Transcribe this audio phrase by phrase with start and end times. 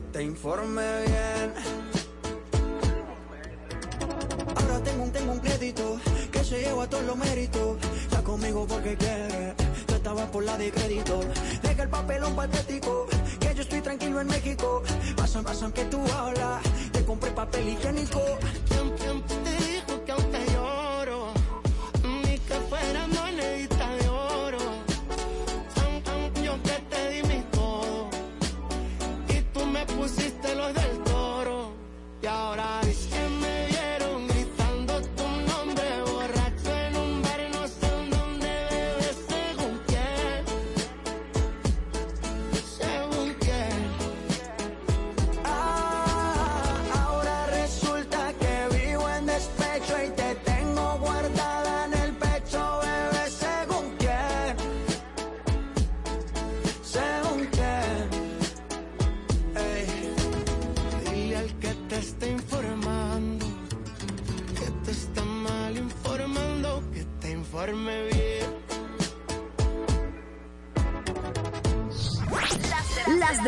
[0.00, 1.52] te informe bien.
[4.56, 7.78] Ahora tengo un, tengo un crédito que se lleva todos los méritos.
[8.02, 9.54] Está conmigo porque quiere,
[9.86, 11.20] tú estabas por la de crédito.
[11.62, 12.81] Deja el papelón patético,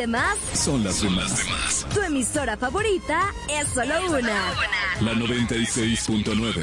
[0.04, 1.46] demás, Son las demás.
[1.94, 4.52] tu emisora favorita es solo una.
[5.00, 6.62] La 96.9.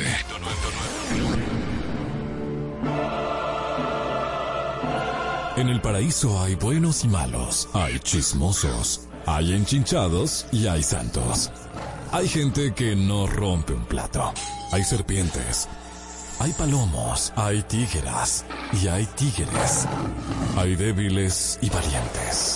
[5.58, 11.52] En el paraíso hay buenos y malos, hay chismosos, hay enchinchados y hay santos.
[12.12, 14.34] Hay gente que no rompe un plato,
[14.72, 15.68] hay serpientes,
[16.40, 18.46] hay palomos, hay tígeras
[18.82, 19.88] y hay tigres.
[20.58, 22.01] Hay débiles y valientes.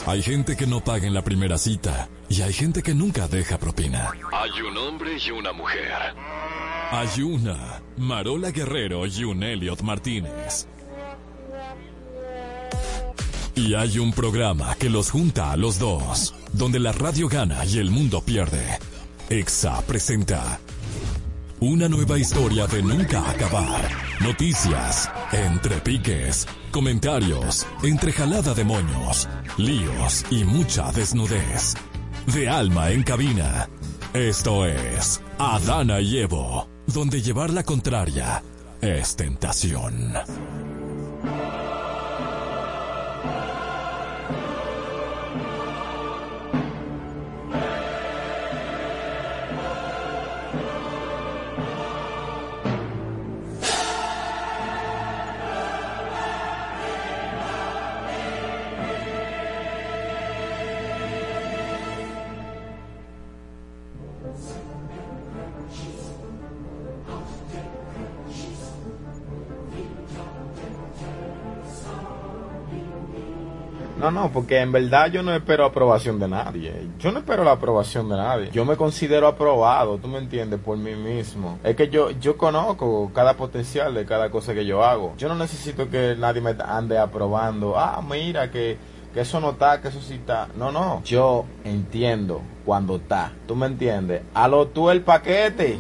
[0.08, 3.58] Hay gente que no paga en la primera cita y hay gente que nunca deja
[3.58, 4.12] propina.
[4.34, 5.92] Hay un hombre y una mujer.
[6.92, 10.68] Hay una Marola Guerrero y un Elliot Martínez.
[13.56, 17.80] Y hay un programa que los junta a los dos, donde la radio gana y
[17.80, 18.78] el mundo pierde.
[19.30, 20.60] EXA presenta
[21.62, 23.90] una nueva historia de nunca acabar.
[24.20, 29.28] Noticias, entre piques, comentarios, entre jalada de moños,
[29.58, 31.76] líos y mucha desnudez.
[32.28, 33.70] De alma en cabina.
[34.14, 38.42] Esto es Adana y Evo, donde llevar la contraria
[38.82, 40.14] es tentación.
[74.32, 76.74] Porque en verdad yo no espero aprobación de nadie.
[77.00, 78.50] Yo no espero la aprobación de nadie.
[78.52, 81.60] Yo me considero aprobado, tú me entiendes, por mí mismo.
[81.64, 85.14] Es que yo, yo conozco cada potencial de cada cosa que yo hago.
[85.18, 87.78] Yo no necesito que nadie me ande aprobando.
[87.78, 88.78] Ah, mira, que,
[89.14, 90.48] que eso no está, que eso sí está.
[90.56, 91.02] No, no.
[91.04, 93.32] Yo entiendo cuando está.
[93.48, 94.22] ¿Tú me entiendes?
[94.34, 95.78] A tú el paquete.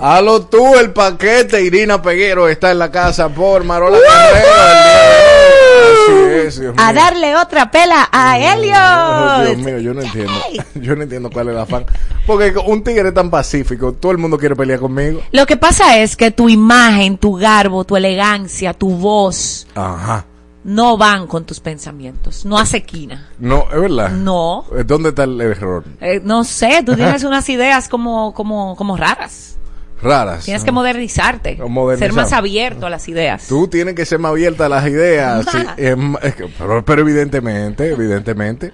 [0.00, 1.60] Halo tú, el paquete.
[1.60, 3.96] Irina Peguero está en la casa por Marola.
[3.96, 5.87] el día de hoy.
[6.06, 6.84] Así es, Dios mío.
[6.84, 10.32] A darle otra pela a Oh, Dios mío, yo no entiendo.
[10.74, 11.86] Yo no entiendo cuál es el afán.
[12.26, 15.20] Porque un tigre tan pacífico, todo el mundo quiere pelear conmigo.
[15.32, 20.24] Lo que pasa es que tu imagen, tu garbo, tu elegancia, tu voz Ajá.
[20.64, 22.44] no van con tus pensamientos.
[22.44, 23.28] No hace quina.
[23.38, 24.10] No, es verdad.
[24.10, 24.64] No.
[24.86, 25.84] ¿Dónde está el error?
[26.00, 29.57] Eh, no sé, tú tienes unas ideas como, como, como raras.
[30.02, 30.44] Raras.
[30.44, 31.56] Tienes que modernizarte.
[31.56, 32.08] Modernizar.
[32.10, 33.46] Ser más abierto a las ideas.
[33.48, 35.46] Tú tienes que ser más abierta a las ideas.
[35.50, 35.58] sí,
[35.96, 36.22] Más.
[36.24, 38.72] es que- pero, pero evidentemente, evidentemente.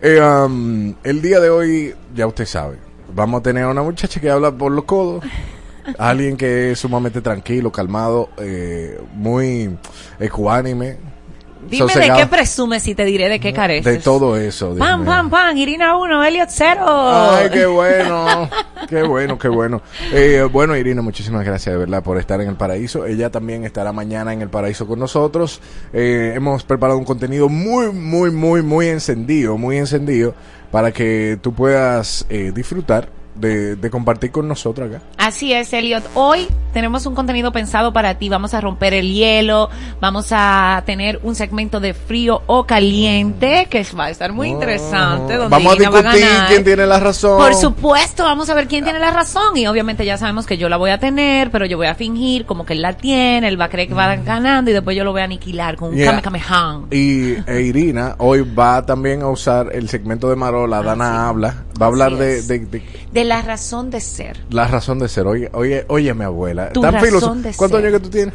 [0.00, 2.78] Eh, um, el día de hoy, ya usted sabe,
[3.14, 5.22] vamos a tener a una muchacha que habla por los codos.
[5.98, 9.76] Alguien que es sumamente tranquilo, calmado, eh, muy
[10.20, 10.96] ecuánime.
[11.68, 12.18] Dime sosegado.
[12.18, 13.84] de qué presumes y te diré de qué careces.
[13.92, 14.74] De todo eso.
[14.74, 15.06] Dios Pam, mío.
[15.10, 15.56] pam, pam.
[15.56, 16.84] Irina 1, Elliot 0.
[16.86, 18.48] Ay, qué bueno,
[18.88, 19.82] qué bueno, qué bueno.
[20.12, 23.06] Eh, bueno, Irina, muchísimas gracias de verdad por estar en el paraíso.
[23.06, 25.60] Ella también estará mañana en el paraíso con nosotros.
[25.92, 30.34] Eh, hemos preparado un contenido muy, muy, muy, muy encendido, muy encendido
[30.70, 35.02] para que tú puedas eh, disfrutar de, de compartir con nosotros acá.
[35.18, 36.04] Así es, Elliot.
[36.14, 38.28] Hoy tenemos un contenido pensado para ti.
[38.28, 39.68] Vamos a romper el hielo,
[40.00, 45.36] vamos a tener un segmento de frío o caliente que va a estar muy interesante.
[45.36, 47.38] Donde Vamos a va discutir quién tiene la razón.
[47.38, 49.56] Por supuesto, vamos a ver quién tiene la razón.
[49.56, 52.46] Y obviamente ya sabemos que yo la voy a tener, pero yo voy a fingir
[52.46, 55.04] como que él la tiene, él va a creer que va ganando y después yo
[55.04, 56.20] lo voy a aniquilar con un Yeah.
[56.20, 56.80] Kamehameha.
[56.90, 61.86] Y e Irina hoy va también a usar el segmento de Marola, Dana habla, va
[61.86, 64.44] a hablar de De la razón de ser.
[64.50, 65.26] la razón de ser.
[65.26, 66.70] Oye, oye, oye mi abuela.
[66.70, 67.88] Tu Tan razón de ¿Cuántos ser.
[67.88, 68.34] años que tú tienes?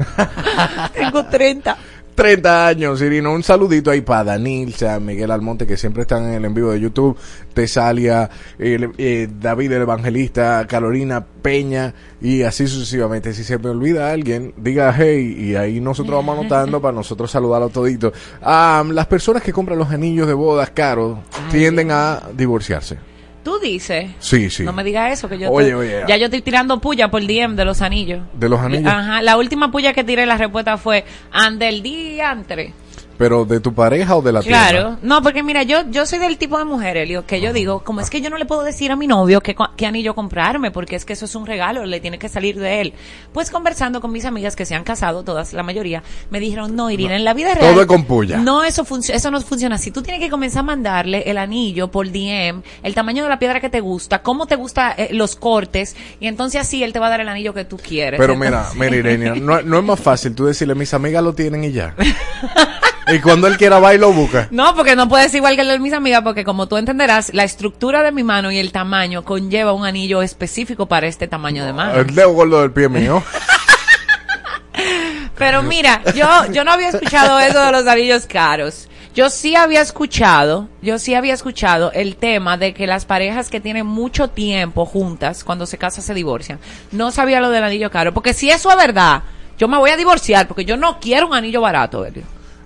[0.94, 1.76] Tengo 30.
[2.20, 3.30] 30 años, Irina.
[3.30, 6.78] Un saludito ahí para Danilza, Miguel Almonte, que siempre están en el en vivo de
[6.78, 7.16] YouTube,
[7.54, 8.28] Tesalia,
[8.58, 13.32] eh, David el Evangelista, Carolina Peña, y así sucesivamente.
[13.32, 17.72] Si se me olvida alguien, diga hey, y ahí nosotros vamos anotando para nosotros saludarlos
[17.72, 18.12] toditos.
[18.42, 21.20] Ah, las personas que compran los anillos de bodas caros
[21.50, 22.98] tienden a divorciarse.
[23.42, 24.10] Tú dices.
[24.18, 24.64] Sí, sí.
[24.64, 26.02] No me digas eso, que yo Oye, oye.
[26.06, 28.20] ya yo estoy tirando puya por DM de los anillos.
[28.34, 28.92] De los anillos.
[28.92, 32.74] Ajá, la última puya que tiré, la respuesta fue Andel diantre.
[33.20, 34.68] Pero de tu pareja o de la tierra.
[34.70, 37.80] Claro, no, porque mira, yo yo soy del tipo de mujer, Elio, que yo digo,
[37.84, 40.70] como es que yo no le puedo decir a mi novio qué, qué anillo comprarme,
[40.70, 42.94] porque es que eso es un regalo, le tiene que salir de él.
[43.34, 46.90] Pues conversando con mis amigas que se han casado, todas, la mayoría, me dijeron, no,
[46.90, 47.72] Irina, en la vida real.
[47.72, 48.38] Todo es con puya.
[48.38, 49.90] No, eso, func- eso no funciona así.
[49.90, 53.60] Tú tienes que comenzar a mandarle el anillo por DM, el tamaño de la piedra
[53.60, 57.08] que te gusta, cómo te gusta eh, los cortes, y entonces así él te va
[57.08, 58.18] a dar el anillo que tú quieres.
[58.18, 61.34] Pero mira, Entonces- mira Irene, no, no es más fácil tú decirle, mis amigas lo
[61.34, 61.94] tienen y ya.
[63.06, 64.48] y cuando él quiera va y lo busca.
[64.50, 67.44] No, porque no puedes igual que el de mis amigas, porque como tú entenderás, la
[67.44, 71.72] estructura de mi mano y el tamaño conlleva un anillo específico para este tamaño de
[71.72, 71.94] mano.
[71.98, 73.22] El dedo gordo del pie mío.
[75.36, 78.88] Pero mira, yo, yo no había escuchado eso de los anillos caros.
[79.14, 83.60] Yo sí había escuchado, yo sí había escuchado el tema de que las parejas que
[83.60, 86.60] tienen mucho tiempo juntas, cuando se casan se divorcian.
[86.92, 89.24] No sabía lo del anillo caro, porque si eso es verdad,
[89.58, 92.22] yo me voy a divorciar, porque yo no quiero un anillo barato, Elio.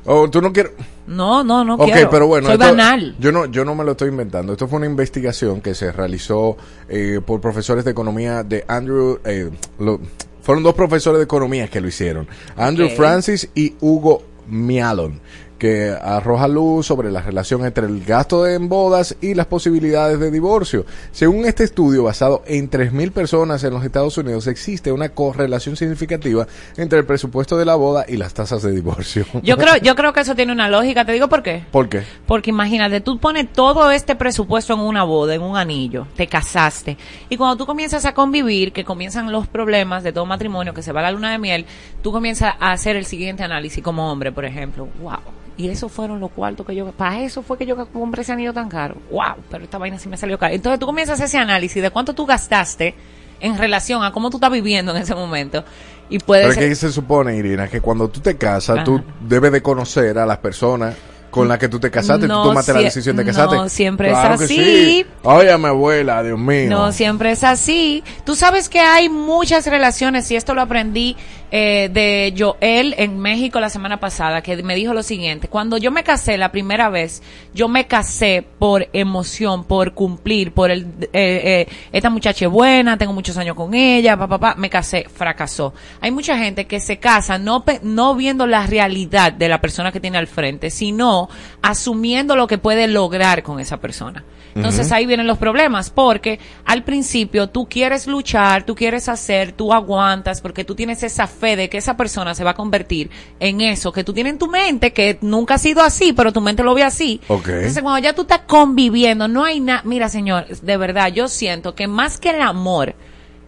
[0.06, 0.72] Oh, tú no quieres.
[1.06, 2.10] No, no, no ok, quiero.
[2.10, 3.14] pero bueno, Soy esto- banal.
[3.18, 4.52] Yo no, yo no me lo estoy inventando.
[4.52, 6.56] Esto fue una investigación que se realizó
[6.88, 9.18] eh, por profesores de economía de Andrew.
[9.24, 10.00] eh, lo-
[10.42, 12.90] fueron dos profesores de economía que lo hicieron, Andrew.
[12.90, 15.20] Francis y Hugo Mialon,
[15.64, 20.30] que arroja luz sobre la relación entre el gasto en bodas y las posibilidades de
[20.30, 20.84] divorcio.
[21.10, 26.46] Según este estudio basado en 3.000 personas en los Estados Unidos, existe una correlación significativa
[26.76, 29.24] entre el presupuesto de la boda y las tasas de divorcio.
[29.42, 31.06] Yo creo, yo creo que eso tiene una lógica.
[31.06, 31.64] Te digo por qué.
[31.70, 32.02] ¿Por qué?
[32.26, 36.98] Porque imagínate, tú pones todo este presupuesto en una boda, en un anillo, te casaste,
[37.30, 40.92] y cuando tú comienzas a convivir, que comienzan los problemas de todo matrimonio, que se
[40.92, 41.64] va la luna de miel,
[42.02, 44.88] tú comienzas a hacer el siguiente análisis como hombre, por ejemplo.
[45.00, 45.33] Wow.
[45.56, 48.52] Y esos fueron los cuartos que yo, para eso fue que yo compré ese anillo
[48.52, 48.96] tan caro.
[49.10, 50.52] Wow, pero esta vaina sí me salió caro.
[50.54, 52.94] Entonces tú comienzas ese análisis de cuánto tú gastaste
[53.40, 55.64] en relación a cómo tú estás viviendo en ese momento.
[56.10, 56.68] Y puede Pero ser...
[56.68, 58.84] que se supone, Irina, que cuando tú te casas, Ajá.
[58.84, 60.94] tú debes de conocer a las personas
[61.30, 63.68] con las que tú te casaste, No tú tomaste la decisión de no casarte.
[63.68, 64.46] siempre es Claro así.
[64.46, 65.06] sí.
[65.24, 66.70] Oye, mi abuela, Dios mío.
[66.70, 68.04] No siempre es así.
[68.24, 71.16] Tú sabes que hay muchas relaciones, y esto lo aprendí
[71.56, 75.92] eh, de Joel en México la semana pasada, que me dijo lo siguiente, cuando yo
[75.92, 77.22] me casé la primera vez,
[77.54, 82.98] yo me casé por emoción, por cumplir, por el, eh, eh, esta muchacha es buena,
[82.98, 85.74] tengo muchos años con ella, papá, papá, me casé, fracasó.
[86.00, 90.00] Hay mucha gente que se casa no, no viendo la realidad de la persona que
[90.00, 91.28] tiene al frente, sino
[91.62, 94.24] asumiendo lo que puede lograr con esa persona.
[94.54, 99.72] Entonces ahí vienen los problemas, porque al principio tú quieres luchar, tú quieres hacer, tú
[99.72, 103.60] aguantas, porque tú tienes esa fe de que esa persona se va a convertir en
[103.60, 106.62] eso que tú tienes en tu mente, que nunca ha sido así, pero tu mente
[106.62, 107.20] lo ve así.
[107.28, 107.48] Ok.
[107.48, 111.74] Entonces cuando ya tú estás conviviendo, no hay nada, mira señor, de verdad, yo siento
[111.74, 112.94] que más que el amor,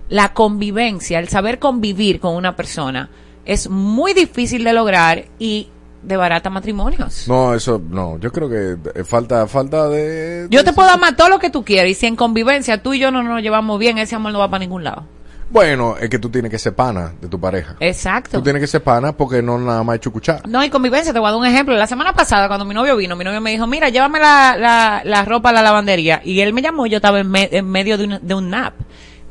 [0.09, 3.11] la convivencia, el saber convivir con una persona,
[3.45, 5.69] es muy difícil de lograr y
[6.07, 7.27] de barata matrimonios.
[7.29, 10.47] No, eso, no, yo creo que eh, falta, falta de...
[10.51, 12.99] Yo te puedo amar todo lo que tú quieras y si en convivencia tú y
[12.99, 15.05] yo no nos llevamos bien, ese amor no va para ningún lado.
[15.49, 17.77] Bueno, es que tú tienes que ser pana de tu pareja.
[17.79, 18.39] Exacto.
[18.39, 20.43] Tú tienes que ser pana porque no nada más es chucuchar.
[20.49, 21.77] No hay convivencia, te voy a dar un ejemplo.
[21.77, 25.03] La semana pasada, cuando mi novio vino, mi novio me dijo, mira, llévame la, la,
[25.05, 26.21] la ropa a la lavandería.
[26.25, 28.51] Y él me llamó y yo estaba en, me- en medio de un, de un
[28.51, 28.75] nap.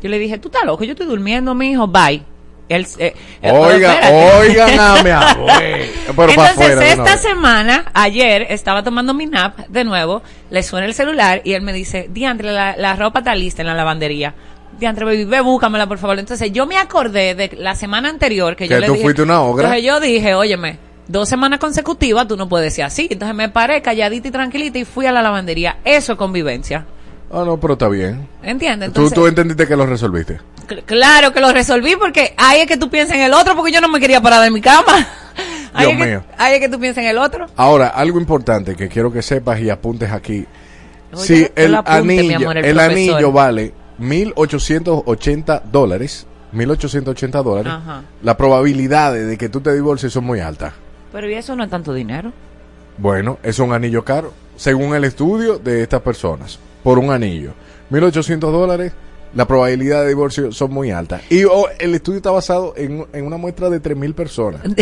[0.02, 2.24] Yo le dije, tú estás loco, yo estoy durmiendo, mi hijo, bye.
[2.68, 4.38] Él, eh, eh, pero Oiga, espérate.
[4.40, 5.60] oigan a mi abuela.
[6.16, 10.94] Pero Entonces, afuera esta semana, ayer, estaba tomando mi nap de nuevo, le suena el
[10.94, 14.34] celular y él me dice, Diantre, la, la ropa está lista en la lavandería.
[14.80, 16.18] Diantre, baby, ve, búscamela, por favor.
[16.18, 19.04] Entonces, yo me acordé de la semana anterior que, yo Que le tú dije...
[19.04, 19.66] fuiste una ogra.
[19.68, 23.08] Entonces, yo dije, óyeme, dos semanas consecutivas tú no puedes ser así.
[23.10, 25.78] Entonces, me paré calladita y tranquilita y fui a la lavandería.
[25.86, 26.86] Eso es convivencia.
[27.38, 28.28] Ah, no, pero está bien.
[28.44, 28.94] ¿Entiendes?
[28.94, 30.40] Tú, Entonces, tú entendiste que lo resolviste.
[30.68, 33.72] cl- claro que lo resolví porque ahí es que tú piensas en el otro porque
[33.74, 35.06] yo no me quería parar de mi cama.
[35.74, 36.24] Ahí Dios es que, mío.
[36.38, 37.48] ahí es que tú piensas en el otro.
[37.58, 40.46] Ahora, algo importante que quiero que sepas y apuntes aquí.
[41.12, 48.04] Oye, si el apunte, anillo, amor, el el, anillo vale 1880 dólares, 1880 dólares, Ajá.
[48.24, 50.74] la probabilidad de que tú te divorcies son muy altas.
[51.12, 52.32] Pero ¿y eso no es tanto dinero?
[52.98, 57.52] Bueno, es un anillo caro, según el estudio de estas personas, por un anillo.
[57.90, 58.94] 1800 dólares,
[59.34, 61.24] la probabilidad de divorcio son muy altas.
[61.32, 64.62] Y oh, el estudio está basado en, en una muestra de 3.000 personas.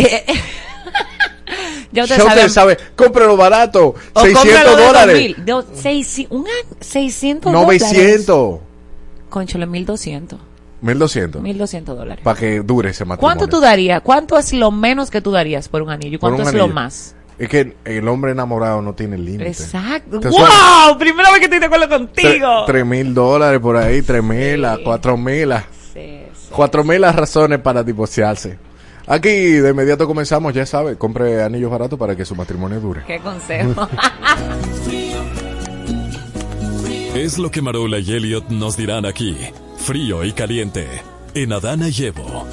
[1.91, 5.35] Ya usted Ya usted sabe, cómprelo barato, o 600 cómpralo de dólares.
[5.45, 7.81] 2000, de seis- un año, 600 dólares.
[7.83, 8.59] 900.
[9.29, 10.39] Conchole, 1200.
[10.81, 11.41] 1200.
[11.43, 12.23] 1200 dólares.
[12.23, 13.37] Para que dure ese matrimonio.
[13.37, 14.01] ¿Cuánto tú darías?
[14.01, 16.15] ¿Cuánto es lo menos que tú darías por un anillo?
[16.15, 16.73] ¿Y Por cuánto un es lo anillo.
[16.75, 17.15] más?
[17.39, 19.47] Es que el hombre enamorado no tiene límite.
[19.47, 20.19] Exacto.
[20.21, 20.97] ¡Wow!
[20.99, 22.65] Primera vez que estoy de acuerdo contigo.
[22.65, 25.61] Tres mil dólares por ahí, tres mil, a cuatro mil, a
[25.93, 26.47] Sí, sí.
[26.51, 28.57] cuatro mil las razones para divorciarse.
[29.07, 33.03] Aquí de inmediato comenzamos, ya sabe, compre anillos baratos para que su matrimonio dure.
[33.05, 33.87] Qué consejo.
[37.15, 39.37] Es lo que Marola y Elliot nos dirán aquí,
[39.77, 40.87] frío y caliente,
[41.35, 42.47] en Adana y Evo.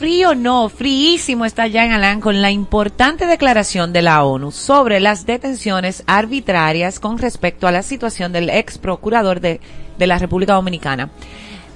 [0.00, 5.26] Frío no, fríísimo está Jean Alain con la importante declaración de la ONU sobre las
[5.26, 9.60] detenciones arbitrarias con respecto a la situación del ex procurador de,
[9.98, 11.10] de la República Dominicana,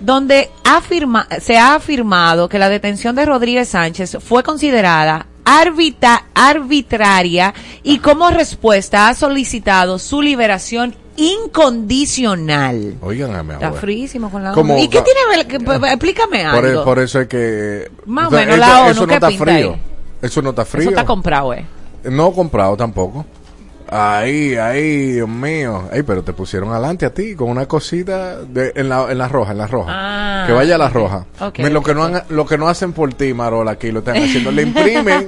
[0.00, 0.48] donde
[1.38, 5.26] se ha afirmado que la detención de Rodríguez Sánchez fue considerada
[6.34, 7.52] arbitraria
[7.82, 12.94] y como respuesta ha solicitado su liberación incondicional.
[13.02, 13.72] Oigan, a Está abuela.
[13.80, 14.78] fríísimo con la ONU.
[14.78, 16.60] ¿Y qué tiene que que- Explícame algo.
[16.60, 17.90] Por, e- por eso es que...
[18.06, 19.72] Más o sea, menos eso, la ONU, eso no ¿qué está pinta frío.
[19.72, 19.80] ahí?
[20.22, 20.82] Eso no está frío.
[20.82, 21.64] Eso está comprado, eh.
[22.04, 23.24] No comprado tampoco.
[23.88, 25.88] Ahí, ahí, Dios mío.
[25.92, 29.28] Ay, pero te pusieron adelante a ti con una cosita de, en, la, en la
[29.28, 29.90] roja, en la roja.
[29.94, 31.26] Ah, que vaya a la roja.
[31.40, 33.98] Ok, Mira, lo, que no han- lo que no hacen por ti, Marola, aquí lo
[34.00, 34.50] están haciendo.
[34.50, 35.26] Le imprimen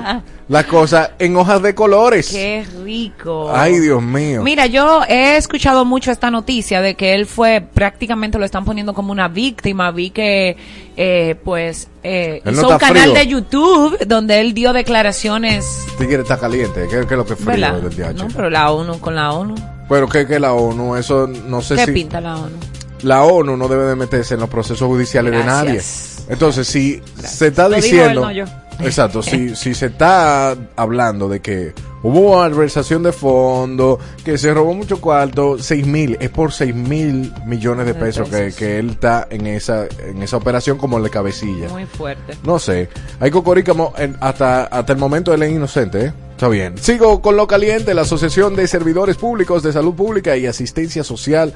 [0.48, 2.30] las cosas en hojas de colores.
[2.30, 3.50] Qué rico.
[3.54, 4.42] Ay, Dios mío.
[4.42, 8.94] Mira, yo he escuchado mucho esta noticia de que él fue, prácticamente lo están poniendo
[8.94, 9.90] como una víctima.
[9.90, 10.56] Vi que,
[10.96, 13.14] eh, pues, eh, Él no hizo un canal frío.
[13.14, 15.66] de YouTube donde él dio declaraciones.
[15.98, 16.86] Tigre está caliente.
[16.88, 17.75] ¿Qué, qué es lo que frío ¿Verdad?
[17.80, 18.14] del DH?
[18.22, 19.54] No, pero la ONU, con la ONU.
[19.88, 21.92] Pero que, que la ONU, eso no sé ¿Qué si...
[21.92, 22.56] pinta la ONU?
[23.02, 25.46] la ONU no debe de meterse en los procesos judiciales Gracias.
[25.64, 26.32] de nadie.
[26.32, 28.10] Entonces, si se está Lo dijo diciendo...
[28.10, 28.44] él, no yo.
[28.80, 34.75] Exacto, si, si se está hablando de que hubo malversación de fondos, que se robó
[34.75, 39.26] mucho cuarto, seis mil, es por seis mil millones de pesos, Que, que él está
[39.30, 41.68] en esa, en esa operación como de cabecilla.
[41.68, 42.35] Muy fuerte.
[42.45, 42.88] No sé.
[43.18, 46.12] Hay Cocoricamo en- hasta, hasta el momento él es inocente, ¿eh?
[46.33, 46.76] Está bien.
[46.76, 47.95] Sigo con lo caliente.
[47.95, 51.54] La Asociación de Servidores Públicos de Salud Pública y Asistencia Social,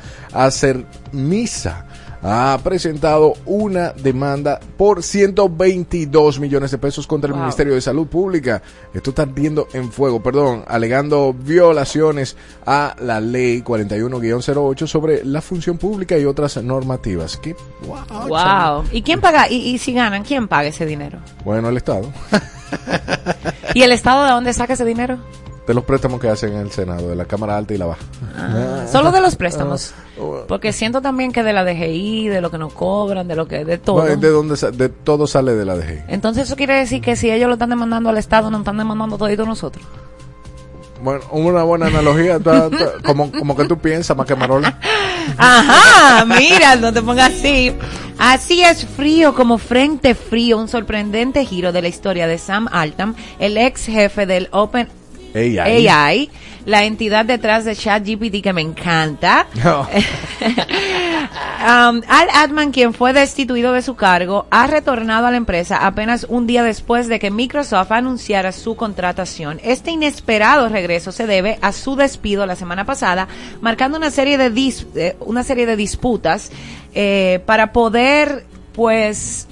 [1.13, 1.85] Misa
[2.23, 7.43] ha presentado una demanda por 122 millones de pesos contra el Wow.
[7.43, 8.63] Ministerio de Salud Pública.
[8.93, 12.37] Esto está ardiendo en fuego, perdón, alegando violaciones
[12.67, 17.37] a la ley 41-08 sobre la función pública y otras normativas.
[17.37, 17.57] ¿Qué?
[17.87, 18.29] Wow.
[18.29, 18.85] Wow.
[18.93, 19.49] ¿Y quién paga?
[19.49, 21.19] Y, y si ganan, ¿quién paga ese dinero?
[21.45, 22.13] Bueno, el Estado.
[23.75, 25.19] ¿Y el Estado de dónde saca ese dinero?
[25.71, 28.01] De los préstamos que hacen en el Senado, de la Cámara Alta y la Baja.
[28.37, 29.93] Ah, Solo de los préstamos.
[30.21, 33.47] Ah, Porque siento también que de la DGI, de lo que nos cobran, de lo
[33.47, 34.01] que, de todo.
[34.03, 36.01] Bueno, de donde de todo sale de la DGI.
[36.09, 39.17] Entonces eso quiere decir que si ellos lo están demandando al Estado, nos están demandando
[39.17, 39.85] todito nosotros.
[41.03, 44.77] Bueno, una buena analogía, ta- ta- como, como que tú piensas más que Marola.
[45.39, 47.73] Ajá, mira, no te pongas así.
[48.19, 53.15] Así es frío como frente frío, un sorprendente giro de la historia de Sam Altam,
[53.39, 54.89] el ex jefe del Open
[55.35, 55.87] Ahí.
[55.89, 56.31] AI,
[56.67, 59.47] la entidad detrás de ChatGPT que me encanta.
[59.63, 59.87] No.
[61.63, 66.25] Um, Al Adman, quien fue destituido de su cargo, ha retornado a la empresa apenas
[66.29, 69.61] un día después de que Microsoft anunciara su contratación.
[69.63, 73.29] Este inesperado regreso se debe a su despido la semana pasada,
[73.61, 76.51] marcando una serie de dis- eh, una serie de disputas
[76.95, 79.47] eh, para poder, pues,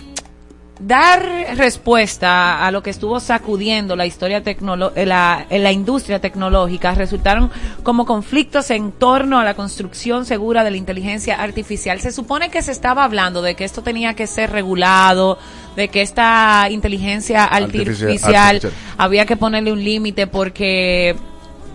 [0.80, 1.22] dar
[1.56, 7.50] respuesta a lo que estuvo sacudiendo la historia eh, la, en la industria tecnológica resultaron
[7.82, 12.00] como conflictos en torno a la construcción segura de la inteligencia artificial.
[12.00, 15.38] Se supone que se estaba hablando de que esto tenía que ser regulado,
[15.76, 18.72] de que esta inteligencia Artificial- artificial, artificial.
[18.98, 21.16] había que ponerle un límite porque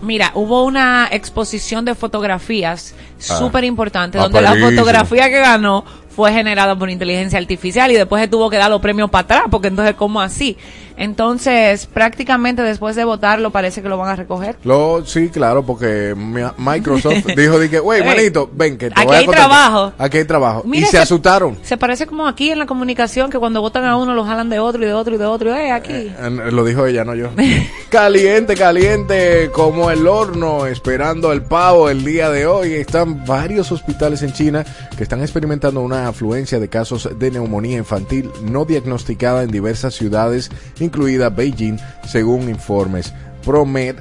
[0.02, 2.94] Mira, hubo una exposición de fotografías
[3.30, 3.38] Ah.
[3.38, 5.82] súper importante Ah, donde la fotografía que ganó
[6.14, 9.42] fue generada por inteligencia artificial y después se tuvo que dar los premios para atrás
[9.50, 10.56] porque entonces ¿cómo así?
[10.96, 14.56] Entonces, prácticamente después de votarlo, parece que lo van a recoger.
[14.64, 19.06] Lo, sí, claro, porque mi- Microsoft dijo, dije, wey, Ey, manito, ven que te aquí
[19.06, 19.48] voy a hay contratar".
[19.50, 19.92] trabajo.
[19.98, 20.62] Aquí hay trabajo.
[20.64, 21.58] Mira, y se se- asustaron.
[21.62, 24.58] Se parece como aquí en la comunicación, que cuando votan a uno lo jalan de
[24.58, 25.54] otro y de otro y de otro.
[25.54, 25.92] Eh, aquí.
[25.92, 27.30] Eh, Lo dijo ella, no yo.
[27.90, 32.72] caliente, caliente, como el horno, esperando el pavo el día de hoy.
[32.74, 34.64] Están varios hospitales en China
[34.96, 40.50] que están experimentando una afluencia de casos de neumonía infantil no diagnosticada en diversas ciudades,
[40.84, 43.12] incluida Beijing, según informes.
[43.44, 43.96] ProMed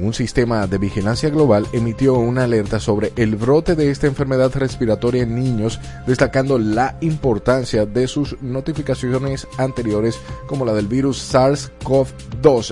[0.00, 5.24] un sistema de vigilancia global emitió una alerta sobre el brote de esta enfermedad respiratoria
[5.24, 12.06] en niños, destacando la importancia de sus notificaciones anteriores como la del virus SARS-CoV-2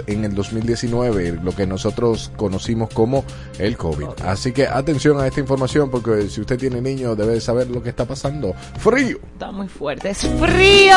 [0.06, 3.24] en el 2019, lo que nosotros conocimos como
[3.58, 4.06] el COVID.
[4.24, 7.90] Así que atención a esta información porque si usted tiene niños debe saber lo que
[7.90, 8.54] está pasando.
[8.78, 9.18] Frío.
[9.32, 10.10] Está muy fuerte.
[10.10, 10.96] Es frío.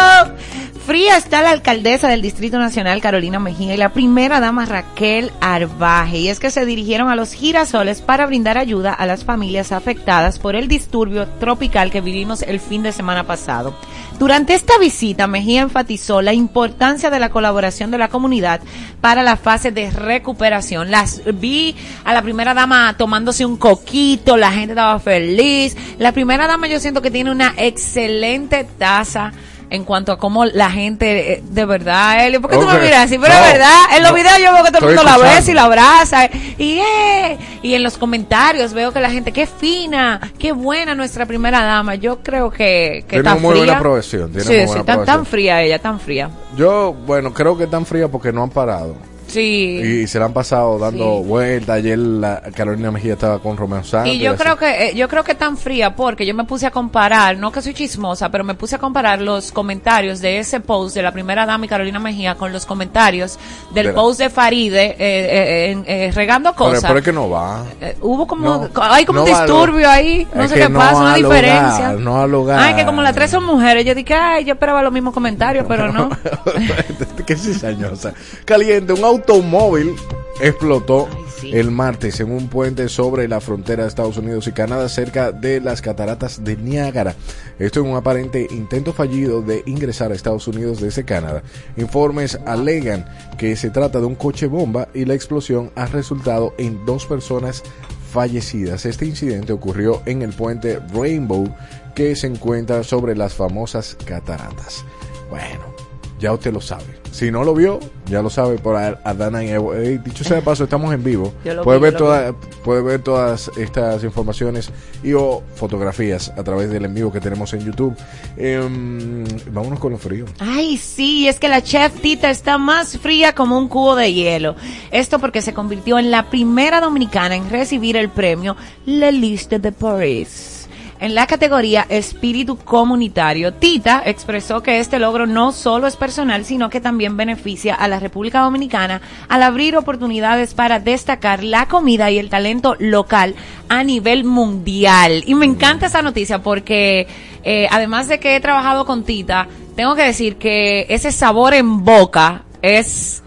[0.86, 6.20] Fría está la alcaldesa del Distrito Nacional, Carolina Mejía, y la primera dama, Raquel Arbaje.
[6.20, 10.40] Y es que se dirigieron a los girasoles para brindar ayuda a las familias afectadas
[10.40, 13.74] por el disturbio tropical que vivimos el fin de semana pasado.
[14.20, 18.59] Durante esta visita, Mejía enfatizó la importancia de la colaboración de la comunidad
[19.02, 20.92] para la fase de recuperación.
[20.92, 21.76] Las vi
[22.06, 25.76] a la primera dama tomándose un coquito, la gente estaba feliz.
[25.98, 29.34] La primera dama yo siento que tiene una excelente taza
[29.72, 32.74] en cuanto a cómo la gente, eh, de verdad, Elio, ¿por qué tú Ok.
[32.74, 33.18] me miras así?
[33.20, 34.18] Pero No, es verdad, en los no.
[34.18, 36.26] videos yo veo que todo el mundo la besa y la abraza.
[36.58, 41.26] Y, eh, y en los comentarios veo que la gente, qué fina, qué buena nuestra
[41.26, 41.96] primera dama.
[41.96, 43.58] Yo creo que, que Tiene está muy fría.
[43.66, 45.26] buena aprobación, tiene sí, muy sí, buena tan, tan aprobación.
[45.28, 46.30] fría ella, tan fría.
[46.58, 48.96] Yo, bueno, creo que tan fría porque no han parado.
[49.30, 50.02] Sí.
[50.04, 51.28] Y se la han pasado dando Sí.
[51.28, 51.78] vueltas.
[51.78, 54.14] Ayer la Carolina Mejía estaba con Romeo Santos.
[54.14, 56.72] Y yo creo que eh, yo creo que tan fría porque yo me puse a
[56.72, 60.96] comparar, no que soy chismosa, pero me puse a comparar los comentarios de ese post
[60.96, 63.38] de la primera dama y Carolina Mejía con los comentarios
[63.74, 66.84] del De post de Faride eh, eh, eh, regando cosas.
[66.86, 67.64] pero es que no va.
[67.82, 70.80] Eh, hubo como No, hay como no un lo- disturbio ahí, no sé qué no
[70.80, 71.92] pasa, una lugar, diferencia.
[71.94, 72.60] no al lugar.
[72.60, 75.66] Ay, que como las tres son mujeres, yo dije, ay, yo esperaba los mismos comentarios,
[75.68, 76.10] pero no.
[77.26, 78.14] Qué cizañosa.
[78.46, 79.96] Caliente, un automóvil
[80.42, 81.52] explotó Ay, sí.
[81.54, 85.60] el martes en un puente sobre la frontera de Estados Unidos y Canadá cerca de
[85.60, 87.16] las cataratas de Niágara.
[87.60, 91.44] Esto en un aparente intento fallido de ingresar a Estados Unidos desde Canadá.
[91.76, 93.06] Informes alegan
[93.38, 97.64] que se trata de un coche bomba y la explosión ha resultado en dos personas
[98.12, 98.86] fallecidas.
[98.86, 101.54] Este incidente ocurrió en el puente Rainbow
[101.94, 104.86] que se encuentra sobre las famosas cataratas.
[105.30, 105.76] Bueno,
[106.20, 106.99] ya usted lo sabe.
[107.12, 109.74] Si no lo vio, ya lo sabe por Adana y Evo.
[109.74, 111.34] Eh, dicho sea de paso, estamos en vivo.
[111.64, 114.70] Puede ver, toda- puede ver todas estas informaciones
[115.04, 117.96] y o fotografías a través del en vivo que tenemos en YouTube.
[118.38, 120.26] Em, vámonos con lo frío.
[120.40, 124.56] Ay, sí, es que la chef Tita está más fría como un cubo de hielo.
[124.92, 129.72] Esto porque se convirtió en la primera dominicana en recibir el premio La Liste de
[129.72, 130.59] Paris.
[131.02, 136.70] En la categoría Espíritu Comunitario, Tita expresó que este logro no solo es personal, sino
[136.70, 142.20] que también beneficia a la República Dominicana al abrir oportunidades para destacar la comida y
[142.20, 143.36] el talento local
[143.70, 145.24] a nivel mundial.
[145.26, 147.08] Y me encanta esa noticia porque
[147.46, 151.86] eh, además de que he trabajado con Tita, tengo que decir que ese sabor en
[151.86, 153.24] boca es,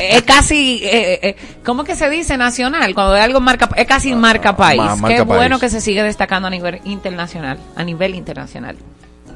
[0.00, 2.36] es casi, eh, eh, ¿cómo que se dice?
[2.36, 4.78] Nacional, cuando es algo marca, es casi marca país.
[4.80, 5.60] ma- marca Qué bueno país.
[5.60, 8.76] que se sigue destacando a nivel internacional, a nivel internacional.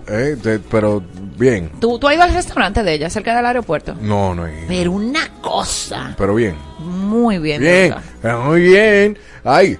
[0.07, 0.37] Eh,
[0.71, 1.03] pero
[1.39, 1.71] bien.
[1.81, 3.95] ¿Tú, tú has ido al restaurante de ella, cerca del aeropuerto?
[4.01, 4.47] No, no.
[4.47, 6.57] eh, Pero una cosa, Pero bien.
[6.79, 7.61] muy bien.
[7.61, 9.19] Bien, eh, muy bien.
[9.45, 9.79] Ay,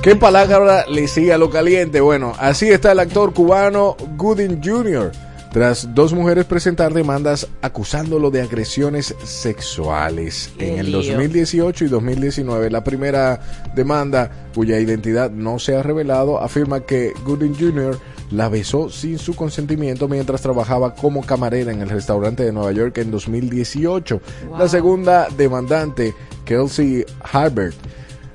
[0.00, 2.00] ¿qué palabra le sigue a lo caliente?
[2.00, 5.10] Bueno, así está el actor cubano Gooding Jr.
[5.52, 11.12] Tras dos mujeres presentar demandas acusándolo de agresiones sexuales en el lío.
[11.12, 12.70] 2018 y 2019.
[12.70, 13.38] La primera
[13.74, 17.98] demanda, cuya identidad no se ha revelado, afirma que Gooding Jr.
[18.30, 22.96] la besó sin su consentimiento mientras trabajaba como camarera en el restaurante de Nueva York
[22.96, 24.22] en 2018.
[24.58, 26.14] La segunda demandante,
[26.46, 27.76] Kelsey Harbert,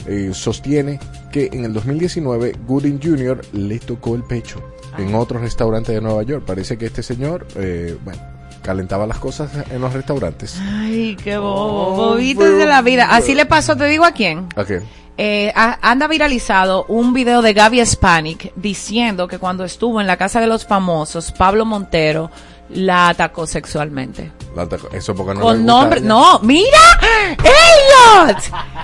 [0.05, 0.99] eh, sostiene
[1.31, 3.41] que en el 2019 Gooding Jr.
[3.53, 4.61] le tocó el pecho
[4.97, 6.43] en otro restaurante de Nueva York.
[6.45, 8.21] Parece que este señor, eh, bueno,
[8.61, 10.59] calentaba las cosas en los restaurantes.
[10.61, 13.07] Ay, qué bobo, Oh, bobitos de la vida.
[13.11, 14.47] Así le pasó, te digo a quién.
[14.57, 14.71] Ok.
[15.19, 20.15] Eh, a- anda viralizado un video de Gaby Spanik diciendo que cuando estuvo en la
[20.17, 22.29] casa de los famosos, Pablo Montero
[22.69, 24.31] la atacó sexualmente.
[24.55, 26.79] La atacó- Eso porque no le Con gusta nombre, no, mira,
[27.37, 28.37] Elliot,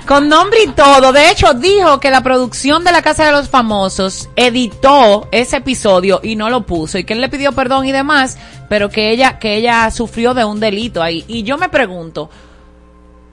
[0.08, 1.12] con nombre y todo.
[1.12, 6.20] De hecho, dijo que la producción de la Casa de los Famosos editó ese episodio
[6.24, 8.38] y no lo puso y que él le pidió perdón y demás,
[8.70, 11.24] pero que ella, que ella sufrió de un delito ahí.
[11.28, 12.30] Y yo me pregunto,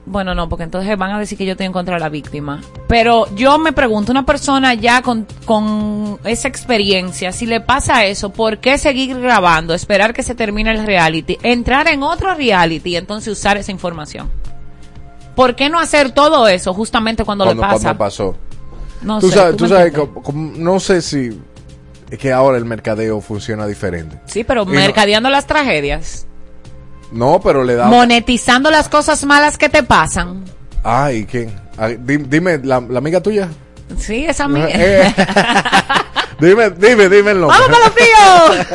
[0.05, 2.61] bueno, no, porque entonces van a decir que yo estoy en contra de la víctima.
[2.87, 8.31] Pero yo me pregunto, una persona ya con, con esa experiencia, si le pasa eso,
[8.31, 12.95] ¿por qué seguir grabando, esperar que se termine el reality, entrar en otro reality y
[12.97, 14.29] entonces usar esa información?
[15.35, 17.83] ¿Por qué no hacer todo eso justamente cuando, Cuando, le pasa?
[17.83, 18.35] cuando pasó.
[19.01, 21.39] No tú sé, sabes, ¿tú sabes que- no sé si
[22.09, 24.19] es que ahora el mercadeo funciona diferente.
[24.25, 26.27] Sí, pero Y no- mercadeando las tragedias,
[27.11, 27.85] No, pero le da.
[27.87, 30.43] monetizando las cosas malas que te pasan.
[30.83, 31.51] Ay, ¿quién?
[31.77, 33.47] Ay, di- dime, la, la amiga tuya.
[33.97, 34.67] Sí, esa mía.
[34.73, 35.13] Eh,
[36.39, 37.57] dime, dime, dime el nombre.
[37.59, 38.67] ¡Vamos para los fríos!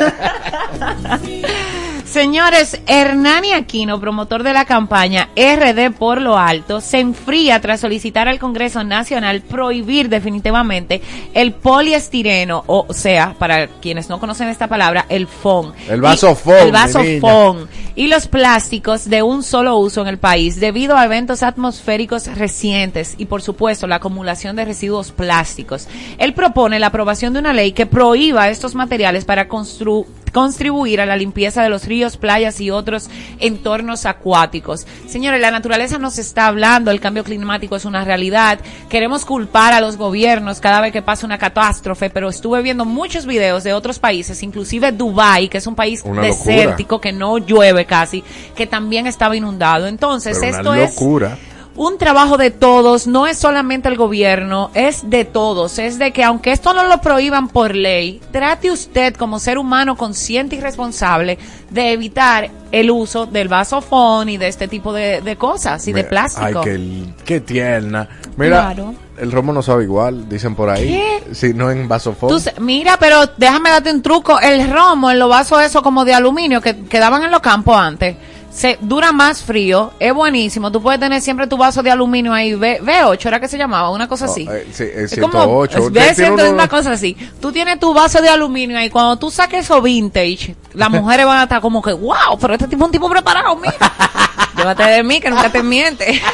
[2.11, 8.29] Señores, Hernani Aquino, promotor de la campaña RD por lo alto, se enfría tras solicitar
[8.29, 11.01] al Congreso Nacional prohibir definitivamente
[11.33, 15.73] el poliestireno, o sea, para quienes no conocen esta palabra, el FON.
[15.89, 17.67] El Y- vasofón, El mi vasofón.
[17.95, 23.15] Y los plásticos de un solo uso en el país debido a eventos atmosféricos recientes
[23.17, 25.87] y por supuesto la acumulación de residuos plásticos.
[26.19, 31.05] Él propone la aprobación de una ley que prohíba estos materiales para constru- contribuir a
[31.05, 33.09] la limpieza de los ríos, playas y otros
[33.39, 34.85] entornos acuáticos.
[35.07, 38.59] Señores, la naturaleza nos está hablando, el cambio climático es una realidad.
[38.89, 43.25] Queremos culpar a los gobiernos cada vez que pasa una catástrofe, pero estuve viendo muchos
[43.25, 46.55] videos de otros países, inclusive Dubai, que es un país Una locura.
[46.55, 48.23] desértico que no llueve casi,
[48.55, 49.87] que también estaba inundado.
[49.87, 51.37] Entonces, Pero esto una es locura.
[51.77, 56.23] Un trabajo de todos, no es solamente el gobierno, es de todos, es de que
[56.23, 61.37] aunque esto no lo prohíban por ley, trate usted como ser humano consciente y responsable
[61.69, 66.03] de evitar el uso del vasofón y de este tipo de, de cosas y de
[66.03, 66.61] plástico.
[66.61, 68.09] Ay, qué, qué tierna.
[68.37, 68.95] Mira, Claro.
[69.17, 70.87] el romo no sabe igual, dicen por ahí.
[70.89, 71.33] ¿Qué?
[71.35, 72.29] Si no en vasofón.
[72.29, 74.39] Tú mira, pero déjame darte un truco.
[74.39, 78.15] El romo en los vasos esos como de aluminio que quedaban en los campos antes,
[78.57, 80.71] se dura más frío, es buenísimo.
[80.71, 83.91] Tú puedes tener siempre tu vaso de aluminio ahí, V, V8 era que se llamaba,
[83.91, 84.47] una cosa Oh, así.
[84.51, 85.33] eh, sí, es Es como
[85.67, 85.77] 108.
[85.77, 87.15] es Usted tiene V100 es uno- una cosa así.
[87.39, 91.37] Tú tienes tu vaso de aluminio ahí, cuando tú saques eso vintage, las mujeres van
[91.37, 93.75] a estar como que, wow, pero este tipo es un tipo preparado, mira.
[94.57, 96.19] Llévate de mí, que nunca te miente.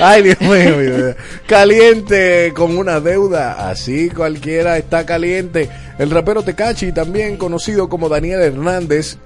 [0.00, 1.16] Ay, Dios mío, Dios.
[1.46, 3.68] Caliente con una deuda.
[3.70, 5.68] Así cualquiera está caliente.
[5.98, 9.18] El rapero Tecachi, también conocido como Daniel Hernández,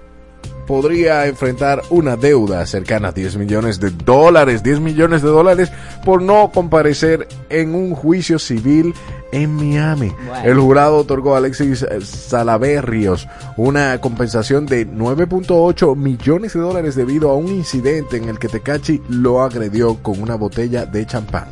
[0.66, 4.62] podría enfrentar una deuda cercana a 10 millones de dólares.
[4.62, 5.70] 10 millones de dólares
[6.04, 8.94] por no comparecer en un juicio civil
[9.32, 10.12] en Miami.
[10.44, 17.30] El jurado otorgó a Alexis eh, Salaverrios una compensación de 9.8 millones de dólares debido
[17.30, 21.48] a un incidente en el que Tecachi lo agredió con una botella de champán.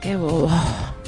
[0.00, 0.50] Qué bobo.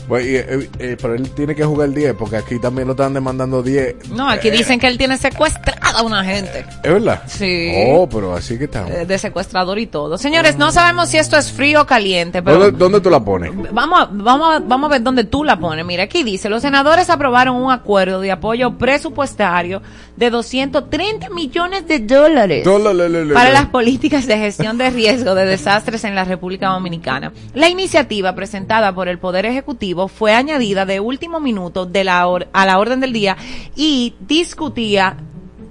[0.09, 3.63] Y, eh, eh, pero él tiene que jugar 10 porque aquí también lo están demandando
[3.63, 4.11] 10.
[4.11, 6.65] No, aquí dicen que él tiene secuestrada a una gente.
[6.83, 7.23] ¿Es verdad?
[7.27, 7.73] Sí.
[7.89, 8.91] Oh, pero así que estamos.
[8.93, 10.17] eh, de secuestrador y todo.
[10.19, 13.51] Señores, no sabemos si esto es frío o caliente, pero ¿Dónde, dónde tú la pones?
[13.73, 15.85] vamos, a- vamos, a- vamos a ver dónde tú la pones.
[15.85, 19.83] Mira, aquí dice, los senadores aprobaron un acuerdo de apoyo presupuestario
[20.17, 23.33] de 230 millones de dólares Dólares.
[23.35, 27.33] para las políticas de gestión de riesgo de desastres en la República Dominicana.
[27.55, 32.67] La iniciativa presentada por el Poder Ejecutivo fue añadida de último minuto de la a
[32.67, 33.37] la orden del día
[33.75, 35.17] y discutía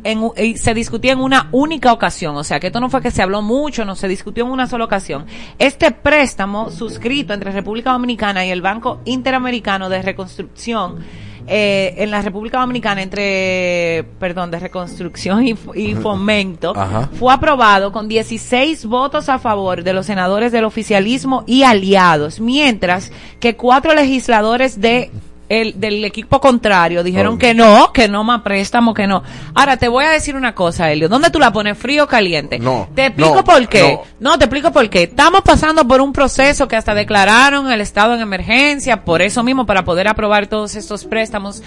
[0.03, 3.23] en, se discutía en una única ocasión, o sea que esto no fue que se
[3.23, 5.25] habló mucho, no se discutió en una sola ocasión.
[5.57, 10.99] Este préstamo suscrito entre República Dominicana y el Banco Interamericano de Reconstrucción
[11.47, 17.09] eh, en la República Dominicana entre, perdón, de reconstrucción y, fomento, Ajá.
[17.13, 23.11] fue aprobado con 16 votos a favor de los senadores del oficialismo y aliados, mientras
[23.39, 25.11] que cuatro legisladores de
[25.49, 27.37] el, del equipo contrario dijeron Oh.
[27.37, 29.23] que no, que no más préstamo, que no.
[29.53, 31.07] Ahora te voy a decir una cosa, Elio.
[31.09, 31.77] ¿Dónde tú la pones?
[31.77, 32.57] ¿Frío o caliente?
[32.59, 33.99] No, Te explico no, por qué.
[34.19, 34.31] no.
[34.31, 34.37] No.
[34.37, 35.03] te explico por qué.
[35.03, 39.65] Estamos pasando por un proceso que hasta declararon el estado en emergencia, por eso mismo,
[39.65, 41.61] para poder aprobar todos estos préstamos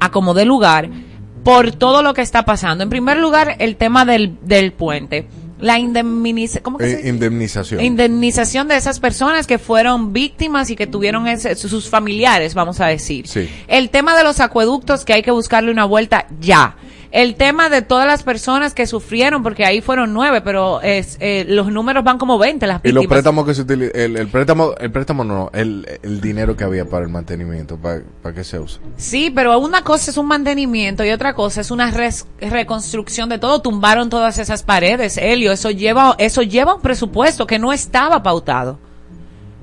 [0.00, 0.88] a como de lugar,
[1.44, 2.84] por todo lo que está pasando.
[2.84, 5.26] En primer lugar, el tema del, del puente.
[5.64, 7.80] La indemnización, ¿cómo que Eh, indemnización.
[7.80, 12.86] indemnización de esas personas que fueron víctimas y que tuvieron ese- sus familiares, vamos a
[12.86, 13.26] decir.
[13.26, 13.48] Sí.
[13.66, 16.76] El tema de los acueductos que hay que buscarle una vuelta ya.
[17.14, 21.46] El tema de todas las personas que sufrieron, porque ahí fueron nueve, pero es, eh,
[21.48, 23.08] los números van como 20 las Y los víctimas.
[23.08, 26.84] préstamos que se utilizan, el, el préstamo, el préstamo no, el, el dinero que había
[26.84, 28.80] para el mantenimiento, ¿para, para qué se usa?
[28.96, 33.38] Sí, pero una cosa es un mantenimiento y otra cosa es una res- reconstrucción de
[33.38, 33.62] todo.
[33.62, 35.52] Tumbaron todas esas paredes, Helio.
[35.52, 38.78] Eso lleva, eso lleva un presupuesto que no estaba pautado.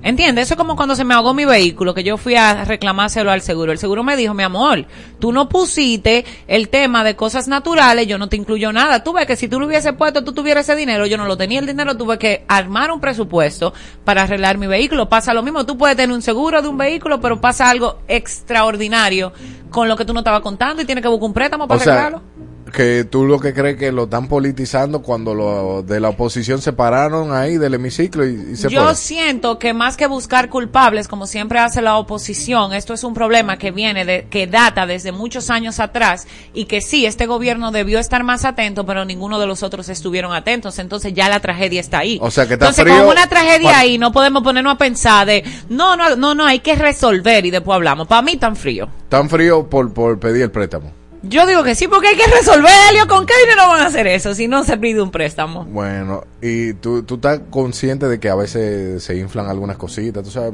[0.04, 0.48] ¿Entiendes?
[0.48, 3.42] Eso es como cuando se me ahogó mi vehículo, que yo fui a reclamárselo al
[3.42, 3.72] seguro.
[3.72, 4.86] El seguro me dijo, mi amor,
[5.20, 9.04] tú no pusiste el tema de cosas naturales, yo no te incluyo nada.
[9.04, 11.38] Tú ves que si tú lo hubieses puesto, tú tuvieras ese dinero, yo no lo
[11.38, 15.08] tenía el dinero, tuve que armar un presupuesto para arreglar mi vehículo.
[15.08, 19.34] Pasa lo mismo, tú puedes tener un seguro de un vehículo, pero pasa algo extraordinario
[19.70, 21.84] con lo que tú no estabas contando y tienes que buscar un préstamo para O
[21.84, 22.22] sea, arreglarlo.
[22.72, 26.74] Que tú lo que crees que lo están politizando cuando lo de la oposición se
[26.74, 31.28] pararon ahí del hemiciclo y, y se Yo siento que más que buscar culpables, como
[31.28, 35.50] siempre hace la oposición, esto es un problema que viene de, que data desde muchos
[35.50, 39.64] años atrás y que sí, este gobierno debió estar más atento, pero ninguno de los
[39.64, 40.80] otros estuvieron atentos.
[40.80, 42.20] Entonces ya la tragedia está ahí.
[42.22, 42.98] O sea, que está Entonces frío.
[42.98, 46.60] con una tragedia ahí no podemos ponernos a pensar de, no, no, no, no, hay
[46.60, 48.08] que resolver y después hablamos.
[48.08, 48.88] Para mí tan frío.
[49.10, 51.01] Tan frío por, por pedir el préstamo.
[51.24, 54.08] Yo digo que sí, porque hay que resolver, Helio, ¿con qué dinero van a hacer
[54.08, 55.66] eso si no se pide un préstamo?
[55.66, 60.32] Bueno, y tú, tú estás consciente de que a veces se inflan algunas cositas, tú
[60.32, 60.52] sabes,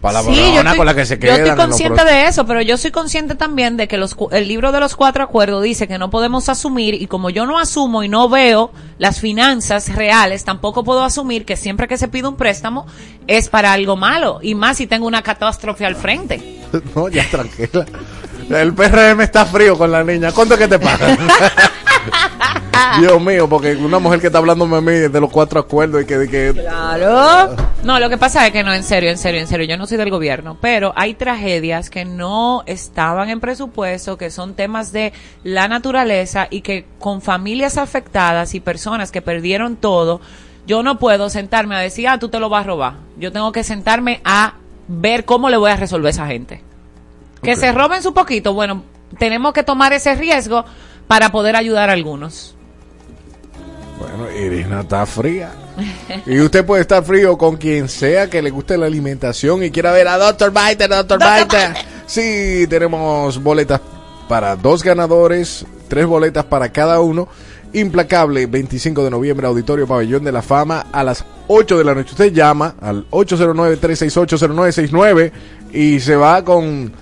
[0.00, 1.36] para la Sí, yo estoy, con la que se yo quedan.
[1.38, 4.46] estoy en los consciente de eso, pero yo soy consciente también de que los, el
[4.46, 8.04] libro de los cuatro acuerdos dice que no podemos asumir y como yo no asumo
[8.04, 12.36] y no veo las finanzas reales, tampoco puedo asumir que siempre que se pide un
[12.36, 12.86] préstamo
[13.26, 16.60] es para algo malo y más si tengo una catástrofe al frente.
[16.94, 17.86] No, ya tranquila.
[18.50, 20.32] El PRM está frío con la niña.
[20.32, 21.18] ¿Cuánto que te pagan?
[23.00, 26.06] Dios mío, porque una mujer que está hablándome a mí de los cuatro acuerdos y
[26.06, 26.18] que...
[26.18, 27.56] de que Claro.
[27.82, 29.86] No, lo que pasa es que no, en serio, en serio, en serio, yo no
[29.86, 35.12] soy del gobierno, pero hay tragedias que no estaban en presupuesto, que son temas de
[35.42, 40.20] la naturaleza y que con familias afectadas y personas que perdieron todo,
[40.66, 42.94] yo no puedo sentarme a decir, ah, tú te lo vas a robar.
[43.18, 44.54] Yo tengo que sentarme a
[44.88, 46.65] ver cómo le voy a resolver a esa gente.
[47.42, 48.82] Que se roben su poquito, bueno,
[49.18, 50.64] tenemos que tomar ese riesgo
[51.06, 52.56] para poder ayudar a algunos.
[53.98, 55.52] Bueno, Irina está fría.
[56.26, 59.92] Y usted puede estar frío con quien sea que le guste la alimentación y quiera
[59.92, 60.52] ver a Dr.
[60.52, 61.18] Biter, Dr.
[61.18, 61.76] Biter.
[62.06, 63.80] Sí, tenemos boletas
[64.28, 67.28] para dos ganadores, tres boletas para cada uno.
[67.72, 72.10] Implacable, 25 de noviembre, Auditorio Pabellón de la Fama, a las 8 de la noche.
[72.12, 75.32] Usted llama al 809-368-0969
[75.72, 76.92] y se va con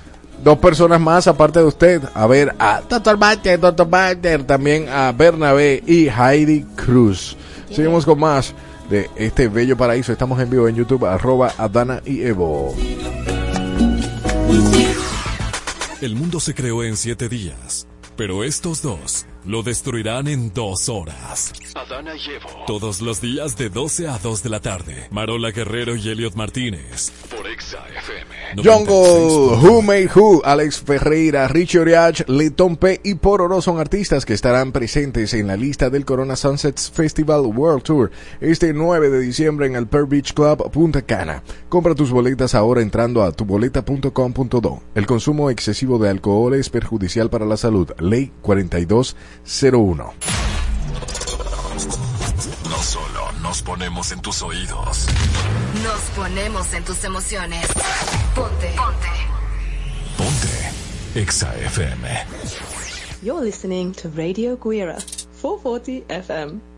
[0.42, 3.16] dos personas más aparte de usted a ver a Dr.
[3.18, 3.87] Biter, Dr.
[3.87, 7.37] Biter, también a Bernabé y Heidi Cruz.
[7.70, 8.55] Seguimos con más
[8.88, 10.12] de este bello paraíso.
[10.12, 12.75] Estamos en vivo en YouTube, arroba Adana y Evo.
[16.01, 21.52] El mundo se creó en siete días, pero estos dos lo destruirán en dos horas.
[21.74, 25.09] Adana y Evo Todos los días de 12 a 2 de la tarde.
[25.11, 27.12] Marola Guerrero y Elliot Martínez.
[27.30, 28.62] por Exa FM.
[28.62, 34.35] Jungle, Who Made Who, Alex Ferreira, Richie Oriach, Letón P y Pororo son artistas que
[34.35, 39.66] estarán presentes en la lista del Corona Sunsets Festival World Tour este 9 de diciembre
[39.66, 41.42] en el Pearl Beach Club Punta Cana.
[41.68, 44.83] Compra tus boletas ahora entrando a tuboleta.com.do.
[44.94, 47.90] El consumo excesivo de alcohol es perjudicial para la salud.
[47.98, 48.33] Ley
[49.44, 50.14] 4201.
[52.68, 55.07] No solo nos ponemos en tus oídos.
[55.83, 57.66] Nos ponemos en tus emociones.
[58.35, 58.75] Ponte.
[58.77, 59.09] Ponte.
[60.16, 61.20] Ponte.
[61.20, 62.09] Exa FM.
[63.23, 64.99] You're listening to Radio Guira
[65.40, 66.73] 440 FM.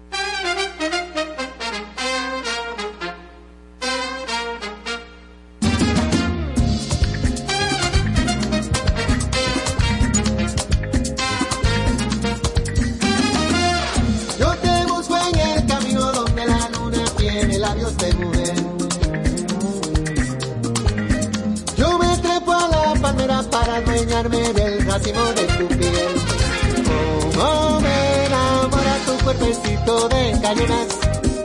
[29.87, 30.89] De cañonas.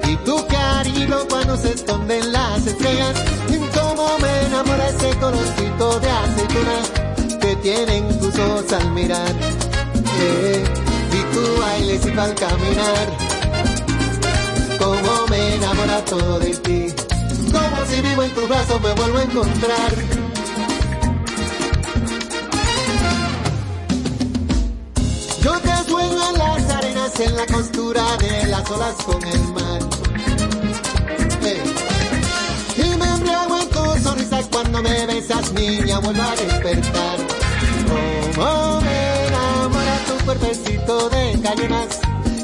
[0.10, 3.14] Y tu cariño cuando se esconden las estrellas.
[3.50, 9.32] Y cómo me enamora ese colorcito de aceituna que tienen tus ojos al mirar.
[11.14, 13.08] Y tu bailecito al caminar.
[14.80, 16.88] Como me enamora todo de ti.
[17.52, 19.94] Como si vivo en tus brazos me vuelvo a encontrar.
[25.44, 26.70] Yo te sueño en las
[27.02, 29.82] en la costura de las olas con el mar.
[32.78, 37.18] Y me embriago en tu sonrisa cuando me besas, niña, vuelvo a despertar.
[38.36, 42.00] Como me enamora tu cuerpecito de gallinas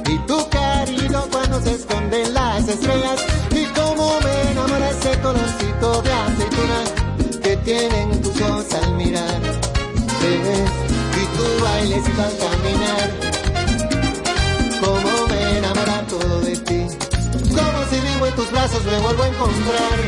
[0.09, 3.23] y tu cariño cuando se esconden las estrellas.
[3.51, 9.41] Y cómo me enamora ese colorcito de aceituna que tienen tus ojos al mirar.
[10.23, 10.65] Eh,
[11.21, 12.56] y tu bailecito al caminar
[18.67, 19.99] brazos me vuelvo a encontrar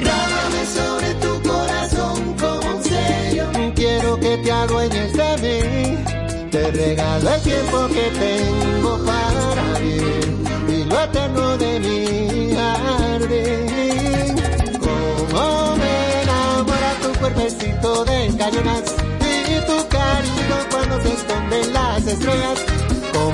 [0.00, 3.46] Grábame sobre tu corazón como un sello.
[3.74, 6.50] Quiero que te adueñes de mí.
[6.50, 10.36] Te regalo el tiempo que tengo para vivir
[10.68, 14.36] y lo eterno de mi jardín.
[14.78, 22.69] Como me enamora tu cuerpecito de gallinas y tu cariño cuando se esconden las estrellas.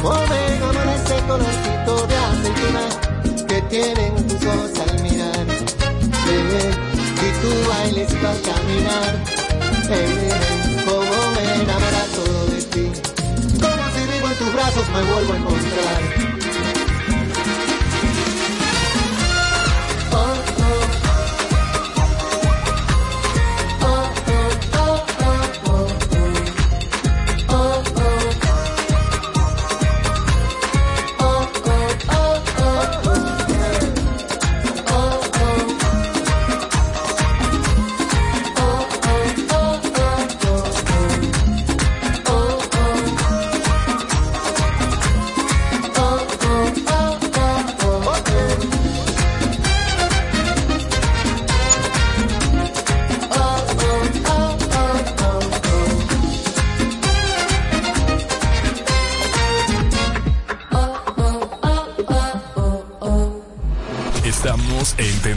[0.07, 2.85] Enamora ese colorcito de aceituna
[3.49, 5.47] que tienen tus ojos al mirar.
[6.29, 6.71] Eh,
[7.23, 9.17] y tu bailecito al caminar,
[9.91, 10.31] eh,
[10.85, 12.87] como me enamora todo de ti,
[13.61, 16.26] como si vivo en tus brazos me vuelvo a encontrar.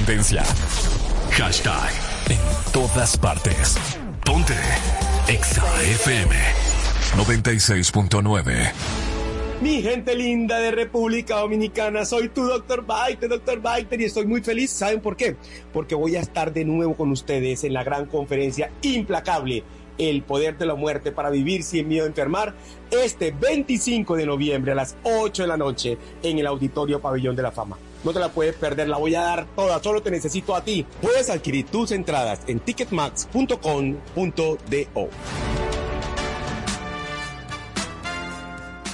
[0.10, 0.44] Tendencia.
[1.32, 1.92] Hashtag
[2.30, 2.40] en
[2.74, 3.78] todas partes.
[4.26, 4.56] Ponte
[5.28, 6.36] Exa FM
[7.16, 8.72] 96.9.
[9.62, 12.84] Mi gente linda de República Dominicana, soy tu Dr.
[12.88, 13.62] Biter, Dr.
[13.62, 14.72] Biter, y estoy muy feliz.
[14.72, 15.36] ¿Saben por qué?
[15.72, 19.64] Porque voy a estar de nuevo con ustedes en la gran conferencia implacable,
[20.00, 22.56] El Poder de la Muerte para Vivir Sin Miedo a Enfermar,
[22.90, 27.44] este 25 de noviembre a las 8 de la noche en el Auditorio Pabellón de
[27.44, 27.78] la Fama.
[28.04, 30.86] No te la puedes perder, la voy a dar toda, solo te necesito a ti.
[31.02, 35.10] Puedes adquirir tus entradas en ticketmax.com.do.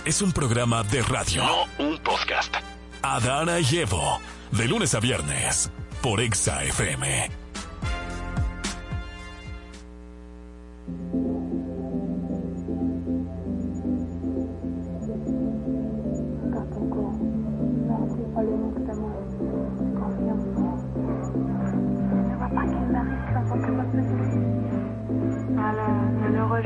[0.05, 1.43] Es un programa de radio.
[1.43, 2.53] No un podcast.
[3.01, 4.19] Adana y Evo.
[4.51, 5.71] De lunes a viernes.
[6.01, 7.29] Por Exa FM.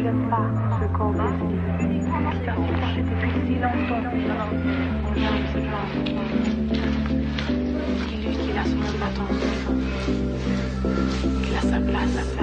[0.01, 0.47] j'aime pas
[0.79, 4.27] ce qu'on depuis si longtemps, on aime
[8.57, 9.39] a son attente.
[11.43, 12.38] Qu'il a sa place.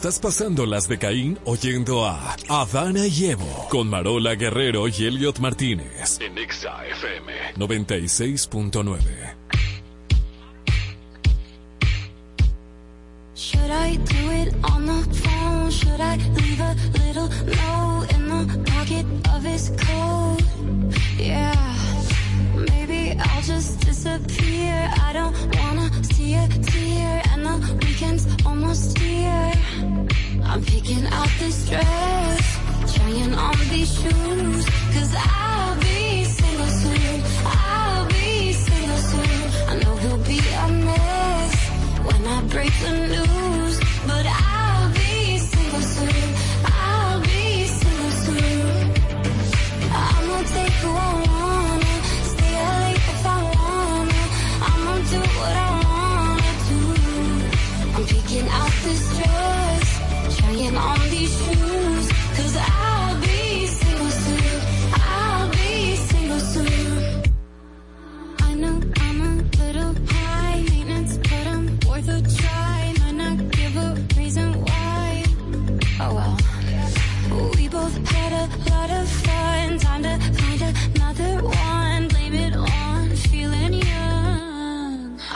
[0.00, 5.40] Estás pasando las de Caín oyendo a Adana y Evo con Marola Guerrero y Elliot
[5.40, 7.30] Martínez En Exa FM.
[7.58, 8.96] 96.9.
[13.34, 15.70] Should I do it on the phone?
[15.70, 16.74] Should I leave a
[17.04, 20.38] little note in the pocket of his coat?
[21.18, 21.54] Yeah,
[22.56, 24.90] maybe I'll just disappear.
[24.98, 29.52] I don't wanna see a tear, and the weekend's almost here.
[30.44, 32.58] I'm picking out this dress,
[32.94, 34.64] trying on these shoes,
[34.94, 37.22] cause I'll be single soon.
[37.44, 39.68] I'll be single soon.
[39.68, 41.54] I know he'll be a mess
[42.06, 43.49] when I break the news,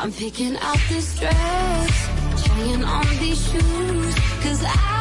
[0.05, 4.93] I'm picking out this dress, trying on these shoes, cause I'll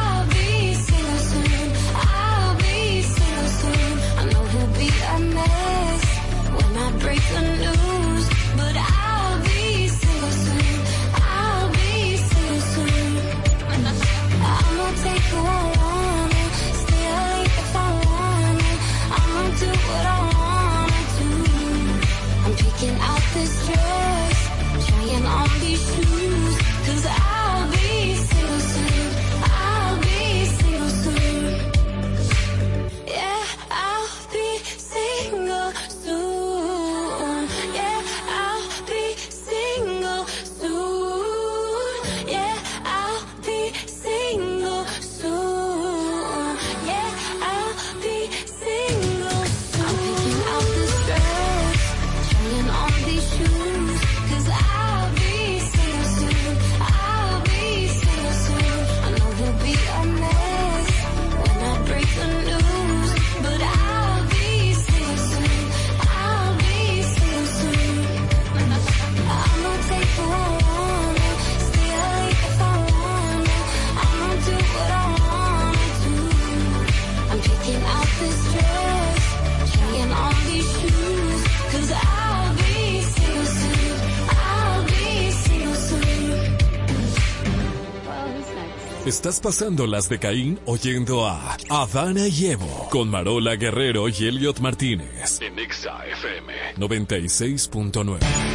[89.44, 89.54] next?
[89.54, 94.60] Estás pasando las de Caín oyendo a Adana y Evo con Marola Guerrero y Elliot
[94.60, 96.52] Martínez En Exa FM.
[96.76, 98.53] 96.9.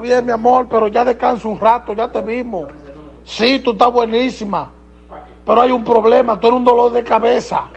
[0.00, 2.68] bien, mi amor, pero ya descansa un rato, ya te vimos.
[3.24, 4.72] Sí, tú estás buenísima.
[5.44, 7.68] Pero hay un problema, tú eres un dolor de cabeza.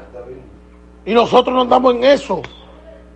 [1.05, 2.41] Y nosotros no andamos en eso.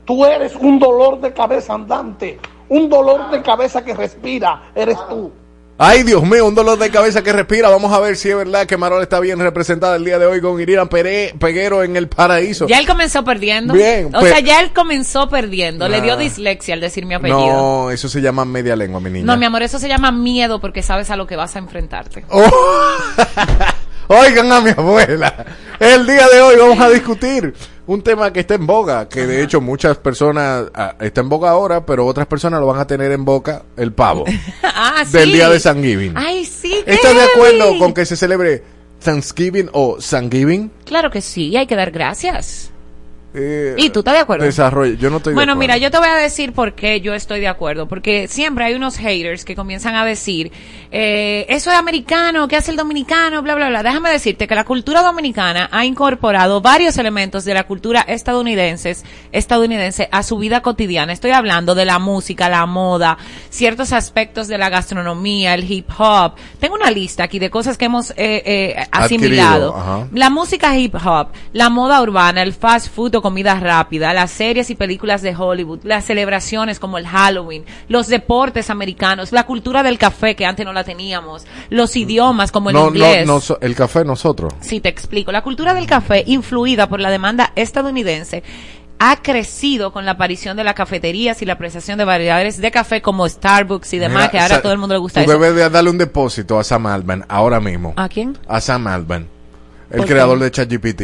[0.05, 2.39] Tú eres un dolor de cabeza andante.
[2.69, 5.31] Un dolor de cabeza que respira, eres tú.
[5.79, 7.69] Ay, Dios mío, un dolor de cabeza que respira.
[7.69, 10.41] Vamos a ver si es verdad que Marola está bien representada el día de hoy
[10.41, 12.67] con Irina Pere- Peguero en el paraíso.
[12.67, 13.75] Ya él comenzó perdiendo.
[13.75, 15.87] Bien, O sea, ya él comenzó perdiendo.
[15.87, 16.17] Le dio Ah.
[16.17, 17.37] dislexia al decir mi apellido.
[17.39, 19.25] No, eso se llama media lengua, mi niña.
[19.25, 22.25] No, mi amor, eso se llama miedo porque sabes a lo que vas a enfrentarte.
[24.07, 25.45] Oigan a mi abuela.
[25.79, 27.53] El día de hoy vamos a discutir
[27.87, 31.49] un tema que está en boga, que de hecho muchas personas ah, está en boga
[31.49, 34.25] ahora, pero otras personas lo van a tener en boca el pavo
[34.63, 35.17] ah, sí.
[35.17, 36.13] del día de Thanksgiving.
[36.15, 36.83] Ay, sí.
[36.85, 38.63] ¿Estás de acuerdo con que se celebre
[39.03, 40.71] Thanksgiving o Thanksgiving?
[40.85, 42.71] Claro que sí, hay que dar gracias.
[43.33, 44.45] Eh, ¿Y tú estás de acuerdo?
[44.45, 44.95] Desarrollo.
[44.95, 45.59] Yo no estoy de Bueno, acuerdo.
[45.73, 47.87] mira, yo te voy a decir por qué yo estoy de acuerdo.
[47.87, 50.51] Porque siempre hay unos haters que comienzan a decir,
[50.91, 53.41] eh, eso es americano, ¿qué hace el dominicano?
[53.43, 53.83] Bla, bla, bla.
[53.83, 58.95] Déjame decirte que la cultura dominicana ha incorporado varios elementos de la cultura estadounidense,
[59.31, 61.11] estadounidense a su vida cotidiana.
[61.13, 63.17] Estoy hablando de la música, la moda,
[63.49, 66.33] ciertos aspectos de la gastronomía, el hip hop.
[66.59, 68.15] Tengo una lista aquí de cosas que hemos eh,
[68.45, 70.07] eh, asimilado.
[70.13, 74.75] La música hip hop, la moda urbana, el fast food comida rápida, las series y
[74.75, 80.35] películas de Hollywood, las celebraciones como el Halloween, los deportes americanos, la cultura del café
[80.35, 83.25] que antes no la teníamos, los idiomas como el no, inglés.
[83.27, 84.53] no, no, so- el café nosotros.
[84.61, 85.31] Sí, te explico.
[85.31, 88.43] La cultura del café, influida por la demanda estadounidense,
[88.99, 92.99] ha crecido con la aparición de las cafeterías y la apreciación de variedades de café
[93.01, 95.39] como Starbucks y demás, Mira, que ahora a todo el mundo le gusta Tú eso.
[95.39, 97.93] debes de darle un depósito a Sam Altman ahora mismo.
[97.95, 98.35] ¿A quién?
[98.47, 99.27] A Sam Altman,
[99.91, 100.13] el ¿Por qué?
[100.13, 101.01] creador de ChatGPT.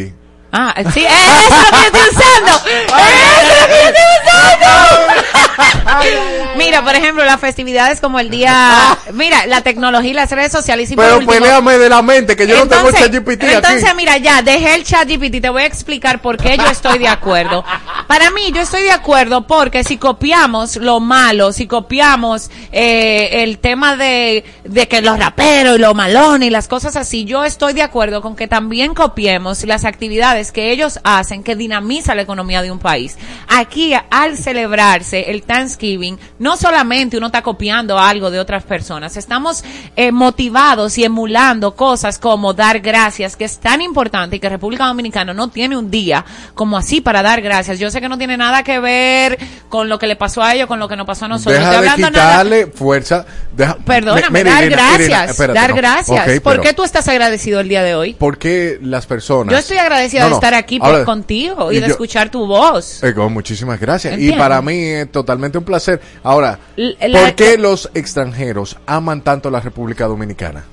[0.55, 2.53] Ah, sí, eso es lo que estoy usando.
[2.69, 2.95] Eso
[3.41, 5.12] es lo que yo estoy usando.
[6.57, 10.91] Mira, por ejemplo, las festividades como el día, mira, la tecnología y las redes sociales.
[10.91, 13.95] y Pero peleame de la mente, que yo no tengo Entonces- ChatGPT Entonces, aquí.
[13.95, 17.07] mira, ya, dejé el chat GPT, te voy a explicar por qué yo estoy de
[17.07, 17.63] acuerdo.
[18.07, 23.59] Para mí, yo estoy de acuerdo porque si copiamos lo malo, si copiamos eh, el
[23.59, 27.73] tema de, de que los raperos y los malones y las cosas así, yo estoy
[27.73, 32.61] de acuerdo con que también copiemos las actividades que ellos hacen que dinamiza la economía
[32.61, 33.17] de un país.
[33.47, 39.63] Aquí, al celebrarse el Thanksgiving, no solamente uno está copiando algo de otras personas, estamos
[39.95, 44.85] eh, motivados y emulando cosas como dar gracias, que es tan importante y que República
[44.85, 46.25] Dominicana no tiene un día
[46.55, 47.79] como así para dar gracias.
[47.79, 49.37] Yo sé que no tiene nada que ver
[49.69, 51.53] con lo que le pasó a ellos, con lo que nos pasó a nosotros.
[51.55, 53.25] Deja Estoy de hablando nada- quitarle fuerza.
[53.55, 55.75] Deja, Perdóname, mira, dar Irina, gracias, Irina, espérate, dar no.
[55.75, 56.27] gracias.
[56.27, 58.13] Ok, ¿Por pero- qué tú estás agradecido el día de hoy?
[58.13, 59.51] ¿Por qué las personas?
[59.51, 61.91] Yo estoy agradecida No, de no, estar aquí por- ahora- contigo y, y de yo-
[61.91, 63.03] escuchar tu voz.
[63.03, 64.17] Eh, muchísimas gracias.
[64.19, 65.99] Y para mí es totalmente un placer.
[66.23, 70.63] Ahora, ¿por qué los extranjeros aman tanto la República Dominicana?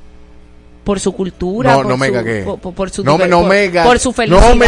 [0.85, 3.49] por su cultura, No, por, no su, me por, por- por su No no por,
[3.49, 4.67] me por su felicidad, me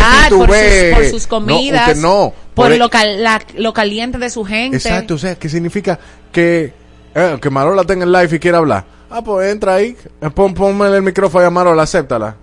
[0.95, 2.32] por, sus, por comidas, no.
[2.55, 4.76] por e- lo, cal- la- lo caliente de su gente.
[4.76, 5.99] Exacto, o sea, ¿qué significa
[6.30, 6.72] que,
[7.14, 8.84] eh, que Marola tenga el live y quiera hablar?
[9.11, 12.36] Ah, pues entra ahí, eh, pon, ponme el micrófono a Marola, acéptala.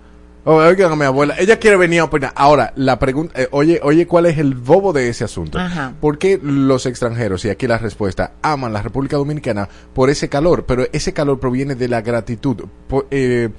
[0.52, 2.32] O, Oigan a mi abuela, ella quiere venir a opinar.
[2.36, 5.60] Ahora, la pregunta, eh, oye, oye, ¿cuál es el bobo de ese asunto?
[5.60, 5.94] Ajá.
[6.02, 10.66] ¿Por qué los extranjeros, y aquí la respuesta, aman la República Dominicana por ese calor?
[10.66, 12.64] Pero ese calor proviene de la gratitud.
[13.12, 13.50] Eh,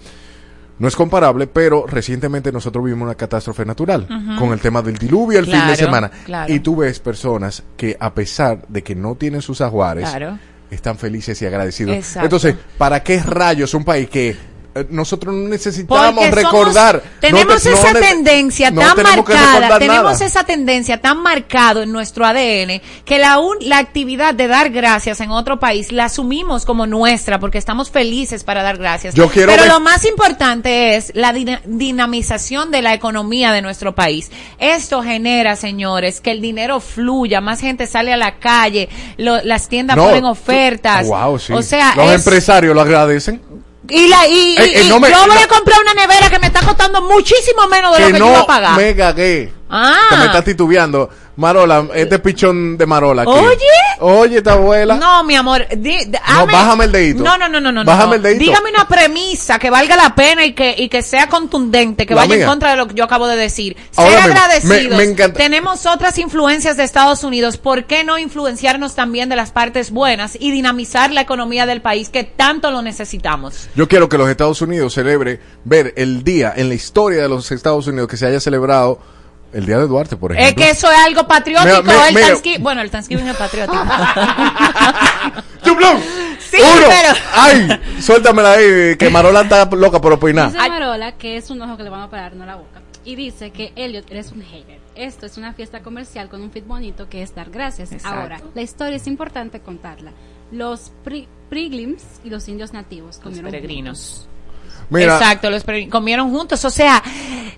[0.81, 5.39] no es comparable, pero recientemente nosotros vivimos una catástrofe natural con el tema del diluvio
[5.39, 6.11] el fin de semana.
[6.25, 6.53] claro.
[6.53, 10.39] Y tú ves personas que a pesar de que no tienen sus ajuares, Claro.
[10.71, 11.95] están felices y agradecidos.
[11.95, 12.25] Exacto.
[12.27, 14.35] Entonces, ¿para qué rayos un país que
[14.91, 17.03] nosotros no necesitamos somos- recordar?
[17.21, 20.25] tenemos no te- no esa tendencia no tan marcada, tenemos nada.
[20.27, 25.21] esa tendencia tan marcado en nuestro ADN que la, un- la actividad de dar gracias
[25.21, 29.15] en otro país la asumimos como nuestra porque estamos felices para dar gracias.
[29.15, 33.95] Yo quiero Pero lo más importante es la dina- dinamización de la economía de nuestro
[33.95, 34.31] país.
[34.59, 39.69] Esto genera, señores, que el dinero fluya, más gente sale a la calle, lo- las
[39.69, 41.07] tiendas ponen ofertas.
[41.07, 41.53] Wow, sí.
[41.53, 43.41] O sea, los es- empresarios lo agradecen.
[43.91, 46.31] Y, la, y, Eh, eh, y- no me- yo voy no- a comprar una nevera
[46.31, 48.77] que me está costando muchísimo menos de lo que que yo iba no a pagar.
[48.77, 49.53] me gagué.
[49.69, 49.99] Ah.
[50.11, 51.11] Que me está titubeando.
[51.41, 53.31] Marola, este pichón de Marola aquí.
[53.33, 53.57] Oye.
[54.03, 54.97] Oye, esta abuela.
[54.97, 55.67] No, mi amor.
[55.77, 57.23] di- No, bájame el dedito.
[57.23, 57.85] No, no, no, no, no.
[57.85, 58.15] Bájame no.
[58.17, 58.45] el dedito.
[58.45, 62.23] Dígame una premisa que valga la pena y que, y que sea contundente, que La
[62.23, 63.77] vaya en contra de lo que yo acabo de decir.
[63.97, 64.91] Ahora Ser agradecidos.
[64.91, 65.39] me- me encanta.
[65.39, 67.57] Tenemos otras influencias de Estados Unidos.
[67.57, 72.11] ¿Por qué no influenciarnos también de las partes buenas y dinamizar la economía del país
[72.11, 73.69] que tanto lo necesitamos?
[73.75, 77.51] Yo quiero que los Estados Unidos celebre ver el día en la historia de los
[77.51, 78.99] Estados Unidos que se haya celebrado
[79.53, 80.65] el día de Duarte, por Es ejemplo.
[80.65, 81.77] que eso es algo patriótico.
[82.09, 82.15] El.
[82.15, 83.85] Thanksgiving, bueno, el Thanksgiving es patriótico.
[86.51, 86.87] Sí, Uno.
[86.89, 87.15] pero.
[87.35, 87.69] Ay,
[88.01, 90.51] suéltamela ahí, que Marola está loca por opinar.
[90.53, 92.83] Dice Marola que es un ojo que le van a operar, no la boca.
[93.05, 94.81] Y dice que Elliot eres un hater.
[94.97, 97.93] Esto es una fiesta comercial con un fit bonito que es dar gracias.
[97.93, 98.19] Exacto.
[98.21, 100.11] Ahora, la historia es importante contarla.
[100.51, 104.27] Los pri- Priglims y los indios nativos comieron peregrinos.
[104.91, 105.17] Mira.
[105.19, 106.65] Exacto, los comieron juntos.
[106.65, 107.03] O sea,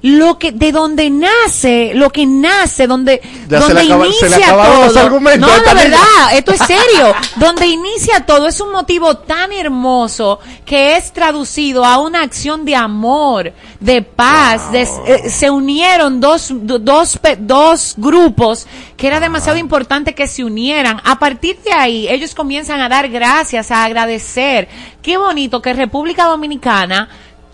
[0.03, 4.29] lo que de donde nace, lo que nace, donde, Ya se donde le acaba- inicia
[4.29, 4.85] se le acabaron todo.
[4.87, 5.75] los argumentos no, de niña.
[5.75, 7.15] verdad, esto es serio.
[7.37, 12.75] donde inicia todo es un motivo tan hermoso que es traducido a una acción de
[12.77, 14.71] amor, de paz.
[14.73, 18.67] de- eh, se unieron dos, do- dos, dos grupos
[19.03, 21.01] que era demasiado importante que se unieran.
[21.03, 24.69] A partir de ahí, ellos comienzan a dar gracias, a agradecer.
[25.03, 27.09] Qué bonito que República Dominicana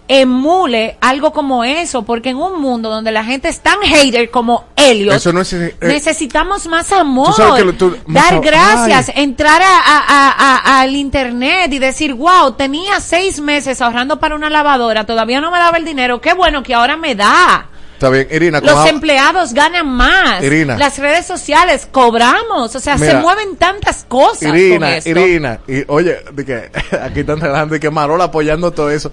[0.07, 4.64] emule algo como eso, porque en un mundo donde la gente es tan hater como
[4.76, 7.34] Elliot, Eso no es, eh, necesitamos más amor,
[7.64, 9.22] lo- tú- dar gracias, ay.
[9.22, 15.07] entrar a- a- al internet y decir, wow, tenía seis meses ahorrando para una lavadora,
[15.07, 17.68] todavía no me daba el dinero, qué bueno que ahora me da.
[17.99, 18.61] Está bien, Irina.
[18.61, 20.40] Los empleados ganan más.
[20.40, 20.78] Irina.
[20.78, 22.76] Las redes sociales cobramos.
[22.76, 24.51] O sea, se mueven tantas cosas.
[24.51, 25.11] con Irina, esto.
[25.11, 26.70] Irina, y, oye, de que
[27.03, 29.11] aquí están relajando y que Marola apoyando todo eso.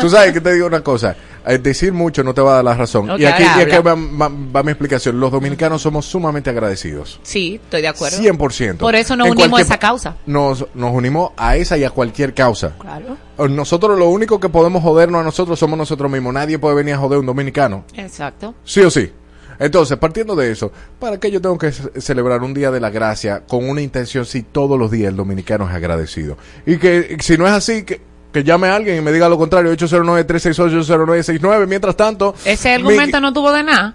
[0.00, 1.16] Tú sabes que te digo una cosa.
[1.46, 3.06] Eh, decir mucho no te va a dar la razón.
[3.18, 3.94] Y aquí, y aquí habla.
[3.94, 5.18] va, va- va mi explicación.
[5.20, 7.20] Los dominicanos somos sumamente agradecidos.
[7.22, 8.16] Sí, estoy de acuerdo.
[8.18, 8.76] 100%.
[8.78, 10.16] Por eso nos En unimos a esa causa.
[10.26, 12.74] Nos, nos unimos a esa y a cualquier causa.
[12.78, 13.16] Claro.
[13.48, 16.34] Nosotros lo único que podemos jodernos a nosotros somos nosotros mismos.
[16.34, 17.84] Nadie puede venir a joder a un dominicano.
[17.94, 18.54] Exacto.
[18.64, 19.10] Sí o sí.
[19.58, 22.88] Entonces, partiendo de eso, ¿para qué yo tengo que ce- celebrar un día de la
[22.88, 26.38] gracia con una intención si todos los días el dominicano es agradecido?
[26.64, 28.00] Y que si no es así, que,
[28.32, 31.66] que llame a alguien y me diga lo contrario, 809-368-0969.
[31.66, 32.34] Mientras tanto...
[32.44, 33.94] Ese mi- argumento no tuvo de nada.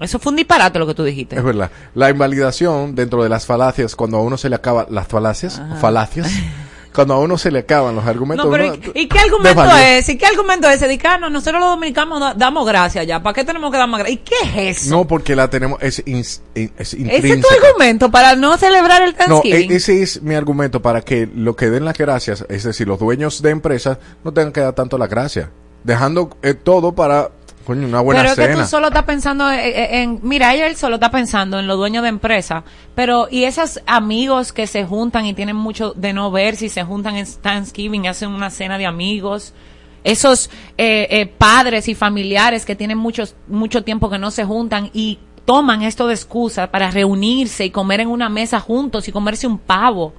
[0.00, 1.36] Eso fue un disparate lo que tú dijiste.
[1.36, 1.70] Es verdad.
[1.94, 6.30] La invalidación dentro de las falacias, cuando a uno se le acaba las falacias, falacias,
[6.94, 8.46] cuando a uno se le acaban los argumentos.
[8.46, 10.08] No, pero uno- ¿y, y qué argumento es?
[10.08, 10.88] ¿Y qué argumento es ese?
[10.88, 13.22] De que, ah, no, nosotros los dominicanos da- damos gracias ya.
[13.22, 14.20] ¿Para qué tenemos que dar más gracias?
[14.20, 14.90] ¿Y qué es eso?
[14.96, 19.02] No, porque la tenemos, es, ins- in- es ese es tu argumento para no celebrar
[19.02, 19.70] el No, Thanksgiving.
[19.72, 22.98] e- ese es mi argumento para que lo que den las gracias, es decir, los
[22.98, 25.48] dueños de empresas, no tengan que dar tanto las gracias.
[25.84, 27.30] Dejando eh, todo para,
[27.64, 30.96] coño, una buena pero es que tú solo estás pensando en, en- mira, él solo
[30.96, 35.34] está pensando en los dueños de empresa, pero y esos amigos que se juntan y
[35.34, 38.86] tienen mucho de no ver si se juntan en Thanksgiving y hacen una cena de
[38.86, 39.52] amigos,
[40.02, 44.90] esos eh, eh, padres y familiares que tienen muchos mucho tiempo que no se juntan
[44.94, 49.46] y toman esto de excusa para reunirse y comer en una mesa juntos y comerse
[49.46, 50.12] un pavo.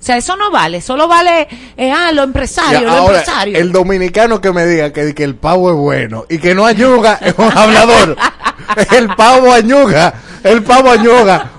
[0.00, 1.46] O sea, eso no vale, solo vale,
[1.76, 3.58] eh, ah, los empresarios, Ya, ahora, empresarios.
[3.60, 7.18] el dominicano que me diga que, que el pavo es bueno y que no añuga
[7.20, 8.16] es un hablador.
[8.96, 11.50] el pavo añuga, el pavo añuga.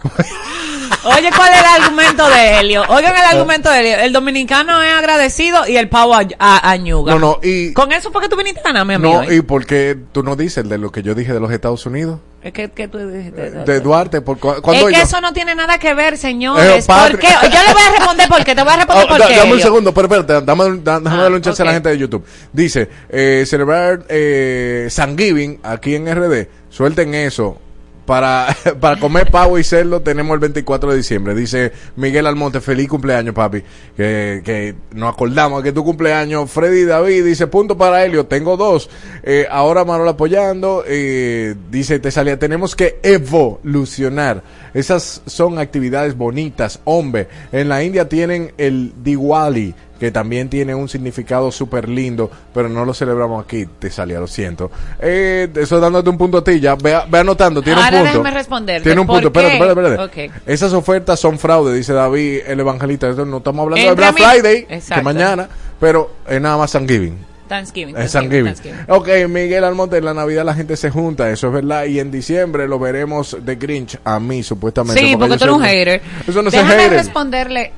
[1.03, 2.83] Oye, ¿cuál es el argumento de Helio?
[2.89, 3.97] Oigan el argumento de Helio.
[4.05, 7.13] El dominicano es agradecido y el pavo a- a- añuga.
[7.13, 9.23] No, no, y Con eso fue que tú viniste a ganar, mi amigo.
[9.23, 12.19] no, y porque tú no dices de lo que yo dije de los Estados Unidos,
[12.43, 13.51] Es que, que tú dijiste.
[13.51, 16.87] de Duarte, por, es que yo- eso no tiene nada que ver, Eh, señores.
[16.87, 17.27] patri- ¿Por qué?
[17.27, 18.55] Yo le voy a responder por qué.
[18.55, 19.35] Te voy a responder Oh, por da- qué.
[19.37, 21.73] dame un segundo, pero espérate, dame, un- da- déjame Ah, darle un chance a la
[21.73, 22.23] gente de YouTube.
[22.53, 27.59] Dice, eh, celebrar eh, Thanksgiving aquí en RD, suelten eso.
[28.05, 28.47] Para,
[28.79, 31.35] para comer pavo y cerdo tenemos el 24 de diciembre.
[31.35, 33.63] Dice Miguel Almonte, feliz cumpleaños, papi.
[33.95, 36.49] Que, que nos acordamos que tu cumpleaños.
[36.49, 38.89] Freddy David dice, punto para Helio, tengo dos.
[39.23, 40.83] Eh, ahora Manuel apoyando.
[40.87, 44.43] eh, dice, te salía, tenemos que evolucionar.
[44.73, 46.79] Esas son actividades bonitas.
[46.85, 52.67] Hombre, en la India tienen el Diwali que también tiene un significado súper lindo, pero
[52.67, 54.71] no lo celebramos aquí, te salía, lo siento.
[54.99, 58.17] Eh, eso dándote un punto a ti, ya, ve, ve anotando, tiene Ahora un punto.
[58.17, 60.51] déjame responderte, Tiene un ¿por punto, espérate, espérate, espérate.
[60.51, 63.09] Esas ofertas son fraude, dice David, el evangelista.
[63.11, 65.03] Esto no estamos hablando de Black Friday, que Exacto.
[65.03, 65.47] mañana,
[65.79, 67.17] pero es nada más Thanksgiving.
[67.47, 67.95] Thanksgiving.
[67.95, 68.79] Es Thanksgiving, Thanksgiving.
[68.87, 71.85] Ok, Miguel Almonte, en la Navidad la gente se junta, eso es verdad.
[71.85, 74.99] Y en diciembre lo veremos de Grinch a mí, supuestamente.
[74.99, 76.01] Sí, porque tú eres un hater.
[76.27, 76.93] Eso no es Déjame hater.
[76.93, 77.73] responderle.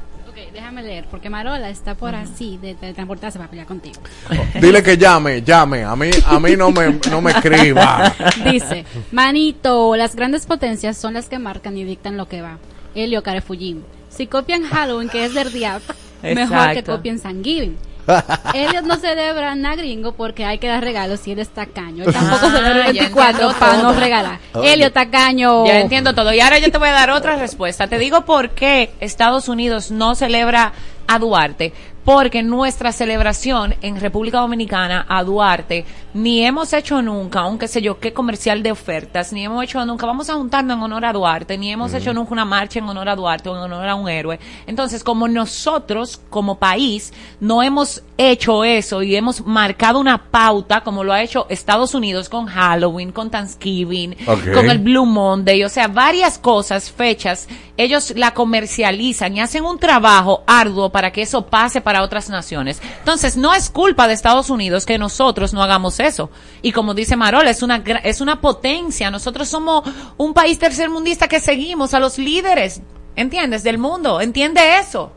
[0.74, 4.02] Déjame leer, porque Marola está por así de, de transportarse para pelear contigo.
[4.60, 5.84] Dile que llame, llame.
[5.84, 8.12] A mí, a mí no me, no me escriba.
[8.52, 12.58] Dice, manito, las grandes potencias son las que marcan y dictan lo que va.
[12.96, 13.84] Helio Carefujim.
[14.10, 15.86] Si copian Halloween, que es del diablo,
[16.24, 17.78] mejor que copien Thanksgiving.
[18.54, 22.04] Elliot no celebra nada gringo porque hay que dar regalos y él es tacaño.
[22.04, 24.40] Él tampoco Ah, celebra el ya 24 entiendo para no regalar.
[24.54, 24.74] Oye.
[24.74, 25.66] Elliot tacaño.
[25.66, 26.34] Ya entiendo todo.
[26.34, 27.88] Y ahora yo te voy a dar otra respuesta.
[27.88, 30.74] Te digo por qué Estados Unidos no celebra
[31.08, 31.74] a Duarte.
[32.06, 38.00] Porque nuestra celebración en República Dominicana a Duarte ni hemos hecho nunca, aunque sé yo,
[38.00, 41.58] qué comercial de ofertas, ni hemos hecho nunca, vamos a juntarnos en honor a Duarte,
[41.58, 44.10] ni hemos hecho nunca una marcha en honor a Duarte o en honor a un
[44.10, 44.40] héroe.
[44.68, 51.04] Entonces, como nosotros, como país, no hemos hecho eso y hemos marcado una pauta, como
[51.04, 54.16] lo ha hecho Estados Unidos con Halloween, con Thanksgiving,
[54.54, 59.80] con el Blue Monday, o sea, varias cosas, fechas, ellos la comercializan y hacen un
[59.80, 62.82] trabajo arduo para que eso pase para otras naciones.
[63.00, 66.32] Entonces, no es culpa de Estados Unidos que nosotros no hagamos eso.
[66.62, 69.12] Y como dice Marol, es una, es una potencia.
[69.12, 69.84] Nosotros somos
[70.18, 72.82] un país tercermundista que seguimos a los líderes,
[73.16, 73.64] ¿entiendes?
[73.64, 74.22] Del mundo.
[74.22, 75.12] ¿Entiende eso?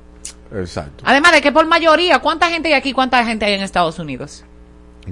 [0.54, 2.92] Exacto, Además de que por mayoría, ¿cuánta gente hay aquí?
[2.92, 4.44] ¿Cuánta gente hay en Estados Unidos?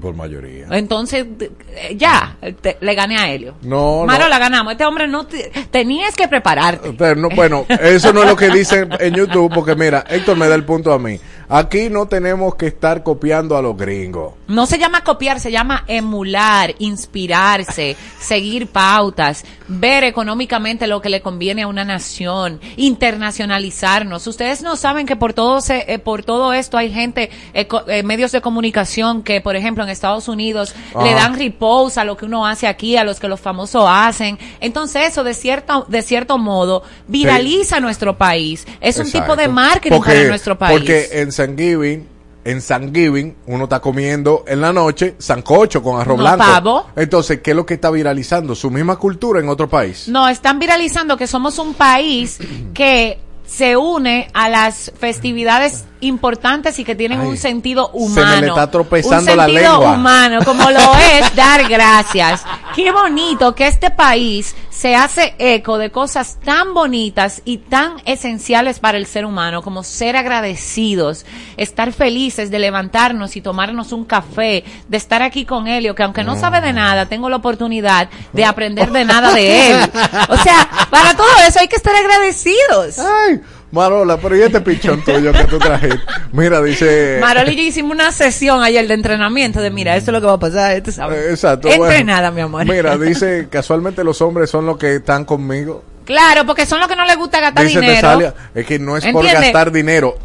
[0.02, 0.66] por mayoría.
[0.72, 3.54] Entonces, eh, ya, te- le gané a Helio.
[3.62, 4.06] No, no.
[4.06, 4.72] Maro, la ganamos.
[4.72, 6.92] Este hombre no te- tenías que prepararte.
[6.98, 10.48] Pero no, bueno, eso no es lo que dicen en YouTube, porque mira, Héctor me
[10.48, 11.20] da el punto a mí.
[11.48, 14.34] Aquí no tenemos que estar copiando a los gringos.
[14.46, 21.20] No se llama copiar, se llama emular, inspirarse, seguir pautas, ver económicamente lo que le
[21.22, 24.26] conviene a una nación, internacionalizarnos.
[24.26, 28.02] Ustedes no saben que por todo se- eh, por todo esto hay gente, eh, eh,
[28.02, 32.24] medios de comunicación que, por ejemplo, en Estados Unidos le dan repose a lo que
[32.26, 34.38] uno hace aquí, a los que los famosos hacen.
[34.60, 38.66] Entonces eso de cierto de cierto modo viraliza nuestro país.
[38.80, 40.78] Es un tipo de marketing Porque- para nuestro país.
[40.78, 42.08] Porque en Thanksgiving
[42.44, 46.44] en Thanksgiving uno está comiendo en la noche sancocho con arroz No, blanco.
[46.44, 46.86] pavo.
[46.94, 48.54] Entonces, ¿qué es lo que está viralizando?
[48.54, 50.08] Su misma cultura en otro país.
[50.08, 52.38] No, están viralizando que somos un país
[52.74, 58.04] que se une a las festividades importantes y que tienen Ay, un sentido se me
[58.04, 58.40] humano.
[58.40, 59.92] le está tropezando un la sentido lengua.
[59.94, 62.44] humano, como lo es dar gracias.
[62.74, 68.80] Qué bonito que este país se hace eco de cosas tan bonitas y tan esenciales
[68.80, 71.24] para el ser humano, como ser agradecidos,
[71.56, 76.24] estar felices de levantarnos y tomarnos un café, de estar aquí con Helio, que aunque
[76.24, 79.90] no sabe de nada, tengo la oportunidad de aprender de nada de él.
[80.28, 82.98] O sea, para todo eso hay que estar agradecidos.
[82.98, 83.33] Ay,
[83.74, 85.98] Marola, pero ¿y este pichón tuyo que tú trajiste?
[86.32, 87.18] Mira, dice...
[87.20, 90.26] Marol y yo hicimos una sesión ayer de entrenamiento de mira, esto es lo que
[90.28, 91.18] va a pasar, tú sabes.
[91.18, 91.68] Eh, Exacto.
[91.68, 91.86] bueno.
[91.86, 92.64] Entrenada, mi amor.
[92.64, 95.82] Mira, dice, casualmente los hombres son los que están conmigo.
[96.04, 97.96] Claro, porque son los que no les gusta gastar Dice dinero.
[97.96, 100.16] Tesalia, es que no es por gastar dinero.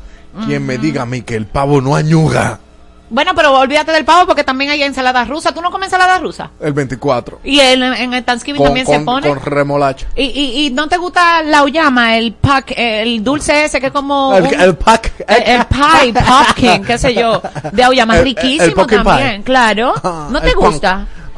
[0.45, 2.60] Quien me diga a mí que el pavo no añuga
[3.12, 5.51] Bueno, pero olvídate del pavo porque también hay ensalada rusa.
[5.53, 6.51] ¿Tú no comes ensalada rusa?
[6.62, 7.39] el 24.
[7.43, 9.28] Y en, en el Thanksgiving Con, también se pone.
[9.28, 10.05] con remolacha.
[10.16, 13.91] Y, y, y no te gusta la uyama, el pack, el dulce ese que es
[13.93, 15.12] como El, un- el pack.
[15.28, 17.41] el, el pie, pumpkin, qué sé yo,
[17.72, 19.43] de auyama, El- el riquísimo también, pie.
[19.43, 19.93] claro.
[20.03, 20.66] Ah, ¿No te el punk.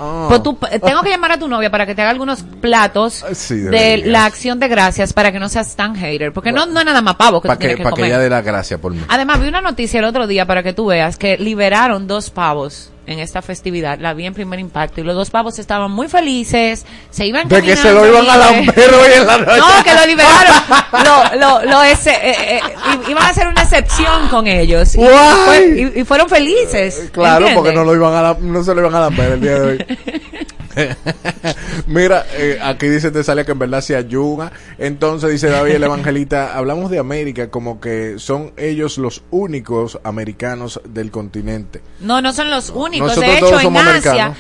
[0.03, 0.25] Ah.
[0.29, 3.55] Pues tú, tengo que llamar a tu novia para que te haga algunos platos Sí,
[3.55, 6.85] de la acción de gracias para que no seas tan hater, porque no, no es
[6.87, 9.01] nada más pavo que Para que, que pa' que ella dé la gracia por mí.
[9.07, 12.91] Además, vi una noticia el otro día para que tú veas que liberaron dos pavos
[13.07, 13.99] en esta festividad.
[13.99, 17.61] La vi en primer impacto y los dos pavos estaban muy felices, se iban De
[17.61, 19.57] que se lo iban a lamber hoy en la noche.
[19.59, 20.55] No, que lo liberaron.
[21.35, 22.61] lo, lo, lo ese, eh, eh,
[23.07, 24.95] i- iban a hacer una excepción con ellos.
[24.95, 25.11] Y, Guay.
[25.45, 27.09] fue- y- y fueron felices.
[27.11, 27.55] Claro, ¿entiendes?
[27.55, 29.61] porque no lo iban a la- no se lo iban a lamber el día de
[29.61, 29.85] hoy.
[31.87, 34.51] Mira, eh, aquí dice te sale que en verdad se ayuda.
[34.77, 40.81] Entonces dice David el evangelista, hablamos de América como que son ellos los únicos americanos
[40.87, 41.81] del continente.
[41.99, 43.09] No, no son los únicos.
[43.09, 44.35] Nosotros de hecho, en Asia,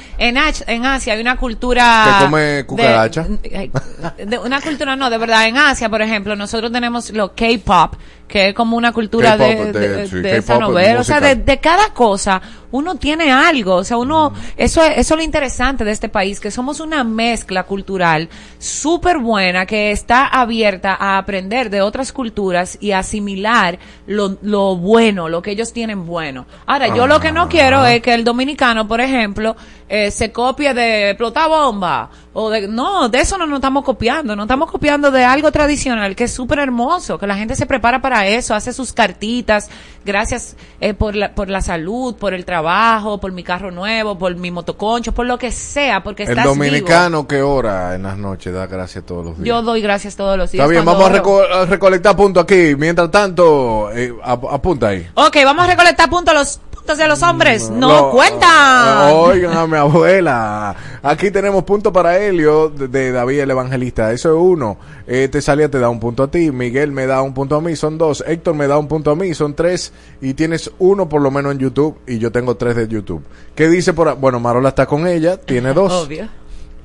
[0.67, 2.17] en, Asia hay una cultura...
[2.19, 3.23] Que come cucaracha.
[3.23, 5.47] de, de una cultura, no, de verdad.
[5.47, 7.95] En Asia, por ejemplo, nosotros tenemos lo K-pop,
[8.31, 10.99] que es como una cultura de, de, sí, de esa K-pop es novela.
[10.99, 13.75] O sea, de, de cada cosa uno tiene algo.
[13.75, 14.33] O sea, uno...
[14.55, 19.17] Eso, es- eso es lo interesante de este país, que somos una mezcla cultural súper
[19.17, 23.77] buena que está abierta a aprender de otras culturas y asimilar
[24.07, 26.45] lo, lo bueno, lo que ellos tienen bueno.
[26.65, 29.55] Ahora, yo lo que no quiero es que el dominicano, por ejemplo,
[29.89, 34.35] eh, se copie de explotar bomba o de no, de eso no nos estamos copiando,
[34.37, 38.01] no estamos copiando de algo tradicional que es súper hermoso, que la gente se prepara
[38.01, 39.69] para eso, hace sus cartitas,
[40.05, 44.33] gracias eh, por la por la salud, por el trabajo, por mi carro nuevo, por
[44.35, 48.53] mi motoconcho, por lo que sea, porque El estás dominicano que ora en las noches
[48.53, 49.47] da gracias todos los días.
[49.47, 50.63] Yo doy gracias todos los días.
[50.63, 51.15] Está bien, vamos a, oro.
[51.23, 52.75] reco- a recolectar puntos aquí.
[52.77, 55.05] Mientras tanto, eh, ap- apunta ahí.
[55.15, 57.69] Ok, vamos a recolectar puntos los de los hombres.
[57.69, 59.11] No, Lo- cuentan.
[59.13, 60.75] Oigan a mi abuela.
[61.01, 64.11] Aquí tenemos punto para Helio de, de David el Evangelista.
[64.11, 64.77] Eso es uno.
[65.07, 66.51] Eh, Tesalia te da un punto a ti.
[66.51, 67.75] Miguel me da un punto a mí.
[67.77, 68.23] Son dos.
[68.27, 69.33] Héctor me da un punto a mí.
[69.33, 69.93] Son tres.
[70.21, 71.97] Y tienes uno por lo menos en YouTube.
[72.07, 73.23] Y yo tengo tres de YouTube.
[73.55, 74.15] ¿Qué dice por?
[74.17, 75.37] Bueno, Marola está con ella.
[75.37, 75.91] Tiene dos.
[75.93, 76.27] Obvio.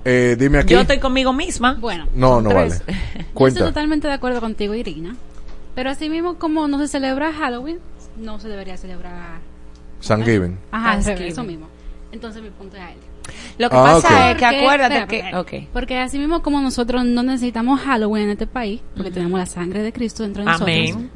[0.05, 0.73] Eh, dime aquí.
[0.75, 1.75] Yo estoy conmigo misma.
[1.81, 2.81] Bueno, No, no tres.
[2.87, 2.93] vale.
[2.97, 3.65] Yo estoy Cuenta.
[3.65, 5.17] totalmente de acuerdo contigo, Irina.
[5.75, 7.81] Pero así mismo como no se celebra Halloween,
[8.17, 9.41] no se debería celebrar...
[10.01, 10.59] Thanksgiving.
[10.71, 11.19] Ajá, al Thanksgiving.
[11.19, 11.67] revés, eso mismo.
[12.13, 12.99] Entonces mi punto es a él.
[13.59, 15.69] Lo que Ah, pasa es que Porque- acuérdate espera, que...
[15.73, 19.83] Porque así mismo como nosotros no necesitamos Halloween en este país, porque tenemos la sangre
[19.83, 21.11] de Cristo dentro de nosotros, Amén.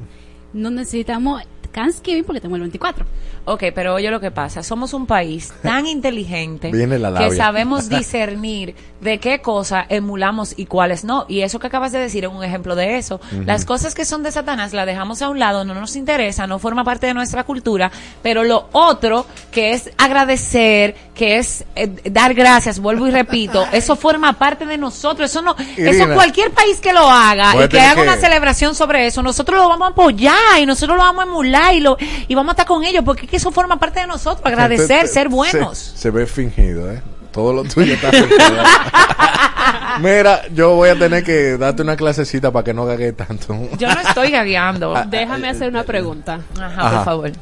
[0.52, 1.42] no necesitamos
[1.72, 3.06] Thanksgiving porque tenemos el 24.
[3.44, 4.62] Ok, pero oye lo que pasa.
[4.62, 10.66] Somos un país tan inteligente Viene la que sabemos discernir de qué cosa emulamos y
[10.66, 11.24] cuáles no.
[11.28, 13.20] Y eso que acabas de decir es un ejemplo de eso.
[13.46, 16.58] Las cosas que son de Satanás las dejamos a un lado, no nos interesa, no
[16.58, 17.90] forma parte de nuestra cultura.
[18.22, 23.96] Pero lo otro, que es agradecer, que es eh, dar gracias, vuelvo y repito, eso
[23.96, 25.30] forma parte de nosotros.
[25.30, 29.22] Eso no, eso cualquier país que lo haga y que haga una celebración sobre eso,
[29.22, 31.96] nosotros lo vamos a apoyar y nosotros lo vamos a emular y lo
[32.28, 34.98] y vamos a estar con ellos porque es que eso forma parte de nosotros, agradecer,
[34.98, 35.78] Gente, ser se- buenos.
[35.78, 37.02] Se, ve fingido, ¿eh?
[37.32, 38.38] Todo lo tuyo está fingido.
[40.00, 43.54] Mira, yo voy a tener que darte una clasecita para que no gague tanto.
[43.78, 44.94] Yo no estoy gagueando.
[45.08, 46.40] Déjame hacer una pregunta.
[46.58, 46.90] Ajá, Ajá.
[46.96, 47.32] por favor.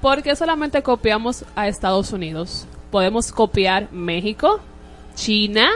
[0.00, 2.66] ¿Por qué solamente copiamos a Estados Unidos?
[2.90, 4.60] Podemos copiar México,
[5.14, 5.68] China,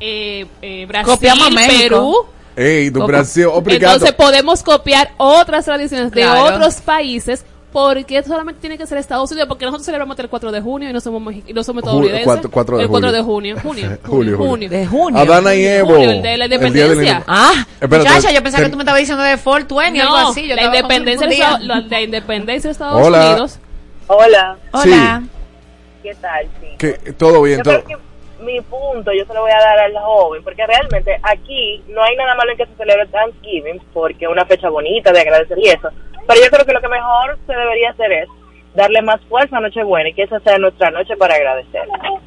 [0.00, 1.78] eh, eh, Brasil, Copiamos a México.
[1.78, 2.26] Perú.
[2.58, 3.94] Ey, tu Brasil, obrigado.
[3.94, 6.56] Entonces podemos copiar otras tradiciones de Claro.
[6.56, 7.44] otros países.
[7.72, 9.46] ¿Por qué solamente tiene que ser Estados Unidos?
[9.46, 12.26] Porque nosotros celebramos el 4 de junio y no somos, y no somos estadounidenses.
[12.26, 13.12] de el 4 julio.
[13.12, 13.56] de junio.
[13.62, 13.98] Junio.
[14.06, 14.70] Julio, julio.
[14.70, 15.20] De junio.
[15.20, 15.88] Adana y Evo.
[15.94, 17.22] Julio, el de la independencia.
[17.26, 20.18] Ah, Espérate, muchacha, yo pensaba ten- que tú me estabas diciendo de 420 o algo
[20.18, 20.48] No, así.
[20.48, 21.34] Yo la independencia, de.
[21.34, 23.26] Estados- la, la independencia de Estados Hola.
[23.30, 23.58] Unidos
[24.06, 24.56] Hola.
[24.72, 25.22] Hola.
[26.02, 26.46] ¿Qué tal?
[26.62, 26.66] Sí.
[26.78, 27.84] Que todo bien, Yo todo.
[27.84, 28.07] creo que
[28.40, 32.16] mi punto yo se lo voy a dar al joven, porque realmente aquí no hay
[32.16, 35.68] nada malo en que se celebre Thanksgiving, porque es una fecha bonita de agradecer y
[35.68, 35.88] eso.
[36.26, 38.28] Pero yo creo que lo que mejor se debería hacer es
[38.78, 41.82] darle más fuerza a Nochebuena y que esa sea nuestra noche para agradecer.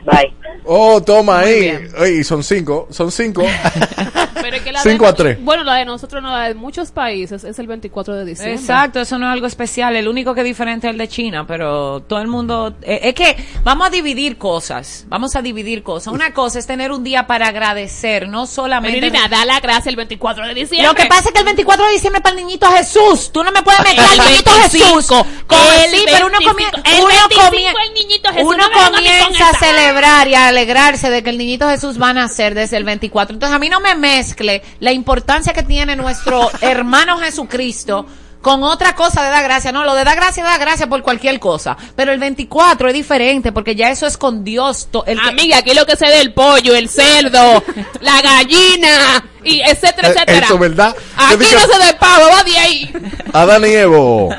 [0.06, 0.34] Bye.
[0.66, 2.24] Oh, toma ahí.
[2.24, 3.44] Son cinco, son cinco.
[4.42, 5.38] Pero es que la Cinco de- a tres.
[5.44, 8.56] Bueno, la de nosotros, no, la de muchos países, es el 24 de diciembre.
[8.56, 9.96] Exacto, eso no es algo especial.
[9.96, 12.74] El único que es diferente es el de China, pero todo el mundo.
[12.82, 15.06] eh, es que vamos a dividir cosas.
[15.10, 16.12] Vamos a dividir cosas.
[16.14, 19.00] Una cosa es tener un día para agradecer, no solamente.
[19.00, 20.88] Pero Irina, da la gracia el 24 de diciembre.
[20.88, 23.32] Lo que pasa es que el 24 de diciembre es para el niñito Jesús.
[23.32, 25.08] Tú no me puedes El el niñito 25, Jesús.
[25.48, 26.90] Como el sí, pero uno 25, comienza.
[26.98, 29.50] el Uno, 25 comie- el niñito Jesús, uno no me vengan a mí con comienza
[29.50, 32.84] a celebrar y a alegrarse de que el niñito Jesús va a nacer desde el
[32.84, 33.34] 24.
[33.34, 38.06] Entonces a mí no me mezcle la importancia que tiene nuestro hermano Jesucristo
[38.42, 39.72] con otra cosa de dar gracia.
[39.72, 41.78] No, lo de dar gracia, da gracia por cualquier cosa.
[41.96, 44.88] Pero el 24 es diferente porque ya eso es con Dios.
[45.06, 47.64] el que- Amiga, aquí lo que se ve el pollo, el cerdo,
[48.02, 50.46] la gallina, y etcétera, Eh, etcétera.
[50.48, 50.96] Eso, ¿verdad?
[51.16, 52.94] Aquí no se de pavo, va de ahí.
[53.32, 54.30] Adán y Evo.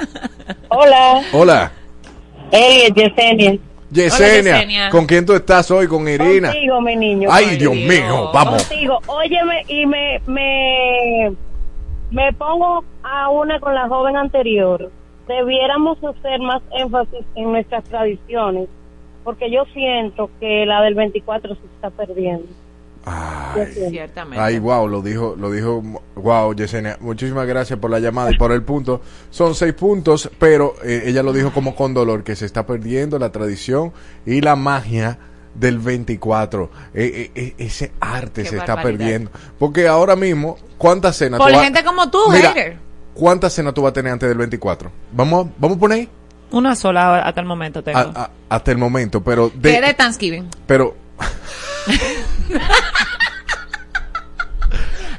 [0.69, 1.23] Hola.
[1.33, 1.73] Hola.
[2.55, 3.59] Hey, Yesenia.
[3.91, 4.91] Yesenia, Yesenia.
[4.91, 5.87] ¿con quién tú estás hoy?
[5.87, 6.51] Con Irina.
[6.53, 7.31] Contigo, mi niño.
[7.33, 8.67] Ay, Dios mío, vamos.
[8.67, 9.01] Contigo.
[9.07, 11.33] Óyeme, y me, me,
[12.11, 14.91] me pongo a una con la joven anterior.
[15.27, 18.69] Debiéramos hacer más énfasis en nuestras tradiciones,
[19.25, 22.49] porque yo siento que la del 24 se está perdiendo.
[23.05, 23.91] Siento.
[23.91, 24.41] Ciertamente.
[24.43, 25.83] Ay, wow, lo dijo, lo dijo,
[26.15, 26.97] wow, Yesenia.
[27.01, 29.01] Muchísimas gracias por la llamada y por el punto.
[29.31, 33.19] Son seis puntos, pero eh, ella lo dijo como con dolor, que se está perdiendo
[33.19, 33.93] la tradición
[34.25, 35.19] y la magia
[35.55, 36.71] del 24.
[36.95, 39.31] Eh, eh, eh, ese arte Qué se está perdiendo.
[39.59, 42.79] Porque ahora mismo, ¿cuántas cenas Por tú vas- gente como tú, Mira, hater.
[43.15, 44.91] ¿Cuántas cenas tú vas a tener antes del 24?
[45.13, 46.09] Vamos, a- vamos a poner ahí
[46.53, 47.99] Una sola hasta el momento tengo.
[47.99, 50.49] A- a- hasta el momento, pero de Thanksgiving.
[50.67, 50.95] pero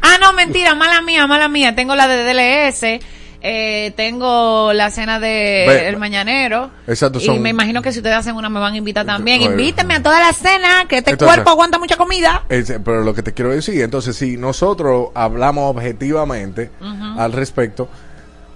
[0.05, 1.75] Ah, no, mentira, mala mía, mala mía.
[1.75, 2.99] Tengo la de DLS,
[3.41, 6.71] eh, tengo la cena de El Mañanero.
[6.87, 9.39] Exacto, Y me imagino que si ustedes hacen una me van a invitar también.
[9.39, 9.51] Bueno.
[9.53, 12.43] Invítenme a toda la cena, que este Entonces- cuerpo aguanta mucha comida.
[12.49, 16.69] Pero lo que te quiero decir, entonces si nosotros hablamos objetivamente
[17.17, 17.87] al respecto,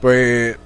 [0.02, 0.58] pues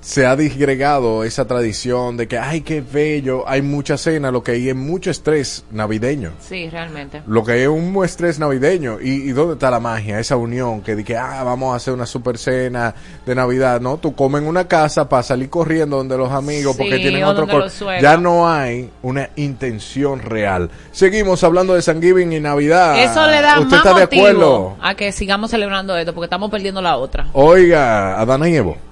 [0.00, 4.52] se ha disgregado esa tradición de que, ay, qué bello, hay mucha cena, lo que
[4.52, 6.32] hay es mucho estrés navideño.
[6.40, 7.22] Sí, realmente.
[7.26, 8.98] Lo que hay es un estrés navideño.
[9.00, 10.18] ¿Y, y dónde está la magia?
[10.18, 12.94] Esa unión que dije, ah, vamos a hacer una super cena
[13.26, 13.80] de Navidad.
[13.80, 17.46] No, tú comes en una casa para salir corriendo donde los amigos porque tienen otro.
[18.00, 20.70] Ya no hay una intención real.
[20.92, 23.02] Seguimos hablando de San Giving y Navidad.
[23.02, 24.76] Eso le da ¿Usted más está de acuerdo?
[24.80, 27.28] a que sigamos celebrando esto, porque estamos perdiendo la otra.
[27.32, 28.89] Oiga, Adana y Evo.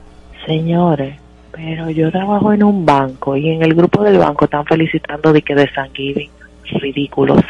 [0.48, 1.14] Señores,
[1.52, 5.42] pero yo trabajo en un banco y en el grupo del banco están felicitando de
[5.42, 6.30] que de San Giving.
[6.80, 7.44] Ridículos.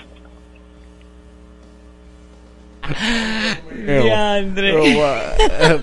[3.86, 5.80] Eh,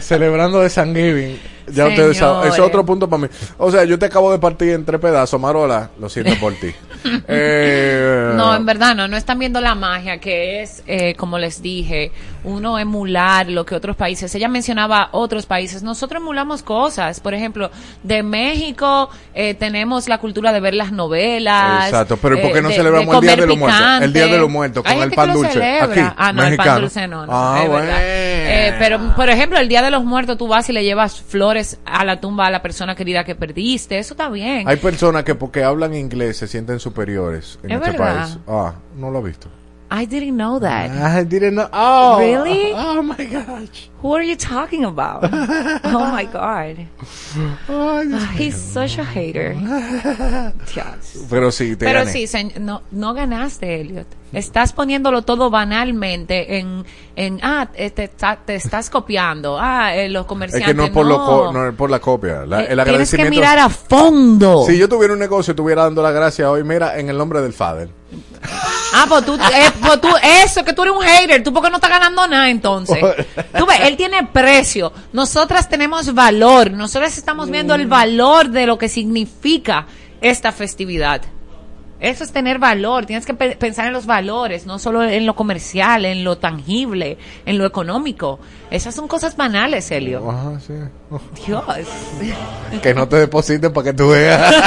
[0.00, 1.38] celebrando de San Giving.
[1.68, 3.28] Ya ustedes saben, ese es otro punto para mí.
[3.58, 5.90] O sea, yo te acabo de partir en tres pedazos, Marola.
[6.00, 6.72] Lo siento por ti.
[7.28, 11.60] Eh, No, en verdad no, no están viendo la magia que es, eh, como les
[11.62, 12.10] dije,
[12.44, 17.70] uno emular lo que otros países, ella mencionaba otros países, nosotros emulamos cosas, por ejemplo,
[18.02, 21.86] de México eh, tenemos la cultura de ver las novelas.
[21.86, 24.02] Exacto, pero ¿y por qué eh, no de- celebramos el Día de los Muertos?
[24.02, 25.80] El Día de los Muertos con el pan dulce.
[25.80, 27.86] Aquí, ah, no, el pan dulce no, no, Ah, es bueno.
[27.86, 27.98] verdad.
[28.02, 31.78] Eh, pero, por ejemplo, el Día de los Muertos, tú vas y le llevas flores
[31.84, 34.66] a la tumba a la persona querida que perdiste, eso está bien.
[34.68, 38.24] Hay personas que porque hablan inglés se sienten superiores en Es este verdad.
[38.24, 38.38] país.
[38.46, 39.48] Ah, no lo he visto.
[39.90, 40.90] I didn't know that.
[41.20, 41.66] I didn't know.
[41.72, 42.72] Oh, really?
[42.74, 43.88] Oh my gosh.
[44.02, 45.24] Who are you talking about?
[45.84, 46.86] oh my god.
[47.70, 48.02] Ah,
[48.36, 49.54] He's such a hater.
[50.74, 51.26] Dios.
[51.30, 52.12] Pero sí, te Pero gané.
[52.26, 54.06] sí, no, no ganaste, Elliot.
[54.32, 56.84] Estás poniéndolo todo banalmente en,
[57.16, 59.58] en ah, te, te estás copiando.
[59.58, 60.68] Ah, eh, los Es comerciantes.
[60.68, 62.44] que no es por, lo no es por la copia.
[62.46, 63.30] La- Eh, el tienes que agradecimiento.
[63.30, 64.64] mirar a fondo.
[64.66, 67.52] Si yo tuviera un negocio, estuviera dando la gracia hoy, mira, en el nombre del
[67.52, 67.88] Fader.
[68.94, 70.08] Ah, pues tú, eh, pues tú,
[70.44, 72.98] eso, que tú eres un hater, tú porque no estás ganando nada entonces.
[73.58, 78.78] Tú ves, él tiene precio, nosotras tenemos valor, nosotras estamos viendo el valor de lo
[78.78, 79.86] que significa
[80.20, 81.20] esta festividad.
[82.00, 85.34] Eso es tener valor, tienes que pe- pensar en los valores, no solo en lo
[85.34, 88.38] comercial, en lo tangible, en lo económico.
[88.70, 90.30] Esas son cosas banales, Elio.
[90.30, 90.74] Ajá, sí.
[91.46, 91.64] Dios.
[92.82, 94.54] Que no te depositen para que tú veas.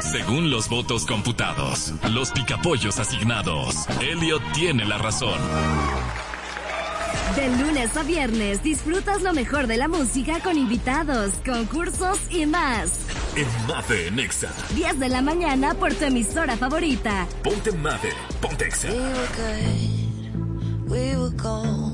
[0.00, 5.38] Según los votos computados, los picapollos asignados, Elliot tiene la razón.
[7.34, 13.00] De lunes a viernes disfrutas lo mejor de la música con invitados, concursos y más.
[13.36, 14.48] En Mave Nexa.
[14.74, 17.26] 10 de la mañana por tu emisora favorita.
[17.42, 18.88] Ponte Mave, ponte Exa.
[18.88, 21.92] We were good, we were gold.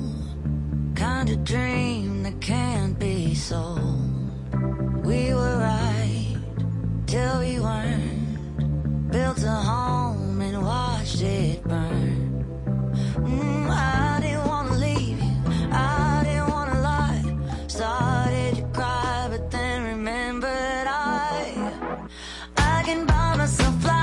[0.95, 3.81] Kind of dream that can't be sold.
[5.05, 6.37] We were right
[7.07, 9.11] till we weren't.
[9.11, 12.45] Built a home and watched it burn.
[13.17, 14.47] Mm, I didn't
[22.83, 24.02] I can buy myself flowers.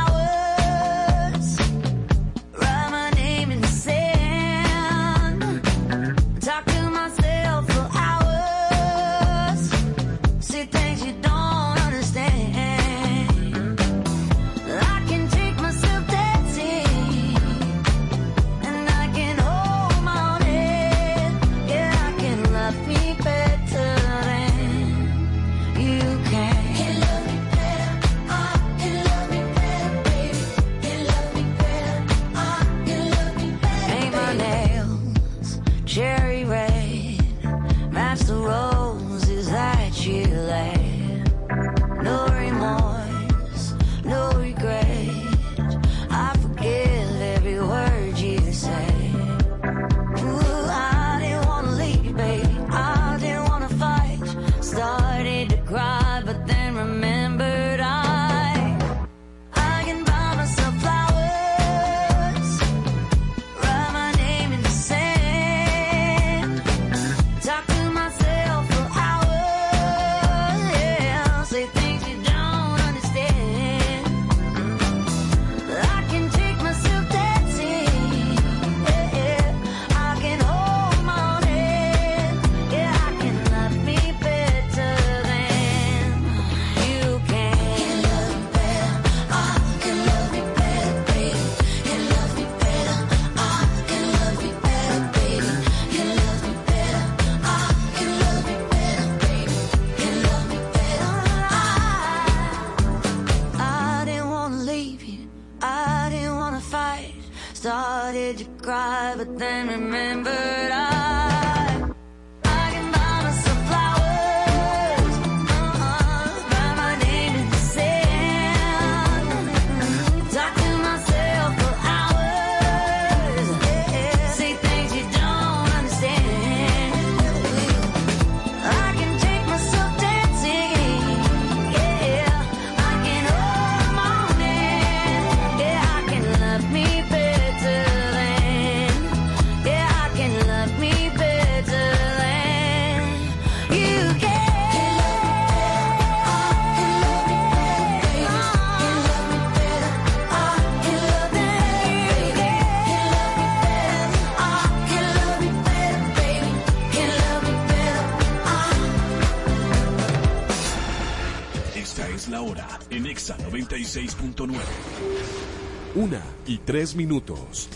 [166.50, 167.70] y 3 minutos.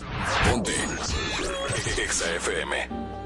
[0.49, 0.73] Ponte.
[2.09, 3.22] XFM.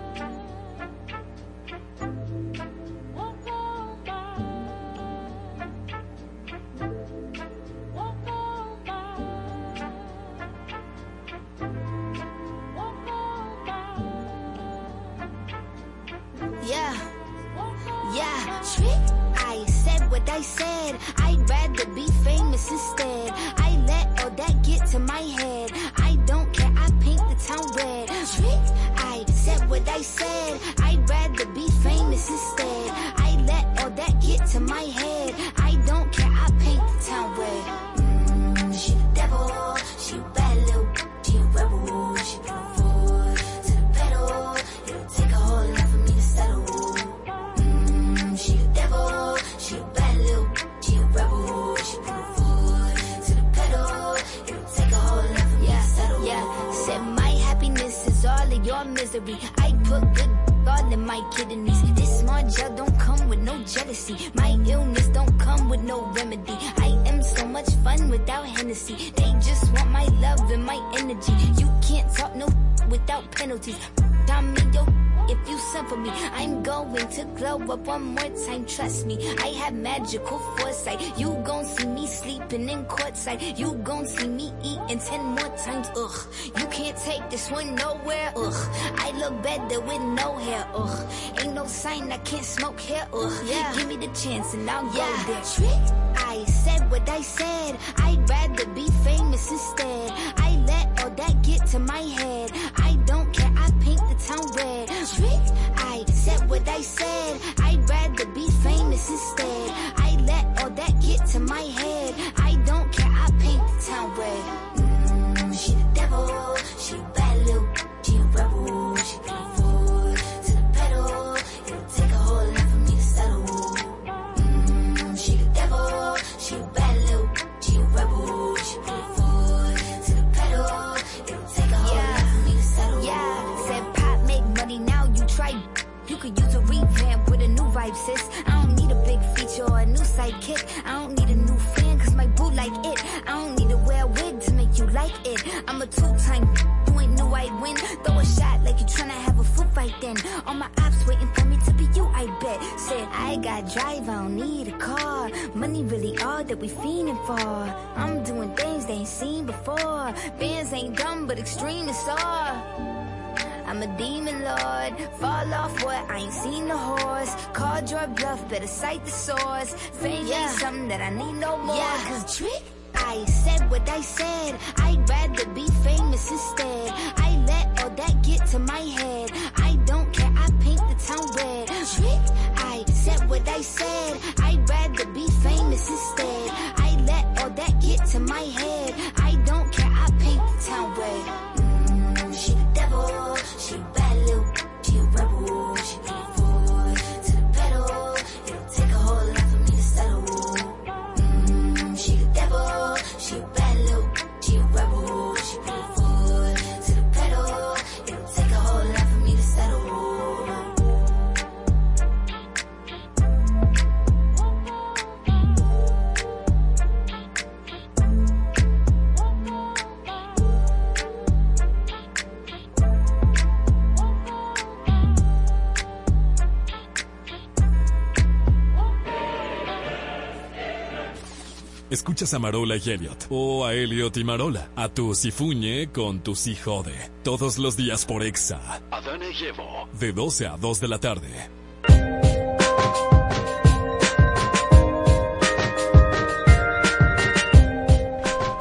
[232.17, 236.35] Escuchas a Marola y Elliot, o a Elliot y Marola, a tu Sifuñe con tu
[236.35, 239.87] si jode, todos los días por Exa, Adana y Evo.
[239.99, 241.27] de 12 a 2 de la tarde.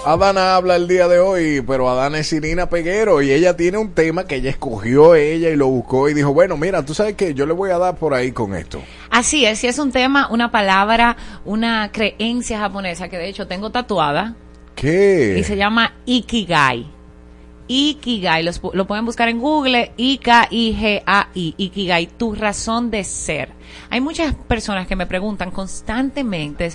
[0.06, 3.92] Adana habla el día de hoy, pero Adana es Irina Peguero y ella tiene un
[3.92, 7.34] tema que ella escogió ella y lo buscó y dijo, bueno, mira, tú sabes que
[7.34, 8.80] yo le voy a dar por ahí con esto.
[9.16, 13.70] Así es, y es un tema, una palabra, una creencia japonesa que de hecho tengo
[13.70, 14.36] tatuada
[14.74, 15.36] ¿Qué?
[15.38, 16.86] y se llama Ikigai.
[17.66, 23.48] Ikigai, los lo pueden buscar en Google, I-K-I-G-A-I, Ikigai, tu razón de ser.
[23.88, 26.72] Hay muchas personas que me preguntan constantemente,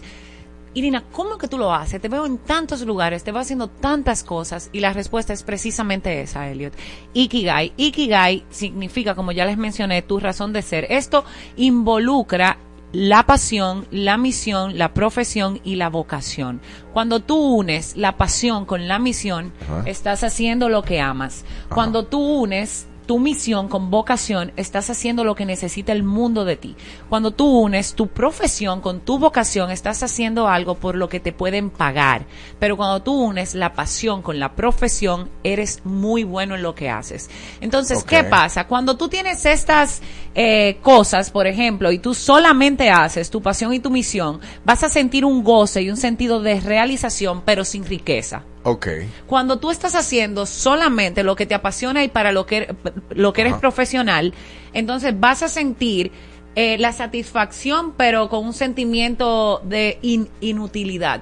[0.74, 2.00] Irina, ¿cómo que tú lo haces?
[2.00, 6.22] Te veo en tantos lugares, te veo haciendo tantas cosas y la respuesta es precisamente
[6.22, 6.74] esa, Elliot.
[7.14, 7.74] Ikigai.
[7.76, 10.88] Ikigai significa, como ya les mencioné, tu razón de ser.
[10.90, 11.26] Esto
[11.58, 12.58] involucra
[12.94, 16.62] la pasión, la misión, la profesión y la vocación.
[16.94, 19.84] Cuando tú unes la pasión con la misión, Ajá.
[19.86, 21.46] estás haciendo lo que amas.
[21.70, 26.56] Cuando tú unes tu misión con vocación, estás haciendo lo que necesita el mundo de
[26.56, 26.78] ti.
[27.10, 31.34] Cuando tú unes tu profesión con tu vocación, estás haciendo algo por lo que te
[31.34, 32.26] pueden pagar.
[32.58, 36.90] Pero cuando tú unes la pasión con la profesión, eres muy bueno en lo que
[36.90, 37.30] haces.
[37.60, 38.06] Entonces.
[38.06, 38.66] ¿qué pasa?
[38.66, 40.02] Cuando tú tienes estas
[40.34, 44.90] eh, cosas, por ejemplo, y tú solamente haces tu pasión y tu misión, vas a
[44.90, 48.46] sentir un goce y un sentido de realización, pero sin riqueza.
[48.64, 48.88] Ok.
[49.28, 52.76] Cuando tú estás haciendo solamente lo que te apasiona y para lo que,
[53.10, 53.62] lo que eres Ajá.
[53.62, 54.34] profesional,
[54.74, 56.12] entonces vas a sentir
[56.56, 61.22] eh, la satisfacción, pero con un sentimiento de in- inutilidad,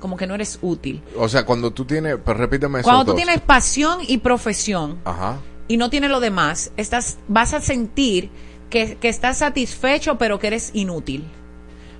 [0.00, 1.02] como que no eres útil.
[1.16, 2.88] O sea, cuando tú tienes, pues repítame eso.
[2.88, 5.38] Cuando tú tienes pasión y profesión Ajá.
[5.68, 8.30] y no tienes lo demás, estás, vas a sentir
[8.70, 11.24] que, que estás satisfecho, pero que eres inútil.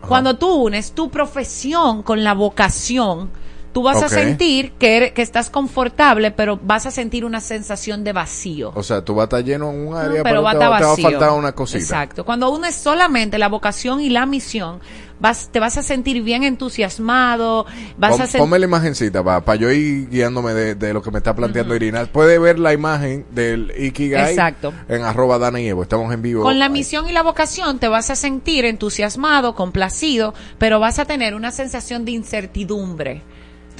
[0.09, 3.31] Cuando tú unes tu profesión con la vocación,
[3.73, 8.03] Tú vas a sentir que, eres- que estás confortable, pero vas a sentir una sensación
[8.03, 8.73] de vacío.
[8.75, 10.59] O sea, tú vas a estar lleno en un área, No, pero, va a te,
[10.59, 11.11] va- te va a vacío.
[11.11, 11.79] faltar una cosita.
[11.79, 12.25] Exacto.
[12.25, 14.81] Cuando uno es solamente la vocación y la misión,
[15.21, 17.65] vas, te vas a sentir bien entusiasmado,
[17.97, 18.39] vas Pon- a.
[18.39, 22.07] Ponme la imagencita para yo ir guiándome de, de lo que me está planteando Irina.
[22.07, 24.73] Puede ver la imagen del Ikigai Exacto.
[24.89, 25.83] en arroba Dana y Evo.
[25.83, 26.43] Estamos en vivo.
[26.43, 31.05] Con la misión y la vocación te vas a sentir entusiasmado, complacido, pero vas a
[31.05, 33.23] tener una sensación de incertidumbre.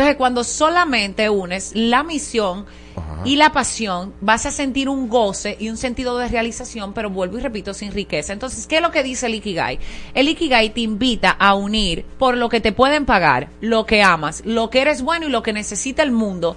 [0.01, 2.65] Entonces, cuando solamente unes la misión
[3.23, 7.37] y la pasión, vas a sentir un goce y un sentido de realización, pero vuelvo
[7.37, 8.33] y repito, sin riqueza.
[8.33, 9.79] Entonces, ¿qué es lo que dice el Ikigai?
[10.15, 14.43] El Ikigai te invita a unir por lo que te pueden pagar, lo que amas,
[14.47, 16.57] lo que eres bueno y lo que necesita el mundo,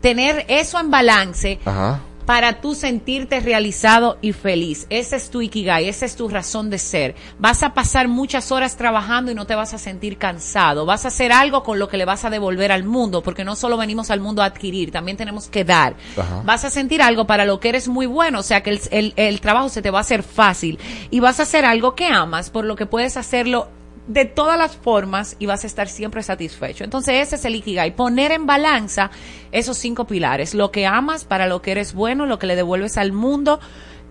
[0.00, 2.00] tener eso en balance Ajá.
[2.26, 4.86] Para tú sentirte realizado y feliz.
[4.90, 7.14] Ese es tu Ikigai, esa es tu razón de ser.
[7.38, 10.86] Vas a pasar muchas horas trabajando y no te vas a sentir cansado.
[10.86, 13.56] Vas a hacer algo con lo que le vas a devolver al mundo, porque no
[13.56, 15.96] solo venimos al mundo a adquirir, también tenemos que dar.
[16.16, 16.42] Ajá.
[16.44, 19.12] Vas a sentir algo para lo que eres muy bueno, o sea que el, el-
[19.16, 20.78] el trabajo se te va a hacer fácil.
[21.10, 23.68] Y vas a hacer algo que amas, por lo que puedes hacerlo
[24.06, 26.84] de todas las formas y vas a estar siempre satisfecho.
[26.84, 29.10] Entonces ese es el Ikigai, poner en balanza
[29.50, 32.98] esos cinco pilares, lo que amas, para lo que eres bueno, lo que le devuelves
[32.98, 33.60] al mundo,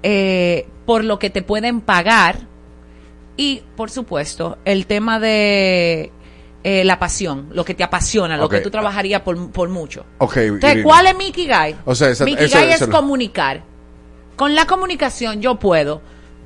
[0.02, 2.40] eh, por lo que te pueden pagar
[3.38, 6.12] y, por supuesto, el tema de
[6.64, 10.06] eh, la pasión, lo que te apasiona, lo que tú trabajarías por, por mucho.
[10.46, 10.84] Entonces, Irina.
[10.84, 11.76] ¿cuál es mi Ikigai?
[11.86, 13.64] O sea, esa- mi Ikigai es comunicar.
[14.36, 16.02] Con la comunicación yo puedo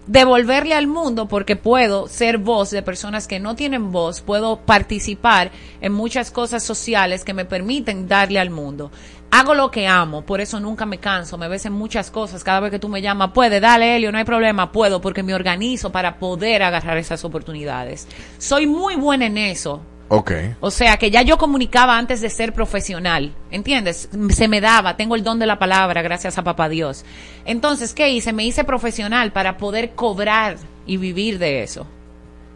[0.08, 5.52] devolverle al mundo porque puedo ser voz de personas que no tienen voz, puedo participar
[5.82, 8.92] en muchas cosas sociales que me permiten darle al mundo.
[9.30, 12.62] Hago lo que amo, por eso nunca me canso, me ves en muchas cosas, cada
[12.62, 15.92] vez que tú me llamas, puede, dale Helio, no hay problema, puedo, porque me organizo
[15.92, 18.08] para poder agarrar esas oportunidades.
[18.38, 20.32] Soy muy buena en eso, Ok.
[20.62, 24.10] o sea, que ya yo comunicaba antes de ser profesional, ¿entiendes?
[24.30, 27.04] Se me daba, tengo el don de la palabra, gracias a papá Dios.
[27.46, 28.32] Entonces, ¿qué hice?
[28.32, 31.86] Me hice profesional para poder cobrar y vivir de eso.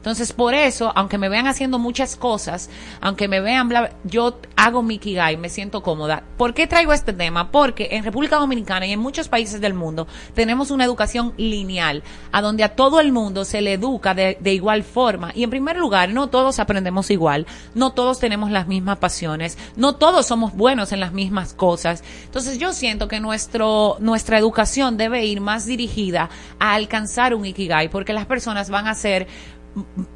[0.02, 2.72] Entonces, por eso, aunque me vean haciendo muchas cosas,
[3.02, 6.24] aunque me vean, bla, yo hago mi Ikigai, me siento cómoda.
[6.38, 7.52] ¿Por qué traigo este tema?
[7.52, 12.02] Porque en República Dominicana y en muchos países del mundo tenemos una educación lineal,
[12.32, 15.34] a donde a todo el mundo se le educa de, de igual forma.
[15.36, 17.46] Y en primer lugar, no todos aprendemos igual,
[17.76, 22.04] no todos tenemos las mismas pasiones, no todos somos buenos en las mismas cosas.
[22.24, 27.90] Entonces, yo siento que nuestro, nuestra educación debe ir más dirigida a alcanzar un Ikigai,
[27.90, 29.28] porque las personas van a ser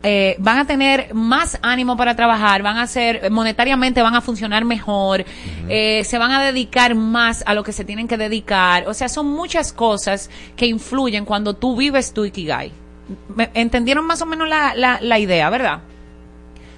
[0.03, 4.65] eh, van a tener más ánimo para trabajar, van a ser monetariamente van a funcionar
[4.65, 5.23] mejor,
[5.69, 8.87] eh, se van a dedicar más a lo que se tienen que dedicar.
[8.87, 12.71] O sea, son muchas cosas que influyen cuando tú vives tu Ikigai.
[13.35, 15.79] ¿Me- ¿Entendieron más o menos la, la, la idea, verdad?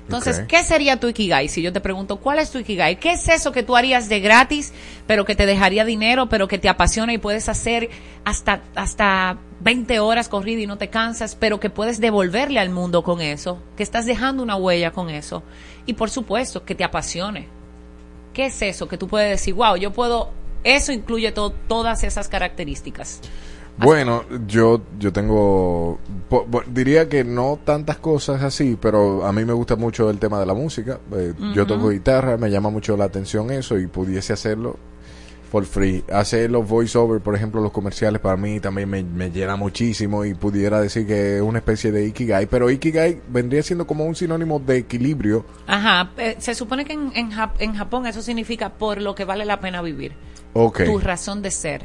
[0.08, 0.40] Entonces.
[0.48, 1.50] ¿qué sería tu Ikigai?
[1.50, 3.00] Si yo te pregunto, ¿cuál es tu Ikigai?
[3.00, 4.74] ¿Qué es eso que tú harías de gratis,
[5.06, 7.90] pero que te dejaría dinero, pero que te apasiona y puedes hacer
[8.24, 13.04] hasta, hasta 20 horas corrida y no te cansas, pero que puedes devolverle al mundo
[13.04, 15.44] con eso, que estás dejando una huella con eso?
[15.86, 17.48] Y por supuesto, que te apasione.
[18.34, 20.30] ¿Qué es eso que tú puedes decir, wow, yo puedo,
[20.64, 23.20] eso incluye to- todas esas características?
[23.78, 26.00] Bueno, yo, yo tengo,
[26.30, 30.18] po- po- diría que no tantas cosas así, pero a mí me gusta mucho el
[30.20, 31.00] tema de la música.
[31.16, 34.78] Eh, Yo toco guitarra, me llama mucho la atención eso y pudiese hacerlo
[35.52, 36.04] for free.
[36.12, 40.34] Hacer los voiceover, por ejemplo, los comerciales para mí también me, me llena muchísimo y
[40.34, 44.60] pudiera decir que es una especie de Ikigai, pero Ikigai vendría siendo como un sinónimo
[44.60, 45.46] de equilibrio.
[45.68, 49.24] Ajá, eh, se supone que en, en, Jap- en Japón eso significa por lo que
[49.24, 50.14] vale la pena vivir.
[50.54, 50.82] Ok.
[50.84, 51.84] Tu razón de ser.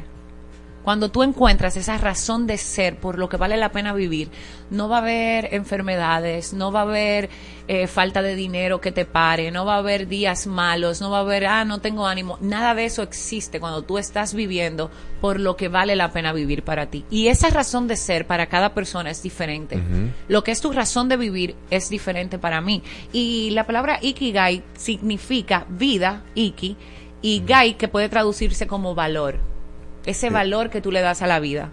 [0.83, 4.29] Cuando tú encuentras esa razón de ser por lo que vale la pena vivir,
[4.69, 7.29] no va a haber enfermedades, no va a haber
[7.67, 11.19] eh, falta de dinero que te pare, no va a haber días malos, no va
[11.19, 12.37] a haber, ah, no tengo ánimo.
[12.41, 14.91] Nada de eso existe cuando tú estás viviendo
[15.21, 17.05] por lo que vale la pena vivir para ti.
[17.09, 19.81] Y esa razón de ser para cada persona es diferente.
[20.27, 22.83] Lo que es tu razón de vivir es diferente para mí.
[23.13, 26.75] Y la palabra ikigai significa vida, iki,
[27.21, 29.52] y gai que puede traducirse como valor.
[30.05, 31.69] Ese valor que tú le das a la vida.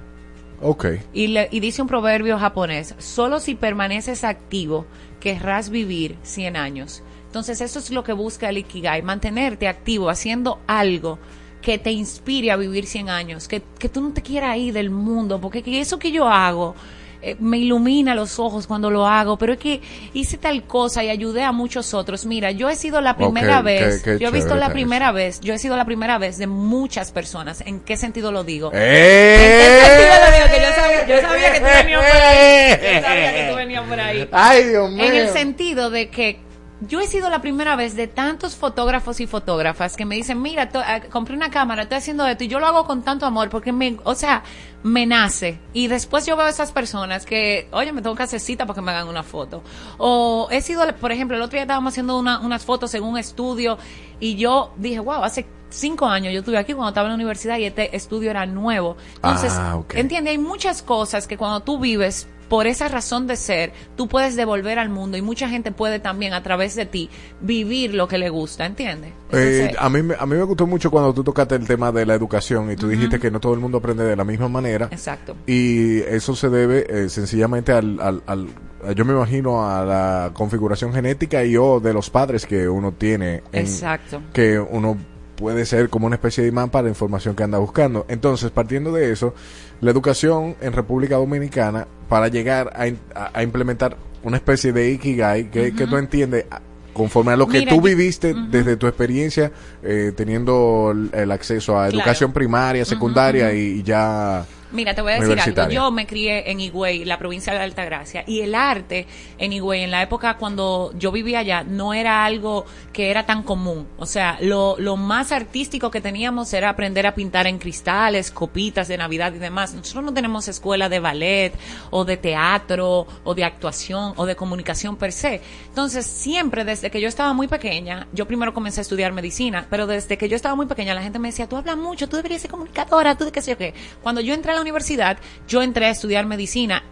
[0.63, 0.87] Ok.
[1.13, 4.87] Y, le- y dice un proverbio japonés, solo si permaneces activo
[5.21, 7.03] querrás vivir 100 años.
[7.27, 11.19] Entonces eso es lo que busca el Ikigai, mantenerte activo, haciendo algo
[11.63, 14.91] que te inspire a vivir 100 años, que, que tú no te quieras ir del
[14.91, 16.75] mundo, porque que eso que yo hago
[17.23, 19.81] eh, me ilumina los ojos cuando lo hago, pero es que
[20.15, 22.25] hice tal cosa y ayudé a muchos otros.
[22.27, 25.41] Mira, yo he sido la primera vez, qué- qué yo he visto la primera vez,
[25.41, 27.63] yo he sido la primera vez de muchas personas.
[27.67, 28.71] ¿En qué sentido lo digo?
[28.75, 29.35] ¡Eh!
[29.35, 30.55] ¿En qué sentido lo digo?
[30.55, 32.71] Que yo sabía, yo sabía que tú venías por ahí.
[32.95, 34.29] Yo sabía que tú venías por ahí.
[34.33, 35.05] Ay, Dios mío.
[35.05, 36.39] En el sentido de que
[36.81, 40.65] yo he sido la primera vez de tantos fotógrafos y fotógrafas que me dicen, mira,
[40.73, 43.73] eh, compré una cámara, estoy haciendo esto y yo lo hago con tanto amor porque
[43.73, 44.43] me, o sea,
[44.83, 45.59] me nace.
[45.75, 48.75] Y después yo veo a esas personas que, oye, me tengo que hacer cita para
[48.77, 49.63] que me hagan una foto.
[49.99, 53.19] O he sido, por ejemplo, el otro día estábamos haciendo una- unas fotos en un
[53.19, 53.77] estudio
[54.19, 57.57] y yo dije, wow, hace cinco años yo estuve aquí cuando estaba en la universidad
[57.59, 58.97] y este estudio era nuevo.
[59.17, 63.73] Entonces, Ah, entiende, hay muchas cosas que cuando tú vives por esa razón de ser,
[63.97, 67.09] tú puedes devolver al mundo y mucha gente puede también a través de ti
[67.41, 69.13] vivir lo que le gusta, ¿entiendes?
[69.31, 72.05] Eh, a, mí, me- a mí me gustó mucho cuando tú tocaste el tema de
[72.05, 74.89] la educación y tú dijiste que no todo el mundo aprende de la misma manera.
[74.91, 75.37] Exacto.
[75.47, 78.49] Y eso se debe eh, sencillamente al, al, al-
[78.97, 83.45] yo me imagino a la configuración genética y o de los padres que uno tiene.
[83.53, 84.23] en- Exacto.
[84.33, 84.97] Que uno
[85.41, 88.05] puede ser como una especie de imán para la información que anda buscando.
[88.09, 89.35] Entonces, partiendo de eso,
[89.81, 92.85] la educación en República Dominicana, para llegar a,
[93.19, 96.45] a- a implementar una especie de Ikigai, que, que tú entiendes,
[96.93, 99.51] conforme a lo que Mira, tú viviste desde tu experiencia,
[99.83, 101.97] eh, teniendo el, acceso a Claro.
[101.99, 104.45] educación primaria, secundaria y, y ya...
[104.73, 105.73] Mira, te voy a decir algo.
[105.73, 109.07] Yo me crié en Higüey, la provincia de Altagracia, y el arte
[109.39, 113.43] en Higüey, en la época cuando yo vivía allá, no era algo que era tan
[113.43, 113.87] común.
[113.99, 118.89] O sea, lo, lo más artístico que teníamos era aprender a pintar en cristales, copitas
[118.89, 119.75] de Navidad y demás.
[119.75, 121.53] Nosotros no tenemos escuela de ballet,
[121.91, 125.41] o de teatro, o de actuación, o de comunicación per se.
[125.69, 129.87] Entonces, siempre desde que yo estaba muy pequeña, yo primero comencé a estudiar medicina, pero
[129.87, 132.43] desde que yo estaba muy pequeña, la gente me decía, tú hablas mucho, tú deberías
[132.43, 133.75] ser comunicadora, tú de qué sé yo qué.
[134.03, 135.19] Cuando yo entré a la universidad,
[135.49, 136.83] yo entré a estudiar medicina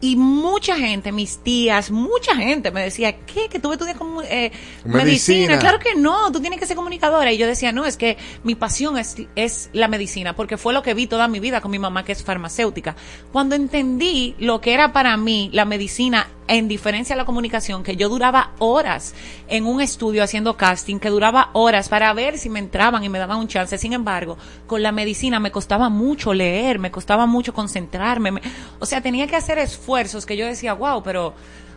[0.00, 3.48] y mucha gente, mis tías, mucha gente me decía, ¿qué?
[3.48, 4.52] Que tú estudias como, eh,
[4.84, 5.04] medicina.
[5.04, 5.58] Medicina.
[5.58, 7.32] Claro que no, tú tienes que ser comunicadora.
[7.32, 10.82] Y yo decía, no, es que mi pasión es, es la medicina, porque fue lo
[10.82, 12.94] que vi toda mi vida con mi mamá, que es farmacéutica.
[13.32, 17.96] Cuando entendí lo que era para mí la medicina, en diferencia a la comunicación, que
[17.96, 19.14] yo duraba horas
[19.48, 23.18] en un estudio haciendo casting, que duraba horas para ver si me entraban y me
[23.18, 23.78] daban un chance.
[23.78, 28.32] Sin embargo, con la medicina me costaba mucho leer, me costaba mucho concentrarme.
[28.32, 28.42] me-
[28.78, 31.34] o sea, tenía que hacer esfuerzos que yo decía, wow, pero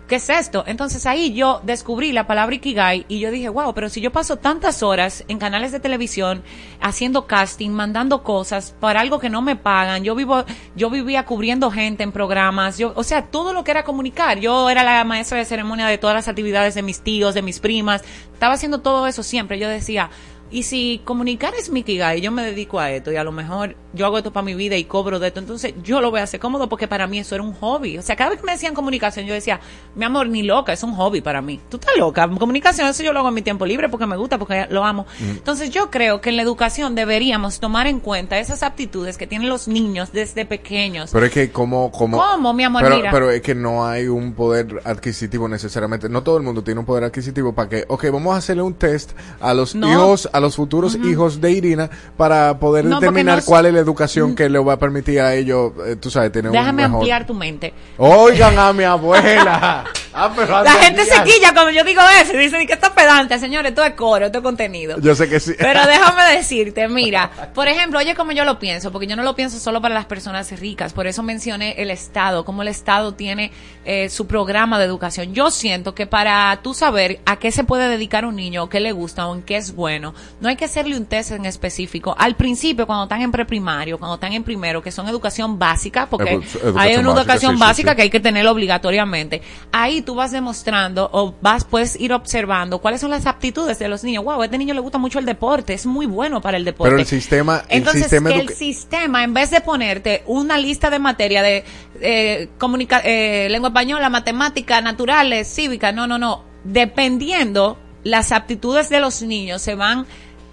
[0.07, 0.63] ¿qué es esto?
[0.67, 4.37] Entonces ahí yo descubrí la palabra Ikigai y yo dije, wow, pero si yo paso
[4.37, 6.43] tantas horas en canales de televisión
[6.81, 10.43] haciendo casting, mandando cosas para algo que no me pagan, yo vivo,
[10.75, 14.69] yo vivía cubriendo gente en programas, yo, o sea, todo lo que era comunicar, yo
[14.69, 18.03] era la maestra de ceremonia de todas las actividades de mis tíos, de mis primas,
[18.33, 20.09] estaba haciendo todo eso siempre, yo decía,
[20.51, 23.75] y si comunicar es mi Ikigai, yo me dedico a esto y a lo mejor
[23.93, 26.23] yo hago esto para mi vida y cobro de esto, entonces yo lo voy a
[26.23, 27.97] hacer cómodo porque para mí eso era un hobby.
[27.97, 29.59] O sea, cada vez que me decían comunicación, yo decía,
[29.95, 31.59] mi amor, ni loca, es un hobby para mí.
[31.69, 34.37] Tú estás loca, comunicación, eso yo lo hago en mi tiempo libre porque me gusta,
[34.37, 35.05] porque lo amo.
[35.21, 39.49] Entonces yo creo que en la educación deberíamos tomar en cuenta esas aptitudes que tienen
[39.49, 41.11] los niños desde pequeños.
[41.11, 41.91] Pero es que como...
[41.91, 42.83] como ¿Cómo, mi amor?
[42.83, 43.11] Pero, Mira.
[43.11, 46.09] pero es que no hay un poder adquisitivo necesariamente.
[46.09, 48.73] No todo el mundo tiene un poder adquisitivo para que, ok, vamos a hacerle un
[48.73, 49.89] test a los No.
[49.89, 53.79] hijos, a los futuros hijos de Irina para poder No, determinar no cuál es la
[53.79, 56.95] educación que le va a permitir a ellos, eh, tú sabes, tener Déjame un mejor...
[56.95, 57.73] ampliar tu mente.
[57.97, 59.85] Oigan a mi abuela.
[60.13, 63.39] Ah, pero La gente se quilla cuando yo digo eso dicen que esto es pedante,
[63.39, 64.99] señores, esto es coro, esto es contenido.
[64.99, 65.53] Yo sé que sí.
[65.57, 69.35] Pero déjame decirte, mira, por ejemplo, oye como yo lo pienso, porque yo no lo
[69.35, 73.53] pienso solo para las personas ricas, por eso mencioné el Estado, cómo el Estado tiene
[73.85, 75.33] eh, su programa de educación.
[75.33, 78.79] Yo siento que para tú saber a qué se puede dedicar un niño, o qué
[78.79, 82.15] le gusta, o en qué es bueno, no hay que hacerle un test en específico.
[82.17, 86.37] Al principio, cuando están en preprimario, cuando están en primero, que son educación básica, porque
[86.37, 87.95] Edu- educación hay una básica, educación sí, básica sí.
[87.95, 89.41] que hay que tenerlo obligatoriamente.
[89.71, 94.03] Ahí tú vas demostrando o vas, puedes ir observando cuáles son las aptitudes de los
[94.03, 94.23] niños.
[94.23, 96.89] Wow, a este niño le gusta mucho el deporte, es muy bueno para el deporte.
[96.91, 100.89] Pero el sistema, el Entonces, sistema que el sistema, en vez de ponerte una lista
[100.89, 101.63] de materia de
[101.99, 106.43] eh, comunica- eh, lengua española, matemática, naturales, cívica, no, no, no.
[106.63, 110.05] Dependiendo las aptitudes de los niños se van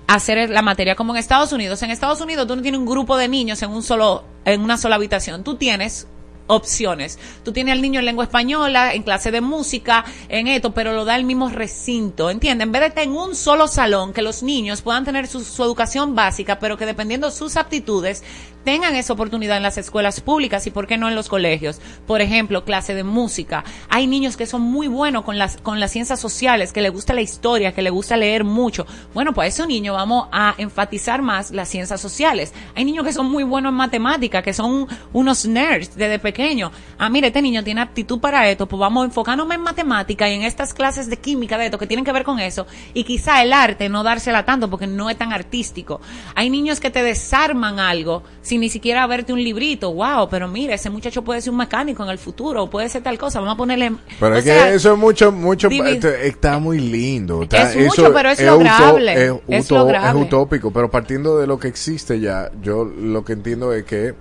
[0.06, 1.82] a hacer la materia como en Estados Unidos.
[1.82, 4.78] En Estados Unidos tú no tienes un grupo de niños en un solo, en una
[4.78, 5.44] sola habitación.
[5.44, 6.06] Tú tienes
[6.48, 7.18] opciones.
[7.44, 11.04] Tú tienes al niño en lengua española, en clase de música, en esto, pero lo
[11.04, 12.66] da el mismo recinto, ¿entiendes?
[12.66, 16.14] En vez de estar en un solo salón, que los niños puedan tener su, educación
[16.14, 18.24] básica, pero que dependiendo de sus aptitudes,
[18.64, 21.80] tengan esa oportunidad en las escuelas públicas y por qué no en los colegios.
[22.06, 23.64] Por ejemplo, clase de música.
[23.88, 27.14] Hay niños que son muy buenos con las, con las ciencias sociales, que les gusta
[27.14, 28.86] la historia, que les gusta leer mucho.
[29.14, 32.52] Bueno, pues a esos niños vamos a enfatizar más las ciencias sociales.
[32.74, 36.70] Hay niños que son muy buenos en matemática, que son unos nerds desde pequeños pequeño.
[36.98, 40.35] Ah, mire, este niño tiene aptitud para esto, pues vamos a enfocarnos en matemática y
[40.35, 42.66] en estas clases de química de esto que tienen que ver con eso.
[42.94, 46.01] Y quizá el arte no dársela tanto porque no es tan artístico.
[46.36, 49.93] Hay niños que te desarman algo sin ni siquiera verte un librito.
[49.93, 53.02] Wow, pero mire, ese muchacho puede ser un mecánico en el futuro, o puede ser
[53.02, 53.40] tal cosa.
[53.40, 53.93] Vamos a ponerle.
[54.20, 57.43] Pero es sea, que eso es mucho, mucho, está muy lindo.
[57.43, 60.20] está- Es mucho, eso pero es uto- lograble, Es, es lograble.
[60.20, 64.15] es utópico, pero partiendo de lo que existe ya, yo lo que entiendo es que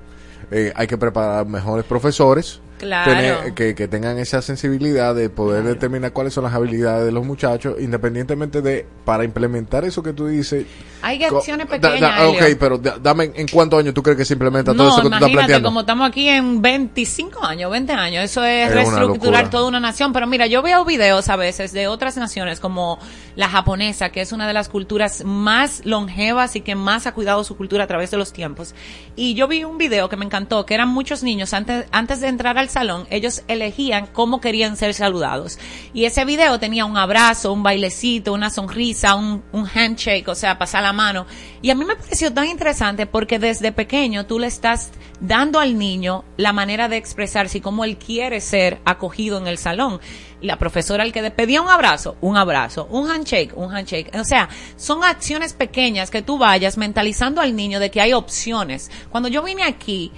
[0.52, 2.62] eh, hay que preparar mejores profesores.
[2.78, 3.12] Claro.
[3.12, 7.26] tener- que, que tengan esa sensibilidad de poder determinar cuáles son las habilidades de los
[7.26, 10.68] muchachos, independientemente de, para implementar eso que tú dices.
[11.02, 12.02] Hay acciones pequeñas.
[12.02, 12.58] da- ok, Elio.
[12.60, 15.02] pero da- dame en cuántos años tú crees que se implementa todo No, eso que
[15.04, 15.68] tú estás imagínate, planteando.
[15.70, 20.12] como estamos aquí en 25 años, 20 años, eso es, reestructurar toda una nación.
[20.14, 23.00] Pero mira, yo veo videos a veces de otras naciones como
[23.36, 27.44] la japonesa, que es una de las culturas más longevas y que más ha cuidado
[27.44, 28.74] su cultura a través de los tiempos.
[29.16, 32.28] Y yo vi un video que me encantó, que eran muchos niños antes, antes de
[32.28, 35.60] entrar al salón, ellos elegían cómo querían ser saludados.
[35.94, 40.58] Y ese video tenía un abrazo, un bailecito, una sonrisa, un, un handshake, o sea,
[40.58, 41.26] pasar la mano.
[41.62, 45.78] Y a mí me pareció tan interesante porque desde pequeño tú le estás dando al
[45.78, 50.00] niño la manera de expresarse y cómo él quiere ser acogido en el salón.
[50.42, 54.16] La profesora al que le pedía un abrazo, un abrazo, un handshake, un handshake.
[54.16, 58.92] O sea, son acciones pequeñas que tú vayas mentalizando al niño de que hay opciones.
[59.10, 60.12] Cuando yo vine aquí,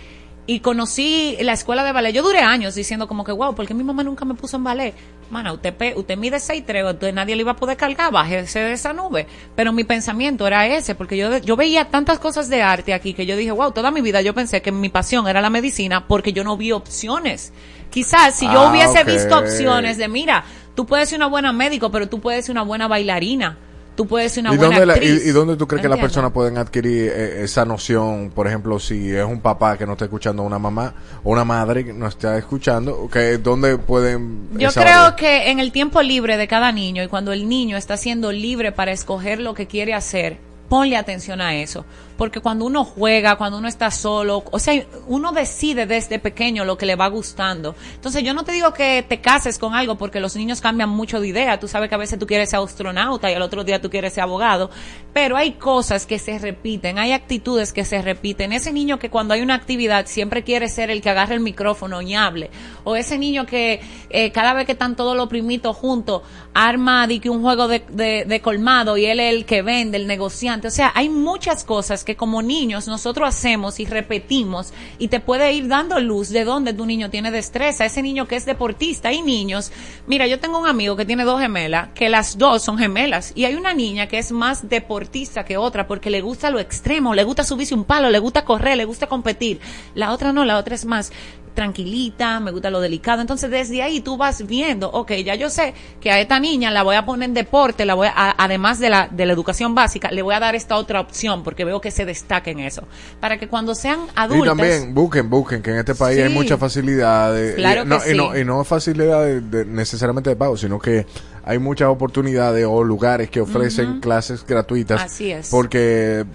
[0.49, 2.11] y conocí la escuela de ballet.
[2.11, 4.63] Yo duré años diciendo como que, wow, ¿por qué mi mamá nunca me puso en
[4.63, 4.95] ballet?
[5.29, 8.91] Mana, usted, usted mide 6'3", entonces nadie le iba a poder cargar, bájese de esa
[8.91, 9.27] nube.
[9.55, 13.27] Pero mi pensamiento era ese, porque yo, yo veía tantas cosas de arte aquí que
[13.27, 16.33] yo dije, wow, toda mi vida yo pensé que mi pasión era la medicina porque
[16.33, 17.53] yo no vi opciones.
[17.91, 21.91] Quizás si yo Ah, hubiese visto opciones de, mira, tú puedes ser una buena médico,
[21.91, 23.59] pero tú puedes ser una buena bailarina.
[23.99, 25.99] Tú puedes ser una ¿Y buena dónde, la- y, y dónde tú crees que las
[25.99, 28.31] personas pueden adquirir eh, esa noción?
[28.33, 31.43] Por ejemplo, si es un papá que no está escuchando a una mamá o una
[31.43, 36.37] madre que no está escuchando, que ¿dónde pueden Yo creo que en el tiempo libre
[36.37, 39.93] de cada niño y cuando el niño está siendo libre para escoger lo que quiere
[39.93, 40.37] hacer,
[40.69, 41.83] ponle atención a eso.
[42.19, 46.77] Porque cuando uno juega, cuando uno está solo, o sea, uno decide desde pequeño lo
[46.77, 47.75] que le va gustando.
[47.95, 51.21] Entonces yo no te digo que te cases con algo porque los niños cambian mucho
[51.21, 51.59] de idea.
[51.61, 54.13] Tú sabes que a veces tú quieres ser astronauta y al otro día tú quieres
[54.13, 54.69] ser abogado.
[55.13, 58.51] Pero hay cosas que se repiten, hay actitudes que se repiten.
[58.51, 62.01] Ese niño que cuando hay una actividad siempre quiere ser el que agarre el micrófono
[62.01, 62.51] y hable.
[62.83, 63.79] O ese niño que
[64.09, 66.21] eh, cada vez que están todos los primitos juntos,
[66.53, 69.97] arma di que un juego de, de- de colmado y él es el que vende,
[69.97, 70.67] el negociante.
[70.67, 75.53] O sea, hay muchas cosas que como niños nosotros hacemos y repetimos y te puede
[75.53, 77.85] ir dando luz de dónde tu niño tiene destreza.
[77.85, 79.09] Ese niño que es deportista.
[79.09, 79.71] Hay niños.
[80.07, 83.31] Mira, yo tengo un amigo que tiene dos gemelas, que las dos son gemelas.
[83.35, 87.13] Y hay una niña que es más deportista que otra porque le gusta lo extremo,
[87.13, 89.59] le gusta subirse un palo, le gusta correr, le gusta competir.
[89.95, 91.11] La otra no, la otra es más
[91.53, 93.21] tranquilita, me gusta lo delicado.
[93.21, 96.83] Entonces, desde ahí tú vas viendo, ok, ya yo sé que a esta niña la
[96.83, 100.11] voy a poner en deporte, la voy a, además de la, de la educación básica,
[100.11, 102.83] le voy a dar esta otra opción porque veo que se destaca en eso.
[103.19, 104.47] Para que cuando sean Y adultas.
[104.57, 107.55] también busquen, busquen, que en este país hay muchas facilidades.
[107.55, 108.39] Claro y, no, que y, no, sí.
[108.39, 111.05] y no facilidades de- necesariamente de pago, sino que
[111.43, 115.01] hay muchas oportunidades o lugares que ofrecen clases gratuitas.
[115.01, 115.49] Así es.
[115.49, 116.25] Porque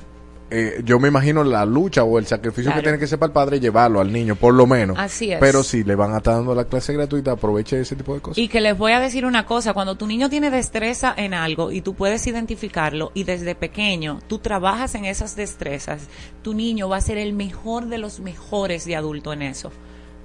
[0.56, 2.80] eh, yo me imagino la lucha o el sacrificio Claro.
[2.80, 4.96] que tiene que ser para el padre llevarlo al niño, por lo menos.
[4.98, 5.40] Así es.
[5.40, 8.38] Pero si le van a estar dando la clase gratuita, aproveche ese tipo de cosas.
[8.38, 11.72] Y que les voy a decir una cosa, cuando tu niño tiene destreza en algo
[11.72, 16.08] y tú puedes identificarlo y desde pequeño tú trabajas en esas destrezas,
[16.42, 19.72] tu niño va a ser el mejor de los mejores de adulto en eso.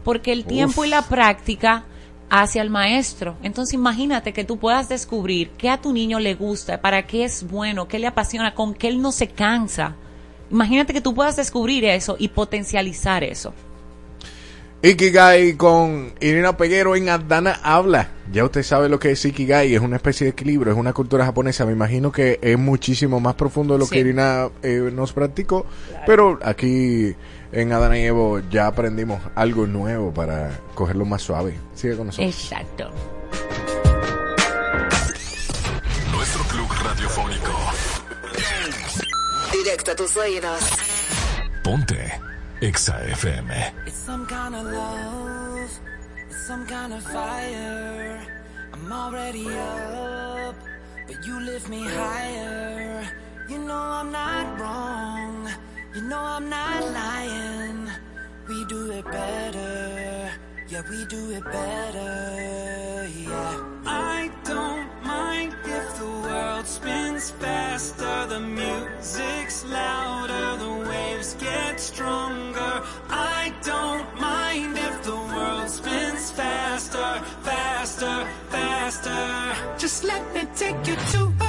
[0.04, 1.86] Porque el tiempo y la práctica
[2.30, 3.36] hacia el maestro.
[3.42, 7.50] Entonces imagínate que tú puedas descubrir qué a tu niño le gusta, para qué es
[7.50, 9.96] bueno, qué le apasiona, con qué él no se cansa.
[10.52, 13.54] Imagínate que tú puedas descubrir eso y potencializar eso.
[14.82, 18.12] Ikigai con Irina Peguero en Adana Habla.
[18.32, 21.26] Ya usted sabe lo que es Ikigai, es una especie de equilibrio, es una cultura
[21.26, 21.66] japonesa.
[21.66, 23.96] Me imagino que es muchísimo más profundo de lo Sí.
[23.96, 25.66] que Irina eh, nos practicó.
[26.06, 27.14] Pero aquí
[27.52, 31.56] en Adana y Evo ya aprendimos algo nuevo para cogerlo más suave.
[31.76, 32.34] Sigue con nosotros.
[32.34, 32.90] Exacto.
[40.00, 40.64] Tus oídos.
[41.62, 42.22] Ponte
[42.62, 43.52] Exa FM.
[43.86, 45.70] It's some kind of love,
[46.30, 48.26] it's some kind of fire.
[48.72, 50.56] I'm already up,
[51.06, 53.04] but you lift me higher.
[53.50, 55.50] You know I'm not wrong,
[55.94, 57.92] you know I'm not lying.
[58.48, 60.32] We do it better,
[60.70, 63.64] yeah, we do it better, yeah.
[63.86, 65.52] I don't mind.
[65.78, 72.74] If the world spins faster the music's louder the waves get stronger.
[73.40, 77.12] I don't mind if the world spins faster
[77.50, 78.18] faster
[78.54, 79.24] faster.
[79.84, 81.49] Just let me take you to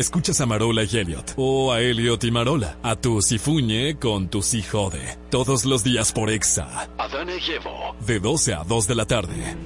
[0.00, 4.40] Escuchas a Marola y Elliot, o a Elliot y Marola, a tu Sifuñe con tu
[4.40, 7.94] Si Jode, todos los días por Exa, Adana y Evo.
[8.06, 9.56] de 12 a 2 de la tarde.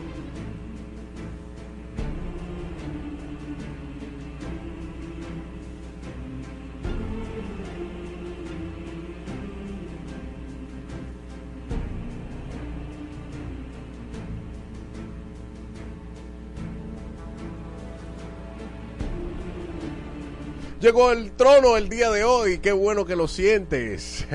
[20.85, 24.27] Llegó el trono el día de hoy, qué bueno que lo sientes.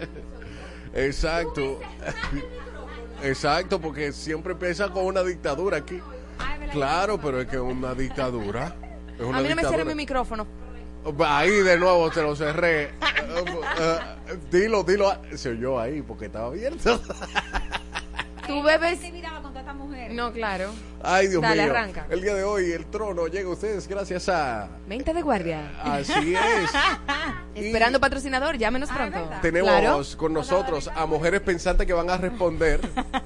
[0.94, 1.78] Exacto.
[3.22, 6.00] Exacto, porque siempre empieza con una dictadura aquí.
[6.72, 8.76] Claro, pero es que es una dictadura.
[9.18, 9.84] Es una A mí no me cierre dictadura.
[9.84, 10.46] mi micrófono.
[11.26, 12.84] Ahí de nuevo te lo cerré.
[12.84, 12.90] Eh,
[13.78, 13.98] eh,
[14.50, 15.20] dilo, dilo.
[15.34, 16.98] Se oyó ahí porque estaba abierto.
[18.46, 18.98] Tú bebes.
[20.12, 20.70] No, claro.
[21.02, 21.72] Ay, Dios Dale, mío.
[21.72, 22.06] arranca.
[22.10, 24.68] El día de hoy el trono llega a ustedes gracias a...
[24.86, 25.72] Mente de guardia.
[25.82, 26.70] Así es.
[27.54, 29.18] Esperando patrocinador, llámenos pronto.
[29.42, 30.02] Tenemos Claro.
[30.16, 32.80] con nosotros a mujeres pensantes que van a responder.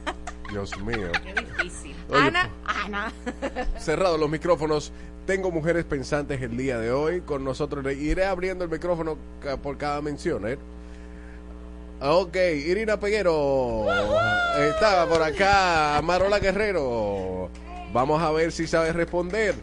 [0.51, 1.11] Dios mío.
[2.09, 3.13] Oye, Ana, Ana.
[3.79, 4.93] cerrados los micrófonos.
[5.27, 7.85] Tengo mujeres pensantes el día de hoy con nosotros.
[7.95, 9.17] Iré abriendo el micrófono
[9.63, 10.59] por cada mención, ¿eh?
[12.03, 13.87] Ok, Irina Peguero.
[14.59, 17.51] Está por acá Marola Guerrero.
[17.93, 19.55] Vamos a ver si sabe responder.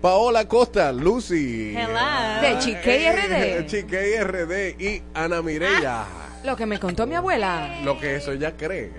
[0.00, 1.72] Paola Costa, Lucy.
[1.72, 3.66] De Chiquey RD.
[3.66, 6.04] Chiquey RD y Ana Mireya.
[6.44, 7.80] Lo que me contó mi abuela.
[7.82, 8.90] Lo que eso ya cree.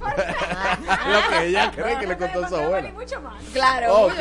[0.04, 2.90] Lo que ella cree que le contó su abuela.
[2.90, 3.40] mucho más.
[3.52, 4.06] Claro.
[4.06, 4.20] Ok,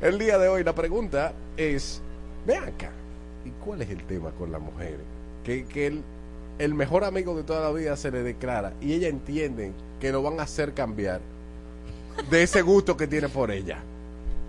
[0.00, 2.00] el día de hoy la pregunta es,
[2.46, 2.90] ve acá,
[3.44, 5.00] ¿y cuál es el tema con las mujeres?
[5.44, 6.02] Que, que el,
[6.58, 10.22] el mejor amigo de toda la vida se le declara y ella entiende que lo
[10.22, 11.20] van a hacer cambiar
[12.30, 13.78] de ese gusto que tiene por ella.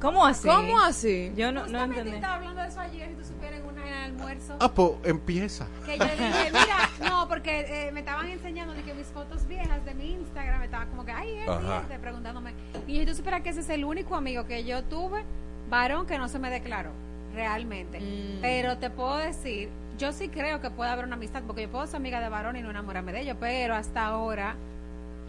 [0.02, 0.48] ¿Cómo así?
[0.48, 1.32] ¿Cómo así?
[1.36, 2.12] Yo no, no entendí.
[2.12, 4.56] estaba hablando de eso ayer y tú supieras en el almuerzo.
[4.60, 5.68] Ah, pues empieza.
[5.86, 9.84] Que yo dije, mira, no, porque eh, me estaban enseñando de que mis fotos viejas
[9.86, 11.50] de mi Instagram me estaban como que, ay, es
[11.84, 12.54] este", preguntándome.
[12.88, 15.24] Y yo, tú supieras que ese es el único amigo que yo tuve,
[15.70, 16.92] varón, que no se me declaró,
[17.34, 18.00] realmente.
[18.00, 18.42] Mm.
[18.42, 21.86] Pero te puedo decir, yo sí creo que puede haber una amistad, porque yo puedo
[21.88, 24.56] ser amiga de varón y no enamorarme de ellos, pero hasta ahora,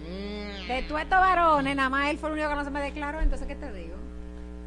[0.01, 0.69] Mm.
[0.69, 3.21] de todos estos varones, nada más él fue el único que no se me declaró,
[3.21, 3.95] entonces, ¿qué te digo?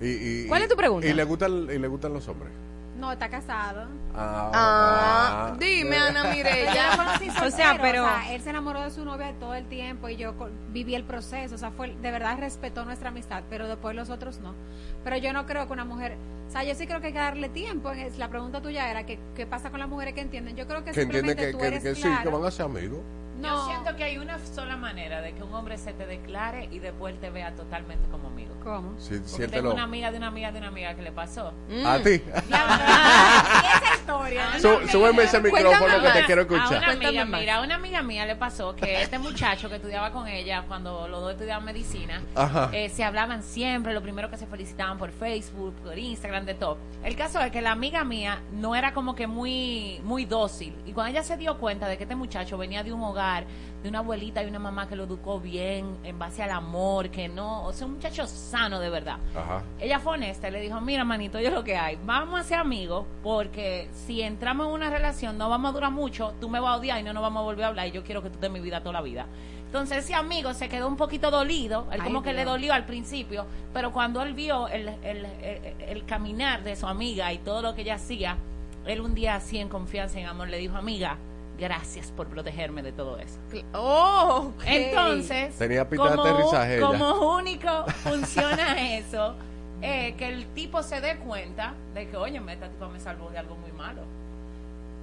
[0.02, 1.06] Y, y- ¿Cuál es tu pregunta?
[1.08, 2.52] Y le gustan, y le gustan los hombres.
[2.98, 3.88] No, está casado.
[4.16, 5.56] Ah, Ah, ah.
[5.60, 6.90] dime, Ana Yo Mireya.
[7.46, 10.16] O sea, pero- o sea, él se enamoró de su novia todo el tiempo y
[10.16, 10.34] yo
[10.70, 14.40] viví el proceso, o sea, fue de verdad respetó nuestra amistad, pero después los otros
[14.40, 14.56] no.
[15.04, 16.18] Pero yo no creo que una mujer,
[16.48, 17.92] o sea, yo sí creo que hay que darle tiempo.
[18.18, 20.56] La pregunta tuya era que qué pasa con las mujeres que entienden.
[20.56, 22.52] Yo creo que, Que entiende simplemente que, tú que, eres que sí, que van a
[22.52, 23.00] ser amigos.
[23.42, 23.66] Yo No.
[23.68, 27.20] siento que hay una sola manera de que un hombre se te declare y después
[27.22, 28.56] te vea totalmente como amigo.
[28.64, 28.96] ¿Cómo?
[29.00, 29.74] Sí, Porque tengo siéntelo.
[29.74, 31.54] una amiga de una amiga de una amiga que le pasó.
[31.86, 32.22] A ti.
[32.50, 34.60] esa historia.
[34.60, 36.90] Sú- súbeme ese micrófono que te quiero A una escuchar.
[36.90, 40.64] amiga, mira, a una amiga mía le pasó que este muchacho que estudiaba con ella
[40.68, 42.22] cuando los dos estudiaban medicina,
[42.72, 46.78] eh, se hablaban siempre, lo primero que se felicitaban por Facebook, por Instagram, de todo.
[47.04, 50.74] El caso es que la amiga mía no era como que muy, muy dócil.
[50.86, 53.46] Y cuando ella se dio cuenta de que este muchacho venía de un hogar,
[53.84, 57.28] de una abuelita y una mamá que lo educó bien, en base al amor, que
[57.28, 59.18] no, o sea, un muchacho sano de verdad.
[59.36, 59.62] Ajá.
[59.80, 62.58] Ella fue honesta y le dijo, mira, manito, yo lo que hay, vamos a ser
[62.60, 66.74] amigos porque si entramos en una relación no vamos a durar mucho, tú me vas
[66.74, 68.36] a odiar y no nos vamos a volver a hablar y yo quiero que tú
[68.36, 69.26] estés en mi vida toda la vida.
[69.66, 72.86] Entonces ese amigo se quedó un poquito dolido, él Ay, como que le dolió al
[72.86, 77.62] principio, pero cuando él vio el, el, el- el caminar de su amiga y todo
[77.62, 78.38] lo que ella hacía,
[78.86, 81.18] él un día así en confianza, en amor, le dijo, amiga,
[81.60, 83.40] gracias por protegerme de todo eso.
[83.74, 84.64] Oh, ok.
[84.68, 89.36] Entonces, Tenía pista de aterrizaje como único funciona eso,
[89.82, 93.38] eh, que el tipo se dé cuenta de que, oye, esta tipa me salvó de
[93.38, 94.02] algo muy malo.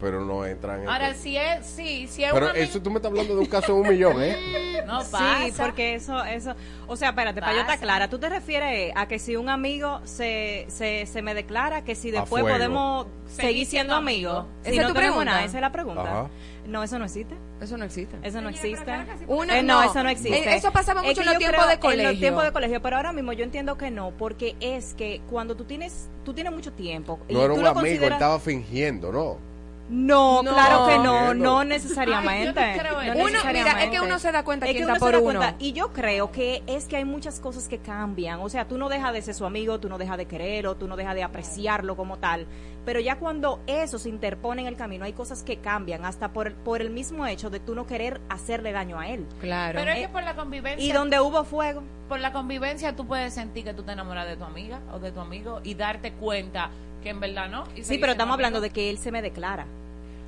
[0.01, 0.89] Pero no entran en.
[0.89, 3.41] Ahora, si es, sí, si es Pero un amigo- eso tú me estás hablando de
[3.41, 4.83] un caso de un millón, ¿eh?
[4.87, 5.39] no pasa.
[5.45, 6.55] Sí, porque eso, eso,
[6.89, 7.83] o sea, espérate, para yo estar Pasa.
[7.87, 11.95] clara, tú te refieres a que si un amigo se, se, se me declara que
[11.95, 15.33] si después podemos Seguir siendo siendo amigos, si ¿Esa es no tu tenemos pregunta?
[15.33, 16.03] nada, esa es la pregunta.
[16.03, 16.29] Ajá.
[16.67, 17.37] No, eso no existe.
[17.61, 18.17] Eso no existe.
[18.23, 18.91] Eso no existe.
[19.27, 19.91] Uno- Eh, no, no.
[19.91, 20.39] eso no existe.
[20.51, 22.11] Eh, eso pasaba Es mucho que en los tiempos de En colegio.
[22.11, 25.57] los tiempos de colegio, pero ahora mismo yo entiendo que no, porque es que cuando
[25.57, 27.21] tú tienes, tú tienes mucho tiempo.
[27.29, 29.55] y No era tú un lo amigo, él consideras- estaba fingiendo, ¿no?
[29.87, 30.55] No, No.
[30.55, 32.59] claro que no, no necesariamente.
[32.83, 33.21] no en.
[33.21, 35.25] Uno, mira, es que uno se da cuenta Es que está uno se da uno.
[35.41, 35.57] cuenta.
[35.59, 38.41] Y yo creo que es que hay muchas cosas que cambian.
[38.41, 40.89] O sea, tú no dejas de ser su amigo, tú no dejas de quererlo, tú
[40.89, 42.47] no dejas de apreciarlo como tal.
[42.85, 46.53] Pero ya cuando eso se interpone en el camino, hay cosas que cambian, hasta por,
[46.55, 49.27] por el mismo hecho de tú no querer hacerle daño a él.
[49.41, 49.79] Claro.
[49.79, 50.85] Pero es Eh, que por la convivencia...
[50.87, 51.83] Y donde hubo fuego.
[52.09, 55.11] por la convivencia tú puedes sentir que tú te enamoras de tu amiga o de
[55.13, 56.71] tu amigo y darte cuenta
[57.03, 57.65] que en verdad no.
[57.75, 59.67] y Sí, pero estamos hablando de que él se me declara.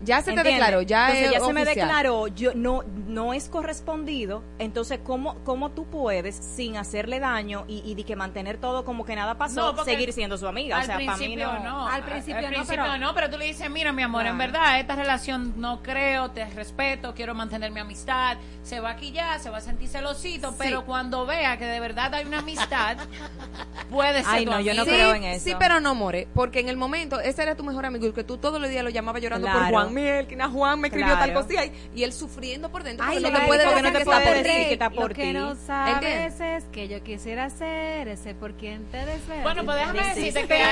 [0.02, 3.48] Ya se te declaró, ya entonces es ya se me declaró, yo no no es
[3.48, 8.84] correspondido, entonces cómo cómo tú puedes sin hacerle daño y, y de que mantener todo
[8.84, 11.52] como que nada pasó, No, seguir siendo su amiga, Al o sea, para mí principio
[11.52, 11.58] no.
[11.64, 11.88] no.
[11.88, 14.52] Al principio no, principio pero- no, pero tú le dices, mira, mi amor, en Claro.
[14.52, 18.36] verdad, esta relación no creo, te respeto, quiero mantener mi amistad.
[18.62, 22.12] Se va aquí ya, se va a sentir celosito, pero cuando vea que de verdad
[22.14, 22.96] hay una amistad,
[23.90, 24.96] puede ser Ay, tu no, yo no amigo.
[24.96, 25.44] creo sí, en eso.
[25.44, 28.24] Sí, pero no, More, porque en el momento, ese era tu mejor amigo y que
[28.24, 29.76] tú todos los días lo llamabas llorando por Claro.
[29.86, 31.32] Juan Mielkina, Juan me escribió Claro.
[31.32, 33.04] tal cosilla y, y él sufriendo por dentro.
[33.08, 34.66] Ay, no te puede decir no te que puede está por decir ti.
[34.66, 35.32] que está por Lo que ti.
[35.32, 39.42] no sabes que yo quisiera ser ese por quien te desvelas.
[39.42, 40.62] Bueno, pues déjame decirte que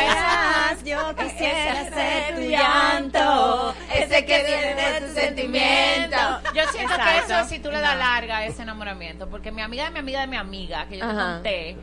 [0.85, 6.17] yo quisiera ser tu llanto, ese que viene de tu sentimiento.
[6.55, 9.85] Yo siento que eso si tú le das larga a ese enamoramiento, porque mi amiga
[9.85, 11.77] de mi amiga de mi amiga, que yo te conté,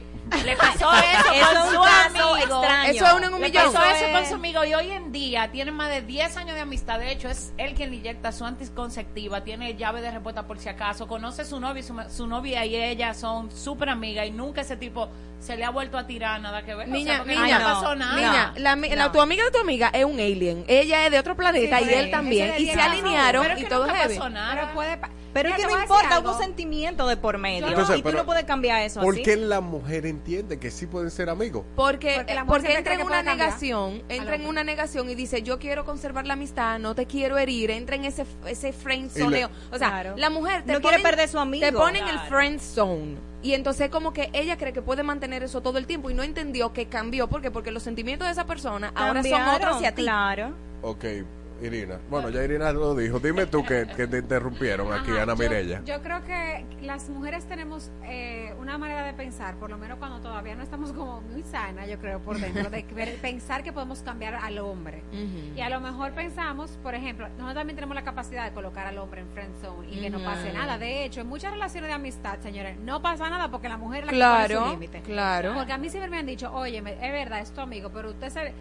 [0.45, 2.37] le pasó eso Eso con es un su amigo.
[2.37, 2.91] extraño.
[2.91, 3.73] Eso es uno en un Le millón.
[3.73, 6.37] pasó Eso eso con es- su amigo y hoy en día tiene más de 10
[6.37, 6.99] años de amistad.
[6.99, 10.69] De hecho, es él quien le inyecta su anticonceptiva, tiene llave de respuesta por si
[10.69, 14.31] acaso, conoce a su novia y su, su novia y ella son súper amigas y
[14.31, 15.09] nunca ese tipo
[15.39, 16.87] se le ha vuelto a tirar nada que ver.
[16.87, 18.15] O sea, Niña, niña, no pasó nada.
[18.15, 18.53] niña,
[18.95, 20.63] la, tu amiga de tu amiga es un alien.
[20.67, 22.53] Ella es de otro planeta Sí, y sí, él también.
[22.59, 24.19] Y se alinearon Pero es y todo heavy.
[24.31, 24.53] nada.
[24.53, 27.59] Pero puede pa- Pero es que no importa, hubo sentimiento de por medio.
[27.59, 27.73] Claro.
[27.73, 29.23] Entonces, y tú no puedes cambiar eso ¿Por así.
[29.23, 31.63] qué la mujer entienden que sí pueden ser amigos.
[31.75, 35.15] Porque, Porque la mujer porque siempre entra en una negación, entra en una negación y
[35.15, 39.09] dice, yo quiero conservar la amistad, no te quiero herir, entra en ese, ese friend
[39.11, 39.49] zoneo.
[39.71, 40.13] O sea, Claro.
[40.17, 41.65] la mujer te No quiere ponen- perder su amigo.
[41.65, 42.29] Te ponen el Claro.
[42.29, 43.17] friend zone.
[43.43, 46.21] Y entonces como que ella cree que puede mantener eso todo el tiempo y no
[46.23, 47.27] entendió que cambió.
[47.27, 47.49] ¿Por qué?
[47.49, 50.03] Porque los sentimientos de esa persona ahora son otros hacia ti.
[50.03, 50.53] Claro.
[50.83, 51.05] Ok,
[51.61, 51.99] Irina.
[52.09, 53.19] Bueno, ya Irina lo dijo.
[53.19, 55.81] Dime tú que, que te interrumpieron aquí, Ajá, Ana Mirella.
[55.85, 60.19] Yo creo que las mujeres tenemos eh, una manera de pensar, por lo menos cuando
[60.19, 64.01] todavía no estamos como muy sana, yo creo, por dentro, de ver- pensar que podemos
[64.01, 65.03] cambiar al hombre.
[65.55, 68.97] Y a lo mejor pensamos, por ejemplo, nosotros también tenemos la capacidad de colocar al
[68.97, 70.77] hombre en friend zone y que no pase nada.
[70.77, 74.11] De hecho, en muchas relaciones de amistad, señores, no pasa nada porque la mujer la
[74.11, 75.01] que pone Claro, su límite.
[75.01, 75.53] claro.
[75.55, 78.29] Porque a mí siempre me han dicho, oye, es verdad, es tu amigo, pero usted
[78.29, 78.53] se...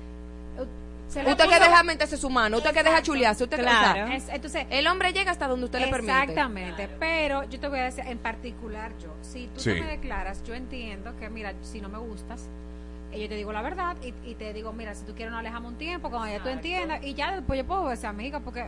[1.11, 4.05] se Usted que deja meterse su mano, usted que deja chulearse, usted que- Claro.
[4.05, 6.13] o sea, Es- entonces, el hombre llega hasta donde usted le permite.
[6.13, 9.71] Exactamente, pero yo te voy a decir, en particular yo, si tú Sí.
[9.75, 12.49] no me declaras, yo entiendo que, mira, si no me gustas,
[13.13, 15.41] eh, yo te digo la verdad y, y te digo, mira, si tú quieres nos
[15.41, 18.65] alejamos un tiempo, cuando ya tú entiendas, y ya después yo puedo ser amiga, porque...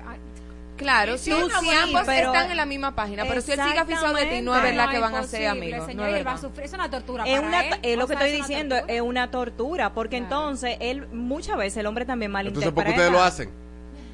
[0.83, 3.53] Claro, Sí, si, sí, si sí, ambos pero- están en la misma página, pero si
[3.53, 5.87] él sigue aficionado de ti, no es verdad que van a ser amigos.
[5.87, 7.75] señor, no es y él va a sufrir, es una tortura Es, para una, él,
[7.83, 8.95] es lo o que sea, estoy es diciendo, tortura.
[8.97, 12.69] es una tortura, porque entonces él, muchas veces el hombre también malinterpreta.
[12.69, 13.62] Entonces, ¿por qué ustedes lo hacen?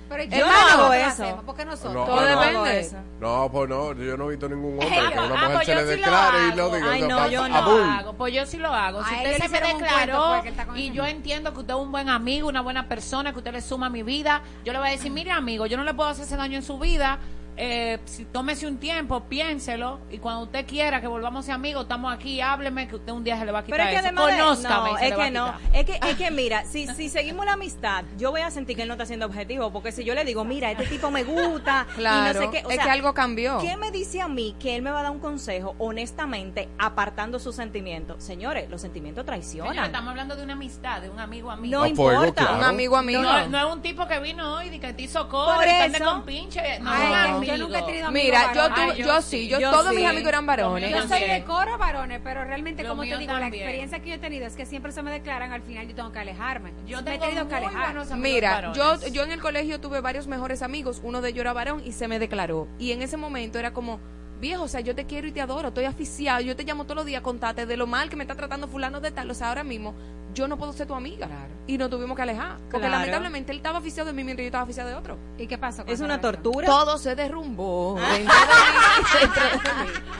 [0.08, 1.06] Pero Yo no hago eso.
[1.06, 1.94] hacemos, porque nosotros.
[1.94, 2.64] No, Todo no, no.
[2.64, 2.98] depende.
[3.20, 5.66] No, pues no, yo no he visto ningún hombre que una pues- ah, mujer pues
[5.66, 6.90] se le declare y lo diga.
[6.92, 9.04] Ay, no, yo no hago, pues yo sí lo hago.
[9.04, 12.48] Si usted se me declaró con y yo entiendo que usted es un buen amigo,
[12.48, 15.10] una buena persona, que usted le suma a mi vida, yo le voy a decir,
[15.12, 17.18] mire amigo, yo no le puedo hacer ese daño en su vida.
[17.60, 21.82] Eh, si tómese un tiempo, piénselo y cuando usted quiera que volvamos a ser amigos,
[21.82, 23.96] estamos aquí, hábleme que usted un día se le va a quitar Pero es que
[23.98, 24.06] eso.
[24.06, 25.76] además de- Conózcame y no, se es le va a que no, quitar.
[25.76, 28.82] es que, es que mira, si, si seguimos la amistad, yo voy a sentir que
[28.82, 31.86] él no está siendo objetivo, porque si yo le digo, mira, este tipo me gusta,
[31.90, 33.58] y Claro, no sé qué, o es sea, que algo cambió.
[33.58, 37.40] ¿Qué me dice a mí que él me va a dar un consejo, honestamente, apartando
[37.40, 38.22] sus sentimientos?
[38.22, 39.84] Señores, los sentimientos traicionan.
[39.86, 41.80] estamos hablando de una amistad, de un amigo amigo.
[41.80, 42.32] No importa.
[42.44, 42.58] claro.
[42.58, 43.20] Un amigo amigo.
[43.22, 45.90] No, no es un tipo que vino hoy y que te hizo Por cobra y
[45.90, 46.04] que eso.
[46.04, 46.78] con pinche.
[46.78, 48.96] No, Ay, un yo nunca he tenido amigos Mira, yo, varones.
[48.98, 49.48] yo, yo sí, sí.
[49.48, 49.96] yo, Yo todos sí.
[49.96, 50.90] mis amigos eran varones.
[50.90, 53.62] Yo soy de coro varones, pero realmente, Lo como te mío digo, la también.
[53.64, 56.12] experiencia que yo he tenido es que siempre se me declaran, al final yo tengo
[56.12, 56.70] que alejarme.
[56.86, 57.84] Yo me he tengo tenido que muy alejar.
[57.86, 59.12] buenos amigos Mira, yo, varones.
[59.12, 62.08] yo en el colegio tuve varios mejores amigos, uno de ellos era varón y se
[62.08, 62.68] me declaró.
[62.78, 64.00] Y en ese momento era como,
[64.38, 66.96] viejo, o sea, yo te quiero y te adoro, estoy aficiado, yo te llamo todos
[66.96, 69.48] los días, contate de lo mal que me está tratando fulano de tal, o sea,
[69.48, 69.94] ahora mismo
[70.34, 71.28] yo no puedo ser tu amiga.
[71.66, 72.56] Y nos tuvimos que alejar.
[72.70, 72.92] Porque Claro.
[72.92, 75.18] lamentablemente él estaba aficiado de mí mientras yo estaba aficiado de otro.
[75.36, 75.84] ¿Y qué pasó?
[75.84, 76.66] con Es una tortura.
[76.66, 77.98] Todo se derrumbó.
[78.12, 78.26] de mí.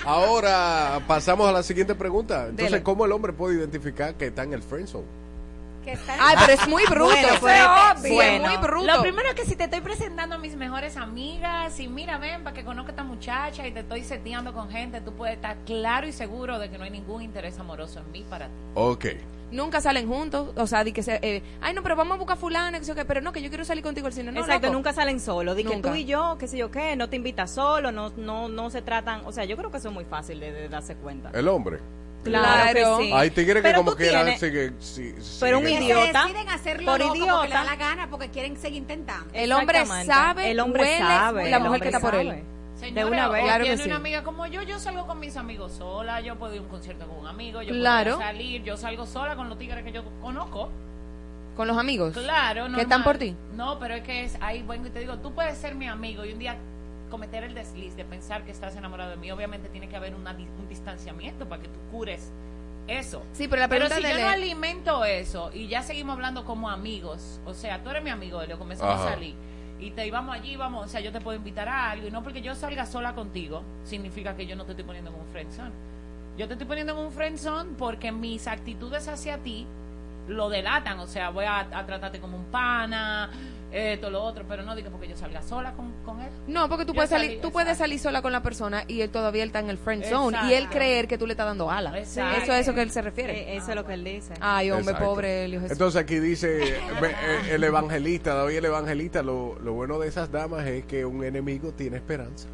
[0.05, 2.47] Ahora pasamos a la siguiente pregunta.
[2.49, 2.83] Entonces, Dele.
[2.83, 5.07] ¿cómo el hombre puede identificar que está en el friendzone?
[5.89, 7.15] Que está- Ay, pero es muy bruto.
[7.41, 8.87] Bueno, es muy bruto.
[8.87, 12.45] Lo primero es que si te estoy presentando a mis mejores amigas y mira, ven,
[12.45, 15.57] para que conozca a esta muchacha y te estoy seteando con gente, tú puedes estar
[15.65, 18.53] claro y seguro de que no hay ningún interés amoroso en mí para ti.
[18.75, 19.07] Ok.
[19.51, 22.37] Nunca salen juntos, o sea, di que se, eh, ay no, pero vamos a buscar
[22.37, 24.41] fulano, que sé yo qué, pero no, que yo quiero salir contigo al cine, no,
[24.41, 24.75] Exacto, loco.
[24.75, 25.57] nunca salen solos.
[25.57, 28.51] Di que tú y yo, qué sé yo qué, no te invitas solo, no, no,
[28.51, 29.23] no se tratan.
[29.25, 31.31] O sea, yo creo que eso es muy fácil de, de darse cuenta.
[31.33, 31.79] El hombre.
[32.25, 33.13] Claro que sí.
[33.15, 36.49] Hay tigres que como tú quieran tienes- sigue, sí, Pero un que idiota, se deciden
[36.51, 37.65] hacerlo por loco porque le da idiota.
[37.65, 39.31] la gana, porque quieren seguir intentando.
[39.33, 42.43] El hombre sabe, el hombre huele sabe, la mujer que está por él.
[42.77, 43.43] Señores, De una vez.
[43.43, 43.89] Claro que tiene sí.
[43.89, 46.69] una amiga como yo, yo salgo con mis amigos sola, yo puedo ir a un
[46.69, 48.17] concierto con un amigo, yo Claro.
[48.17, 50.71] puedo salir, yo salgo sola con los tigres que yo conozco.
[51.57, 52.13] Con los amigos.
[52.17, 52.77] Claro, no.
[52.77, 53.35] ¿Que están por ti?
[53.57, 56.25] No, pero es que es ahí vengo y te digo, tú puedes ser mi amigo
[56.25, 56.57] y un día
[57.09, 59.31] cometer el desliz de pensar que estás enamorado de mí.
[59.31, 62.31] Obviamente tiene que haber una di- un distanciamiento para que tú cures
[62.87, 63.23] eso.
[63.33, 66.45] Sí, pero la Pero si de yo no es- alimento eso y ya seguimos hablando
[66.45, 69.09] como amigos, o sea, tú eres mi amigo, Elio, comenzamos Ajá.
[69.09, 69.35] a salir
[69.81, 72.23] y te íbamos allí, vamos, o sea, yo te puedo invitar a algo y no
[72.23, 75.71] porque yo salga sola contigo significa que yo no te estoy poniendo en un friendzone.
[76.37, 79.67] Yo te estoy poniendo en un friendzone porque mis actitudes hacia ti
[80.29, 83.31] lo delatan, o sea, voy a, a tratarte como un pana,
[83.71, 86.31] esto, lo otro, pero no digo porque yo salga sola con, con él.
[86.47, 87.85] No, porque tú Yo puedes salí- salir, tú puedes exacto.
[87.85, 90.47] salir sola con la persona y él todavía él está en el friend zone y
[90.55, 90.77] él Exacto.
[90.79, 91.95] creer que tú le estás dando alas.
[91.97, 92.43] Exacto.
[92.43, 93.53] Eso es eso que él se refiere.
[93.53, 94.33] Eh, Eso es lo que él dice.
[94.41, 95.05] Ay, hombre, Exacto.
[95.11, 95.73] pobre Elio Jesús.
[95.73, 96.63] Entonces aquí dice
[97.03, 101.23] eh, el evangelista, David el evangelista, lo, lo bueno de esas damas es que un
[101.25, 102.49] enemigo tiene esperanza.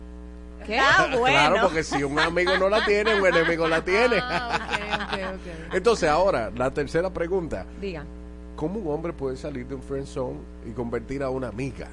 [0.66, 0.78] ¿Qué?
[0.80, 1.36] Ah, bueno.
[1.38, 4.16] Claro, porque si un amigo no la tiene, un enemigo la tiene.
[4.20, 5.20] Ah, ok, ok,
[5.68, 5.74] ok.
[5.74, 7.66] Entonces ahora, la tercera pregunta.
[7.80, 8.04] Diga.
[8.56, 11.88] ¿Cómo un hombre puede salir de un friend zone y convertir a una amiga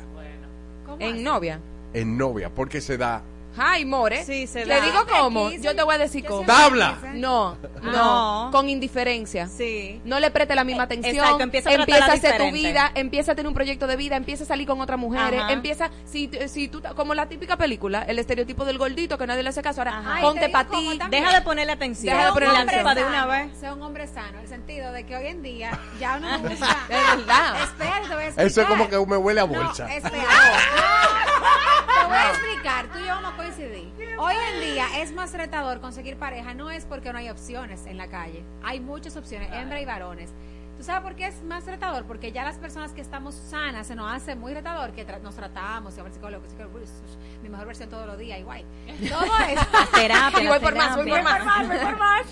[0.86, 1.24] ¿Cómo En así?
[1.24, 1.60] novia.
[1.94, 2.50] en novia?
[2.54, 3.22] Porque se da
[3.58, 4.24] Ay, more.
[4.24, 4.86] Sí, se Le da.
[4.86, 5.48] digo cómo.
[5.48, 6.46] Aquí, Yo te voy a decir cómo.
[6.46, 6.98] Tabla.
[7.14, 8.50] No, no, No.
[8.52, 9.48] Con indiferencia.
[9.48, 10.02] Sí.
[10.06, 11.16] No le preste la misma atención.
[11.18, 14.16] exacto, empieza a tratarla a hacer tu vida, empieza a tener un proyecto de vida,
[14.16, 15.52] empieza a salir con otras mujeres, Ajá.
[15.54, 19.50] empieza, si, si tú, como la típica película, el estereotipo del gordito que nadie le
[19.50, 20.22] hace caso, ahora Ajá.
[20.22, 21.00] Ponte para ti.
[21.10, 22.16] Deja de ponerle atención.
[22.16, 22.96] Deja de ponerle La atención.
[22.96, 23.58] de una vez.
[23.60, 26.78] Sea un hombre sano, el sentido de que hoy en día ya uno no usa.
[26.90, 27.64] Es verdad.
[27.64, 28.46] Espera, te voy a explicar.
[28.46, 29.94] Eso es como que me huele a No, bolsa.
[29.94, 30.24] espera.
[31.42, 33.92] Te voy a explicar, tú y yo vamos a coincidir.
[34.18, 37.98] Hoy en día es más retador conseguir pareja, no es porque no hay opciones en
[37.98, 38.44] la calle.
[38.64, 40.32] Hay muchas opciones, hembra y varones.
[40.78, 42.06] ¿Tú sabes por qué es más retador?
[42.06, 45.36] Porque ya las personas que estamos sanas se nos hace muy retador que tra- nos
[45.36, 46.86] tratamos, y al psicólogo, psicólogo, uy,
[47.44, 48.64] mi mejor versión todos los días, igual.
[49.08, 49.66] Todo eso.
[49.94, 51.68] Terapia, Y voy por más, voy por más.
[51.68, 52.24] voy por más.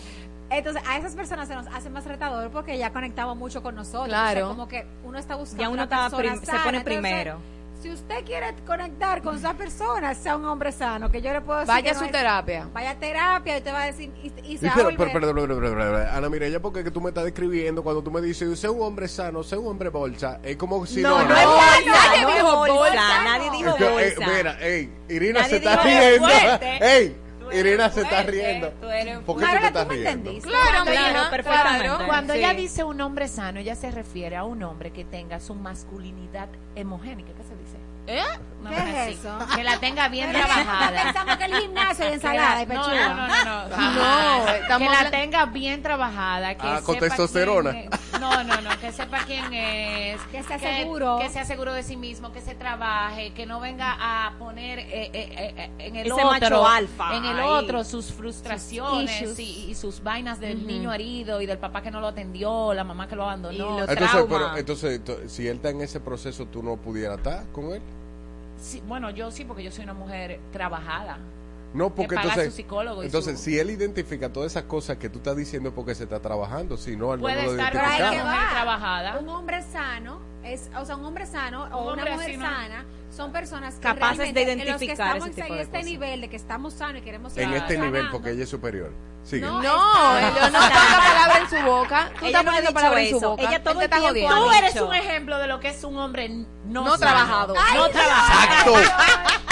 [0.49, 4.07] Entonces, a esas personas se nos hace más retador porque ya conectamos mucho con nosotros.
[4.07, 4.45] Claro.
[4.45, 6.83] O sea, como que uno está buscando Ya uno una está persona se pone Entonces,
[6.83, 7.37] primero.
[7.81, 11.59] Si usted quiere conectar con esa persona, sea un hombre sano, que yo le puedo
[11.59, 12.67] decir Vaya que a no su es- terapia.
[12.73, 14.89] Vaya a terapia y te va a decir y, y se Sí, va a pero,
[14.89, 17.81] volver- pero, pero, pero, pero, pero, pero, Ana Mireya, porque que tú me estás describiendo
[17.83, 21.01] cuando tú me dices, sé un hombre sano, sé un hombre bolsa, es como si
[21.01, 21.25] No, no.
[21.29, 21.71] no es no, bolsa,
[22.09, 23.51] nadie no dijo bolsa, bolsa, nadie no.
[23.57, 24.31] dijo Es que, eh, bolsa.
[24.37, 26.27] mira, ey, Irina Nadie se está riendo.
[26.81, 27.17] Ey,
[27.51, 28.69] Irina se está riendo.
[28.79, 30.09] tú eres ¿Por qué tú Mayra, te estás tú riendo?
[30.11, 30.49] entendiste.
[30.49, 31.85] Claro, Claro, perfectamente.
[31.87, 32.05] claro.
[32.05, 32.39] Cuando Sí.
[32.39, 36.47] ella dice un hombre sano, ella se refiere a un hombre que tenga su masculinidad
[36.75, 37.31] hemogénica.
[37.33, 37.58] ¿Qué se?
[38.11, 38.23] ¿Eh?
[38.59, 39.27] Una ¿Qué vaina es así.
[39.27, 39.55] eso?
[39.55, 41.03] Que la tenga bien Pero trabajada.
[41.03, 43.09] Pensamos que el gimnasio y Que ensalada la- y no, pechuga.
[43.13, 47.07] no, no, no, no, No, estamos que la tenga bien trabajada, que Ah, con sepa
[47.07, 47.71] testosterona.
[47.71, 48.19] quién es.
[48.19, 51.19] No, no, no, que sepa quién es, Que sea seguro.
[51.21, 54.89] que sea seguro de sí mismo, que se trabaje, que no venga a poner eh,
[54.91, 59.39] eh, eh, eh, en el Ese otro, macho alfa en el otro sus frustraciones Sus
[59.39, 62.83] y, y sus vainas del niño herido y del papá que no lo atendió, la
[62.83, 63.53] mamá que lo abandonó.
[63.77, 67.17] Y los Entonces, pero, entonces, to- si él está en ese proceso, ¿tú no pudieras
[67.19, 67.81] estar con él?
[68.59, 71.17] Sí, bueno, yo sí, porque yo soy una mujer trabajada.
[71.73, 74.97] No, porque paga entonces, su psicólogo y ences su- si él identifica todas esas cosas
[74.97, 77.73] que tú estás diciendo es porque se está trabajando, si no, no Puede lo estar
[77.73, 77.97] Mujer
[78.53, 79.19] trabajada.
[79.19, 82.37] Un hombre sano es, o sea, un hombre sano o Un una hombre mujer así,
[82.37, 82.45] ¿no?
[82.45, 85.59] sana son personas que Capaces de realmente, en los que identificar estamos ese tipo en
[85.61, 88.11] este nivel de que estamos sanos y queremos En este nivel, sanando.
[88.11, 88.91] porque ella es superior.
[89.23, 89.45] Sigue.
[89.45, 92.09] No, No, no ponga palabra en su boca.
[92.19, 93.29] Tú Ella estás no ha poniendo dicho palabra en su eso.
[93.31, 93.43] boca.
[93.43, 94.87] Ella todo el está tiempo Tú eres dicho.
[94.87, 97.53] un ejemplo de lo que es un hombre no, No trabajado.
[97.53, 98.77] no trabajado.
[98.79, 99.48] Exacto.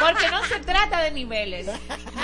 [0.00, 1.66] Porque no se trata de niveles.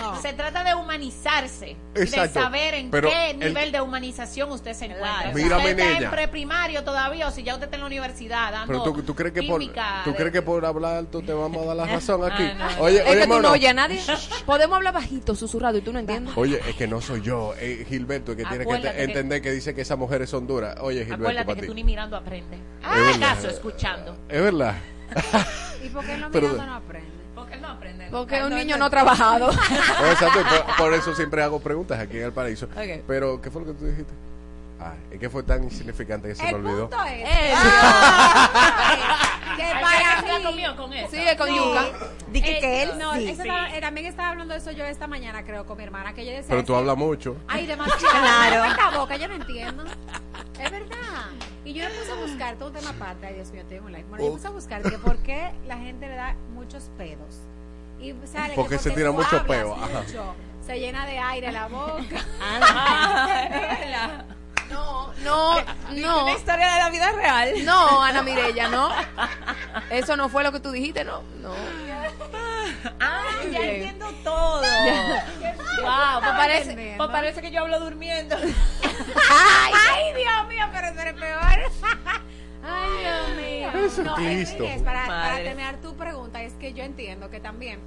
[0.00, 0.20] No.
[0.20, 1.76] Se trata de humanizarse.
[1.94, 2.38] Exacto.
[2.38, 5.12] De saber en Pero qué el- nivel de humanización usted se encuentra.
[5.22, 5.36] Claro.
[5.36, 8.52] Si Mírame usted está en preprimario todavía o si ya usted está en la universidad
[8.52, 11.22] dando Pero tú, tú crees que por química tú de- crees que por hablar tú
[11.22, 12.42] te vamos a dar la razón aquí.
[12.44, 12.82] Ah, no.
[12.84, 14.00] Oye, Es oye, que tú no oyes a nadie.
[14.46, 16.34] Podemos hablar bajito, susurrado, y tú no entiendes.
[16.36, 19.74] Oye, es que no soy yo, es Gilberto el que tiene que entender que dice
[19.74, 20.76] que esas mujeres son duras.
[20.80, 22.58] Oye, Gilberto, Acuérdate para que tú ni mirando aprendes.
[22.82, 23.30] Ah, verdad.
[23.32, 24.16] acaso escuchando.
[24.28, 24.74] Es verdad.
[25.84, 27.21] ¿Y por qué no Pero- mirando no aprende?
[27.52, 28.08] Porque él no aprende.
[28.10, 29.50] Porque es un niño no- trabajado.
[30.02, 32.68] Oh, exacto, por, por eso siempre hago preguntas aquí en el paraíso.
[33.06, 34.12] Pero, ¿qué fue lo que tú dijiste?
[34.84, 36.88] Ah, es que fue tan insignificante que se me El olvidó.
[36.90, 37.54] punto es Eh,
[39.56, 41.08] que Ay, para ¿está mí conmigo con eso?
[41.10, 41.84] Sí, es con yuca.
[42.32, 43.28] Dije Eh, que él no, sí.
[43.28, 46.12] eso estaba- eh, también estaba hablando de eso yo esta mañana, creo, con mi hermana,
[46.14, 46.48] que ella decía...
[46.48, 47.36] Pero tú hablas mucho.
[47.48, 48.00] Ay, demasiado.
[48.10, 48.64] Claro.
[48.64, 49.84] Esta boca, yo no entiendo.
[50.58, 50.96] Es verdad.
[51.64, 53.26] Y yo me puse a buscar todo un tema aparte.
[53.26, 54.08] Ay, Dios mío, tengo un like.
[54.08, 54.34] Bueno, yo Oh.
[54.34, 57.36] puse a buscar que por qué la gente le da muchos pedos.
[58.00, 60.00] Y sale que Porque se tira mucho peo, ajá.
[60.06, 60.34] mucho,
[60.66, 62.02] Se llena de aire la boca.
[62.60, 63.11] No,
[66.42, 67.64] historia de la vida real.
[67.64, 68.90] No, Ana Mirella, no.
[69.90, 71.22] Eso no fue lo que tú dijiste, no.
[71.40, 71.54] No.
[72.98, 73.74] Ah, ya Bien.
[73.74, 74.62] entiendo todo.
[75.82, 78.36] Wow, pues parece, pues parece que yo hablo durmiendo.
[78.36, 81.42] Ay, Dios mío, pero tú eres peor.
[82.62, 84.04] Ay, Dios mío.
[84.04, 87.80] No, es, es para, terminar tu pregunta, es que yo entiendo que también,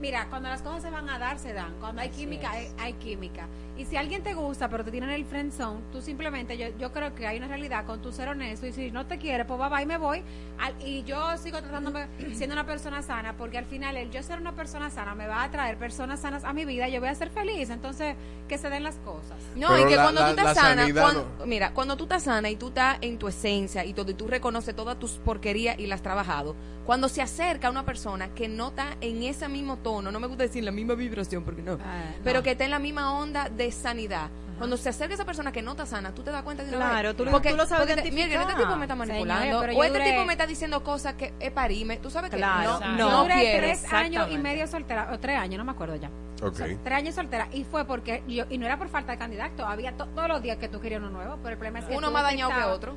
[0.00, 1.74] mira, cuando las cosas se van a dar, se dan.
[1.80, 3.46] Cuando hay química, hay, hay química.
[3.76, 6.66] Y si alguien te gusta, pero te tiene en el friend zone, tú simplemente, yo,
[6.78, 9.46] yo creo que hay una realidad con tu ser honesto y si no te quiere,
[9.46, 10.22] pues bye bye, me voy.
[10.58, 14.38] Al- y yo sigo tratándome siendo una persona sana, porque al final el yo ser
[14.38, 17.08] una persona sana me va a traer personas sanas a mi vida y yo voy
[17.08, 17.70] a ser feliz.
[17.70, 18.16] Entonces,
[18.48, 19.38] que se den las cosas.
[19.56, 21.96] No, Pero y que la- cuando la- tú estás sana, sanidad cuando- no- mira, cuando
[21.96, 24.98] tú estás sana y tú estás en tu esencia y todo, y tú reconoces todas
[24.98, 26.54] tus porquerías y las has trabajado,
[26.84, 30.44] cuando se acerca una persona que no está en ese mismo tono, no me gusta
[30.44, 32.42] decir la misma vibración porque no, Ah, pero no.
[32.42, 34.28] que está en la misma onda de sanidad.
[34.58, 36.90] Cuando se acerca esa persona que no está sana, tú te das cuenta de una
[36.90, 37.16] Claro, vez.
[37.16, 39.66] tú lo- porque, tú lo sabes porque te- mira, este tipo me está manipulando, Señores,
[39.68, 41.96] pero o este duré- tipo me está diciendo cosas que es parime.
[41.96, 43.10] Tú sabes que Claro, no, no.
[43.10, 43.58] No duré quiero.
[43.66, 46.10] tres años y medio soltera, o tres años, no me acuerdo ya.
[46.42, 46.56] Ok.
[46.56, 47.48] So- tres años soltera.
[47.52, 50.42] Y fue porque, yo, y no era por falta de candidato, había to- todos los
[50.42, 52.62] días que tú querías uno nuevo, pero el problema es que Uno más dañado que
[52.64, 52.96] otro.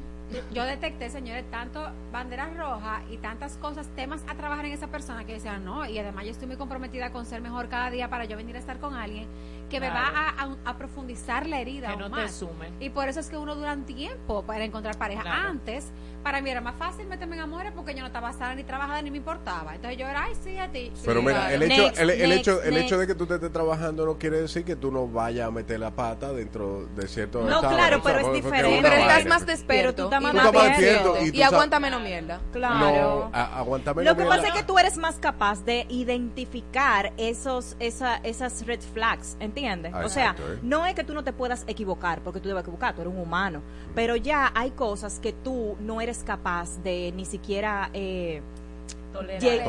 [0.52, 5.26] Yo detecté, señores, tanto banderas rojas y tantas cosas, temas a trabajar en esa persona
[5.26, 8.26] que decían, no, y además yo estoy muy comprometida con ser mejor cada día para
[8.26, 9.28] yo venir a estar con alguien
[9.74, 11.90] que me va a, a- a profundizar la herida.
[11.90, 12.32] Que no te más.
[12.32, 12.72] sume.
[12.80, 15.24] Y por eso es que uno dura un tiempo para encontrar pareja.
[15.24, 15.50] Claro.
[15.50, 15.86] Antes,
[16.22, 19.02] para mí era más fácil meterme en amores porque yo no estaba sana ni trabajada
[19.02, 19.76] ni me importaba.
[19.76, 20.92] Entonces yo era, ay, sí, a ti.
[21.04, 21.56] Pero Sí, mira, claro.
[21.56, 24.06] el hecho, Next, el, el next, hecho, el hecho de que tú te estés trabajando
[24.06, 27.56] no quiere decir que tú no vayas a meter la pata dentro de cierto No,
[27.56, 28.80] estado, claro, pero es diferente.
[28.84, 29.30] Pero estás vaina.
[29.30, 30.08] más despierto.
[30.10, 32.40] Tú estás más despierto y aguanta menos mierda.
[32.54, 33.30] Claro.
[33.32, 34.36] No, a- aguántame Lo que mierda.
[34.38, 39.63] pasa es que tú eres más capaz de identificar esos, esa, esas red flags, ¿entiendes?
[40.04, 40.60] O sea, ¿eh?
[40.62, 43.20] no es que tú no te puedas equivocar, porque tú debes equivocar, tú eres un
[43.20, 43.62] humano,
[43.96, 48.42] pero ya hay cosas que tú no eres capaz de ni siquiera eh,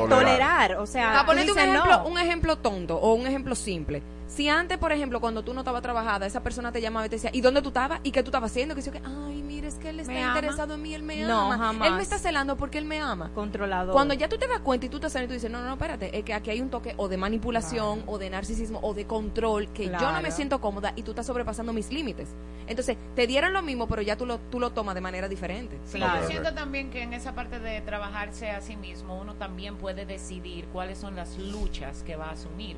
[0.09, 0.75] Tolerar.
[0.77, 2.07] O sea, Para tú ponerte un ejemplo, no.
[2.07, 4.01] un ejemplo tonto o un ejemplo simple.
[4.27, 7.17] Si antes, por ejemplo, cuando tú no estabas trabajada, esa persona te llamaba y te
[7.17, 7.99] decía, ¿y dónde tú estabas?
[8.03, 8.73] ¿Y qué tú estabas haciendo?
[8.73, 10.33] Que yo que, ay, mira, es que él está Me ama.
[10.35, 11.57] interesado en mí, él me No, ama.
[11.57, 11.87] jamás.
[11.87, 13.29] Él me está celando porque él me ama.
[13.35, 13.93] Controlador.
[13.93, 15.67] Cuando ya tú te das cuenta y tú te sales y tú dices, no, no,
[15.67, 18.93] no, espérate, es que aquí hay un toque o de manipulación o de narcisismo o
[18.95, 22.29] de control que yo no me siento cómoda y tú estás sobrepasando mis límites.
[22.67, 25.79] Entonces, te dieron lo mismo, pero ya tú lo, tú lo tomas de manera diferente.
[25.85, 26.23] Sí, Claro.
[26.23, 30.05] yo siento también que en esa parte de trabajarse a sí mismo, uno también puede
[30.07, 32.75] decidir cuáles son las luchas que va a asumir.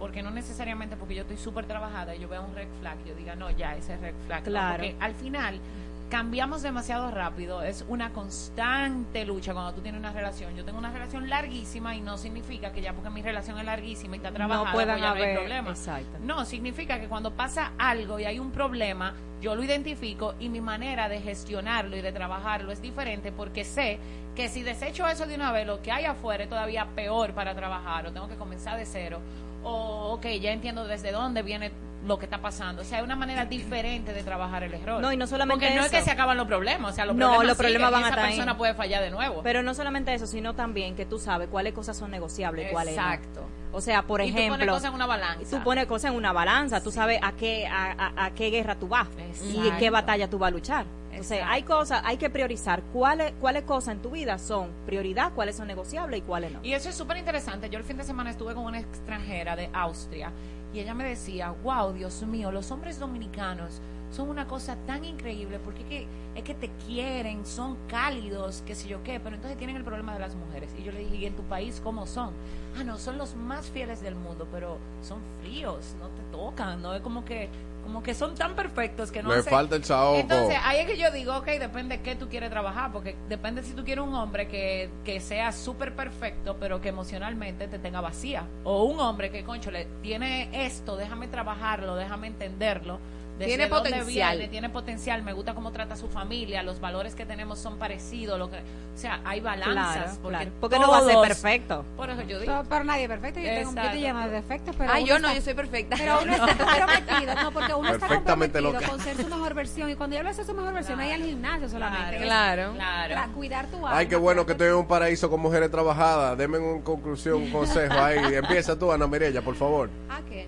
[0.00, 3.14] Porque no necesariamente porque yo estoy súper trabajada y yo veo un red flag, yo
[3.14, 4.40] diga, no, ya, ese es red flag.
[4.40, 4.76] No, Claro.
[4.82, 5.60] porque al final
[6.08, 10.56] cambiamos demasiado rápido, es una constante lucha cuando tú tienes una relación.
[10.56, 14.16] Yo tengo una relación larguísima y no significa que ya porque mi relación es larguísima
[14.16, 15.70] y está trabajada, puedan pues ya no hay haber- problema.
[15.70, 16.18] exacto.
[16.20, 20.60] No, significa que cuando pasa algo y hay un problema, yo lo identifico y mi
[20.60, 23.98] manera de gestionarlo y de trabajarlo es diferente porque sé
[24.34, 27.54] que si desecho eso de una vez, lo que hay afuera es todavía peor para
[27.54, 29.20] trabajar o tengo que comenzar de cero.
[29.62, 31.70] O, ok, ya entiendo desde dónde viene
[32.06, 32.80] lo que está pasando.
[32.80, 35.02] O sea, hay una manera diferente de trabajar el error.
[35.02, 37.14] No, y no solamente Porque no es que se acaban los problemas, o sea, los
[37.14, 38.32] No, problemas los problemas van a esa estar ahí.
[38.36, 39.42] persona puede fallar de nuevo.
[39.42, 42.96] Pero no solamente eso, sino también que tú sabes cuáles cosas son negociables y cuáles
[42.96, 43.02] no.
[43.02, 43.42] Exacto.
[43.72, 45.58] O sea, por Y tú ejemplo, pones cosas en una balanza.
[45.58, 48.76] tú pones cosas en una balanza, tú sabes a qué a, a- a qué guerra
[48.76, 49.06] tú vas
[49.52, 50.86] y en qué batalla tú vas a luchar.
[51.20, 55.54] Entonces, hay cosas, hay que priorizar cuáles cuáles cosas en tu vida son prioridad, cuáles
[55.54, 56.60] son negociables y cuáles no.
[56.62, 57.68] Y eso es súper interesante.
[57.68, 60.32] Yo el fin de semana estuve con una extranjera de Austria
[60.72, 65.58] y ella me decía, wow, Dios mío, los hombres dominicanos son una cosa tan increíble
[65.64, 69.58] porque es que, es que te quieren, son cálidos, qué sé yo qué, pero entonces
[69.58, 70.70] tienen el problema de las mujeres.
[70.78, 72.32] Y yo le dije, ¿y en tu país cómo son?
[72.78, 76.94] Ah, no, son los más fieles del mundo, pero son fríos, no te tocan, no
[76.94, 77.48] es como que
[77.82, 80.18] como que son tan perfectos que no Le falta el saoco.
[80.18, 83.62] Entonces, ahí es que yo digo, ok, depende de qué tú quieres trabajar, porque depende
[83.62, 88.00] si tú quieres un hombre que, que sea súper perfecto, pero que emocionalmente te tenga
[88.00, 88.46] vacía.
[88.64, 93.00] O un hombre que, concho, le tiene esto, déjame trabajarlo, déjame entenderlo.
[93.46, 94.36] Tiene potencial.
[94.38, 97.78] viene, tiene potencial, me gusta cómo trata a su familia, los valores que tenemos son
[97.78, 99.94] parecidos, lo que, o sea, hay balanzas.
[99.94, 100.50] Claro, porque, claro.
[100.60, 101.84] Porque no va a ser perfecto.
[101.96, 102.52] Por eso yo digo.
[102.52, 103.40] Todo- pero nadie es perfecto.
[103.40, 104.76] Yo, tengo, estoy llena de defectos.
[104.76, 105.96] Pero Ay, uno yo no, yo soy perfecta.
[105.98, 107.34] Pero uno está comprometido.
[107.34, 108.88] No, porque uno está Perfectamente comprometido loca.
[108.88, 109.90] con ser su mejor versión.
[109.90, 112.18] Y cuando yo hablo de ser su mejor versión, no hay al gimnasio solamente.
[112.18, 112.72] Claro.
[112.74, 113.14] Claro.
[113.14, 113.96] para cuidar tu alma.
[113.96, 116.36] Ay, qué bueno que estoy en un paraíso con mujeres trabajadas.
[116.36, 118.18] Denme una conclusión, un consejo ahí.
[118.34, 119.88] Empieza tú, Ana Mirella, por favor.
[120.08, 120.46] ¿A qué?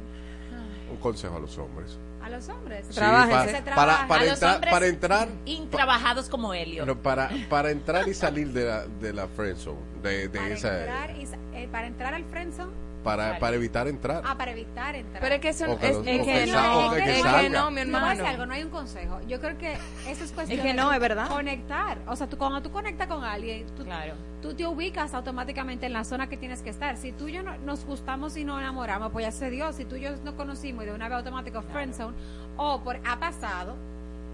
[0.91, 1.99] Un consejo a los hombres.
[2.23, 2.87] A los hombres.
[2.89, 3.27] Sí, para,
[3.65, 4.07] trabaja.
[4.07, 6.87] para, A los entrar, hombres para entrar, Intrabajados como Helio.
[6.87, 10.79] no, para, para entrar y salir de la, de la friendzone, de, de Para esa,
[10.81, 12.73] entrar, y eh, para entrar al friendzone.
[13.03, 14.23] Para, para evitar entrar.
[14.25, 15.21] Ah, para evitar entrar.
[15.21, 17.51] Pero es que eso que es, los- es que que no, o que es que
[17.51, 18.27] no, mi No hermano.
[18.27, 19.21] algo, no hay un consejo.
[19.29, 19.73] Yo creo que
[20.09, 21.29] eso es cuestión que no, de es verdad.
[21.29, 21.99] conectar.
[22.07, 24.15] O sea, tú, cuando tú conectas con alguien, tú, Claro.
[24.41, 26.97] tú te ubicas automáticamente en la zona que tienes que estar.
[26.97, 29.73] Si tú y yo no- nos gustamos y nos enamoramos, pues ya se dio.
[29.73, 32.17] Si tú y yo nos conocimos y de una vez automático friendzone,
[32.57, 33.75] o por ha pasado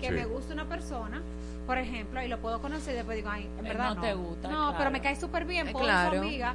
[0.01, 0.13] que Sí.
[0.15, 1.23] me gusta una persona,
[1.67, 4.01] por ejemplo, y lo puedo conocer y después digo, ay, en verdad no no.
[4.01, 4.75] te gusta, No, claro.
[4.79, 6.19] pero me cae súper bien, Eh, puedo claro.
[6.21, 6.55] amiga,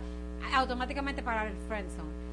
[0.53, 2.23] automáticamente para el friendzone.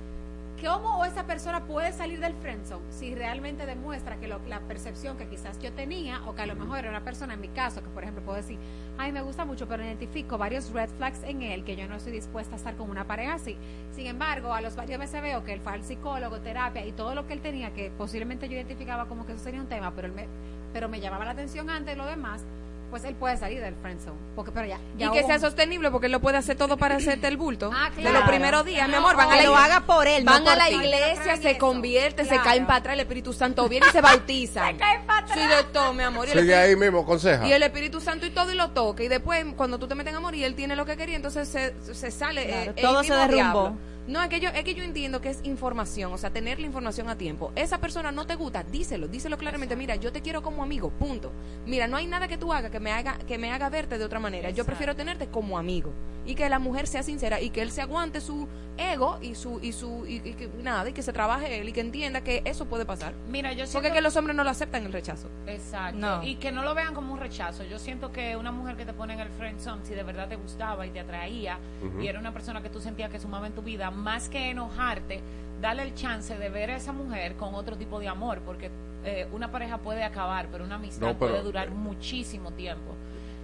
[0.62, 5.26] ¿Cómo esa persona puede salir del friendzone si realmente demuestra que lo- la percepción que
[5.26, 7.88] quizás yo tenía o que a lo mejor era una persona en mi caso que
[7.88, 8.58] por ejemplo puedo decir,
[8.98, 12.12] ay me gusta mucho pero identifico varios red flags en él que yo no estoy
[12.12, 13.56] dispuesta a estar con una pareja así.
[13.94, 17.14] Sin embargo, a los varios veces veo que él fue al psicólogo, terapia y todo
[17.14, 20.08] lo que él tenía que posiblemente yo identificaba como que eso sería un tema, pero
[20.08, 20.26] él me
[20.74, 22.44] pero me llamaba la atención antes de lo demás,
[22.90, 26.06] pues él puede salir del friendzone, porque pero ya, ya Y que sea sostenible porque
[26.06, 27.70] él lo puede hacer todo para hacerte el bulto.
[27.72, 30.06] Ah, De los primeros días, mi amor, van a que la lo iglesia- haga por
[30.06, 30.74] él, no Van por a la ti.
[30.74, 31.58] iglesia, se Eso.
[31.58, 34.72] convierten, se caen para atrás, el Espíritu Santo viene y se bautizan.
[34.72, 35.38] Se caen para atrás.
[35.38, 36.26] Sí, de todo, mi amor.
[36.28, 37.46] Y Sigue ahí mismo, conseja.
[37.46, 39.02] Y el Espíritu Santo y todo y lo toca.
[39.02, 41.48] Y después, cuando tú te metes en amor y él tiene lo que quería, entonces
[41.48, 42.46] se, se sale.
[42.46, 43.34] Claro, eh, todo se derrumbó.
[43.34, 43.89] diablo.
[44.10, 46.66] No, es que, yo, es que yo entiendo que es información, o sea, tener la
[46.66, 47.52] información a tiempo.
[47.54, 49.76] Esa persona no te gusta, díselo, díselo claramente.
[49.76, 51.30] Mira, yo te quiero como amigo, punto.
[51.64, 54.04] Mira, no hay nada que tú hagas que me haga, que me haga verte de
[54.04, 54.50] otra manera.
[54.50, 55.92] Yo prefiero tenerte como amigo.
[56.26, 58.46] Y que la mujer sea sincera y que él se aguante su
[58.76, 61.72] ego y su, y su, y, y que nada, y que se trabaje él y
[61.72, 63.14] que entienda que eso puede pasar.
[63.30, 65.28] Mira, yo Porque siento- es que los hombres no lo aceptan el rechazo.
[65.46, 65.98] Exacto.
[65.98, 66.22] No.
[66.22, 67.64] Y que no lo vean como un rechazo.
[67.64, 70.28] Yo siento que una mujer que te pone en el friend zone, si de verdad
[70.28, 71.58] te gustaba y te atraía,
[72.00, 75.20] y era una persona que tú sentías que sumaba en tu vida, más que enojarte,
[75.60, 78.70] dale el chance de ver a esa mujer con otro tipo de amor, porque
[79.04, 82.92] eh, una pareja puede acabar, pero una amistad No, pero- puede durar muchísimo tiempo.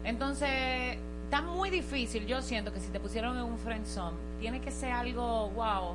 [0.05, 2.27] Entonces, está muy difícil.
[2.27, 5.95] Yo siento que si te pusieron en un friend zone, tiene que ser algo, wow,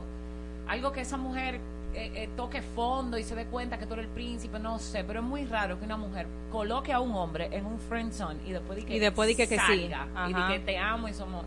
[0.68, 1.60] algo que esa mujer
[1.94, 5.04] eh, eh, toque fondo y se dé cuenta que tú eres el príncipe, no sé,
[5.04, 8.40] pero es muy raro que una mujer coloque a un hombre en un friend zone
[8.46, 9.66] y después de que Y después di que- que sí.
[9.66, 10.48] salga, y Ajá.
[10.48, 11.46] de que te amo y somos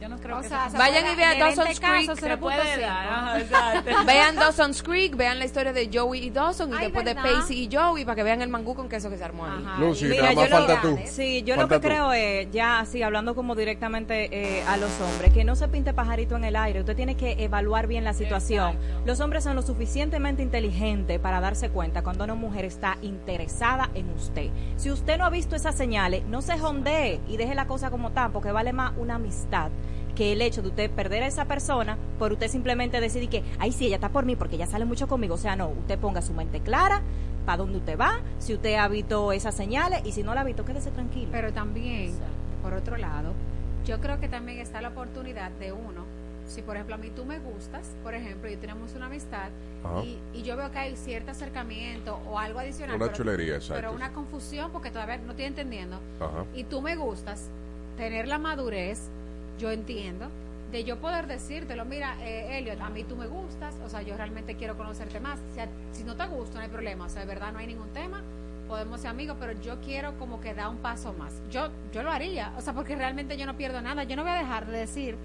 [0.00, 2.18] yo no creo O que sea, se Vayan y vean de 20 Dawson's Creek.
[2.18, 2.80] se le puede 0.5.
[2.80, 3.90] dar, ajá, exacto.
[4.06, 7.22] vean Dawson's Creek, vean la historia de Joey y Dawson y Ay, después ¿verdad?
[7.22, 9.64] de Pacey y Joey para que vean el mangú con queso que se armó ahí.
[9.78, 10.98] Lucy, Mira, yo lo- falta tú.
[11.06, 11.94] Sí, yo Falta lo que tú.
[11.94, 15.92] creo es, ya así hablando como directamente eh, a los hombres, que no se pinte
[15.94, 16.80] pajarito en el aire.
[16.80, 18.76] Usted tiene que evaluar bien la situación.
[19.04, 24.10] Los hombres son lo suficientemente inteligentes para darse cuenta cuando una mujer está interesada en
[24.10, 24.48] usted.
[24.76, 28.12] Si usted no ha visto esas señales, no se jondee y deje la cosa como
[28.12, 29.72] tan, porque vale más una amistad
[30.14, 33.72] que el hecho de usted perder a esa persona por usted simplemente decidir que, ay,
[33.72, 35.34] sí, ella está por mí porque ella sale mucho conmigo.
[35.34, 37.02] O sea, no, usted ponga su mente clara
[37.44, 40.44] para dónde usted va, si usted ha visto esas señales y si no la ha
[40.44, 41.30] visto, quédese tranquilo.
[41.32, 42.12] Pero también,
[42.62, 43.32] por otro lado,
[43.84, 46.04] yo creo que también está la oportunidad de uno,
[46.48, 49.48] si por ejemplo a mí tú me gustas, por ejemplo, y tenemos una amistad,
[50.32, 52.96] y yo veo que hay cierto acercamiento o algo adicional.
[52.96, 53.74] Una pero- chulería, exacto.
[53.74, 55.98] Pero una confusión porque todavía no estoy entendiendo.
[56.20, 56.44] Ajá.
[56.54, 57.48] Y tú me gustas,
[57.96, 59.08] tener la madurez,
[59.58, 60.28] yo entiendo,
[60.70, 64.16] de yo poder decírtelo, mira, eh, Elliot, a mí tú me gustas, o sea, yo
[64.16, 65.38] realmente quiero conocerte más.
[65.50, 67.66] O sea, si no te gusta, no hay problema, o sea, de verdad no hay
[67.66, 68.22] ningún tema,
[68.68, 71.34] podemos ser amigos, pero yo quiero como que da un paso más.
[71.50, 74.32] Yo, yo lo haría, o sea, porque realmente yo no pierdo nada, yo no voy
[74.32, 75.16] a dejar de decir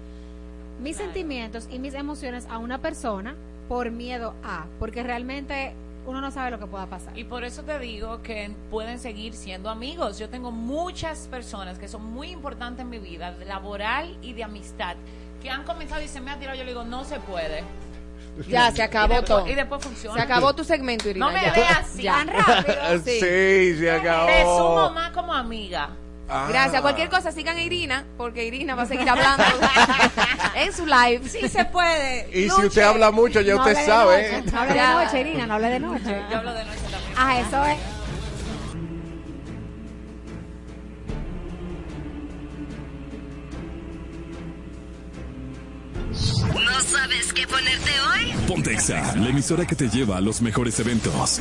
[0.80, 3.34] mis sentimientos y mis emociones a una persona
[3.68, 5.74] por miedo a, porque realmente
[6.06, 7.16] uno no sabe lo que pueda pasar.
[7.18, 10.18] Y por eso te digo que pueden seguir siendo amigos.
[10.18, 14.96] Yo tengo muchas personas que son muy importantes en mi vida, laboral y de amistad,
[15.42, 16.56] que han comenzado y se me ha tirado.
[16.56, 17.62] Yo le digo, no se puede.
[18.48, 19.48] Ya, se acabó Y después- todo.
[19.48, 20.16] Y después funciona.
[20.16, 21.26] Se acabó tu segmento, Irina.
[21.26, 22.12] No me veas así, Ya.
[22.12, 22.76] tan rápido.
[23.04, 24.26] Sí, se acabó.
[24.26, 25.90] Te sumo más como amiga.
[26.28, 26.46] Ah.
[26.48, 26.80] Gracias.
[26.82, 29.44] Cualquier cosa, sigan a Irina, porque Irina va a seguir hablando
[30.54, 31.22] en su live.
[31.28, 32.28] Sí se puede.
[32.38, 34.32] Y si usted habla mucho, ya No usted sabe.
[34.42, 36.22] noche, No hable de noche, Irina, no hable de noche.
[36.30, 37.14] Yo hablo de noche también.
[37.16, 37.78] Ah, eso es.
[46.54, 48.32] ¿No sabes qué ponerte hoy?
[48.46, 51.40] Pontexa, la emisora que te lleva a los mejores eventos.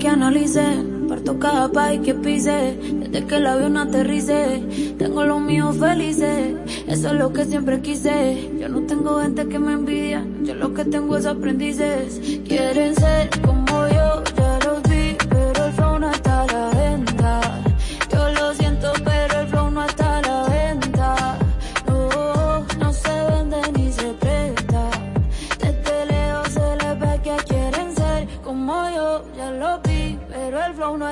[0.00, 0.64] Que analice.
[1.08, 2.76] Parto cada país que pise.
[3.00, 4.62] Desde que el avión aterrice.
[4.98, 6.54] Tengo los míos felices.
[6.88, 8.50] Eso es lo que siempre quise.
[8.58, 10.26] Yo no tengo gente que me envidia.
[10.42, 12.20] Yo lo que tengo es aprendices.
[12.46, 13.69] Quieren ser como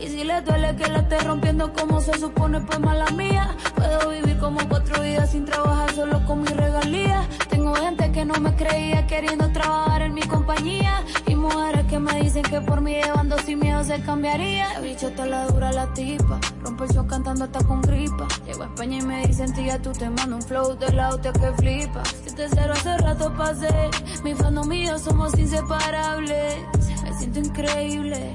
[0.00, 3.56] Y si les duele que la esté rompiendo como se supone, pues mala mía.
[3.74, 7.26] Puedo vivir como cuatro días sin trabajar solo con mi regalía.
[7.48, 11.04] Tengo gente que no me creía queriendo trabajar en mi compañía.
[11.26, 14.78] Y mujeres que me dicen que por mí llevando sin miedo se cambiaría.
[14.80, 16.38] Bicho, está la dura la tipa.
[16.62, 18.28] Rompe el show cantando hasta con gripa.
[18.46, 21.52] Llego a España y me dicen, tía, tú te mando un flow del auto que
[21.52, 22.04] flipa.
[22.04, 23.90] Si te cero hace rato pasé.
[24.22, 26.56] Mi fandom mío somos inseparables.
[27.04, 28.34] Me siento increíble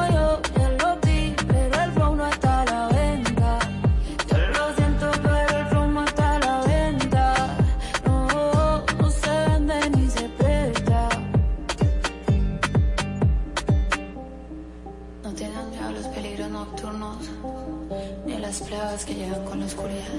[18.81, 20.13] primera que llegan con la oscuridad.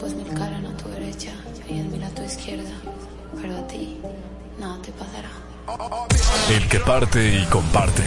[0.00, 1.32] Pues mil caerán a tu derecha
[1.68, 2.70] y en mil a tu izquierda.
[3.40, 4.00] Pero a ti
[4.58, 5.30] nada te pasará.
[6.50, 8.02] El que parte y comparte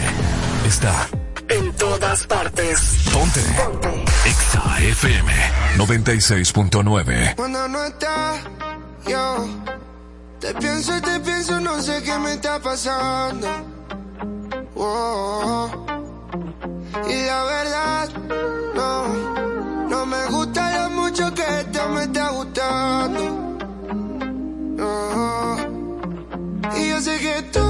[0.66, 1.08] está
[1.48, 2.96] en todas partes.
[3.12, 3.40] Ponte.
[3.56, 4.04] Ponte.
[4.26, 5.32] Exa FM
[5.76, 7.34] 96.9.
[7.36, 8.34] Cuando no está,
[9.06, 9.48] yo
[10.40, 13.48] te pienso y te pienso, no sé qué me está pasando.
[14.76, 17.10] Oh, oh, oh.
[17.10, 19.08] y la verdad no,
[19.88, 23.22] no me gusta lo mucho que esto me está gustando.
[24.80, 25.56] No.
[26.76, 27.67] Y yo sé que tú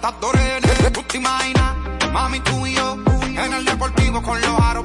[0.00, 1.74] patas ¿Tú te imaginas?
[2.12, 2.96] Mami, tú y yo.
[3.22, 4.84] En el deportivo con los aros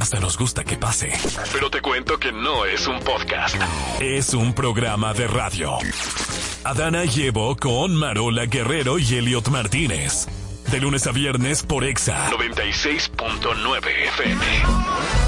[0.00, 1.12] Hasta nos gusta que pase.
[1.52, 3.56] Pero te cuento que no es un podcast.
[4.00, 5.76] Es un programa de radio.
[6.62, 10.28] Adana llevo con Marola Guerrero y Elliot Martínez.
[10.70, 15.21] De lunes a viernes por EXA 96.9 FM.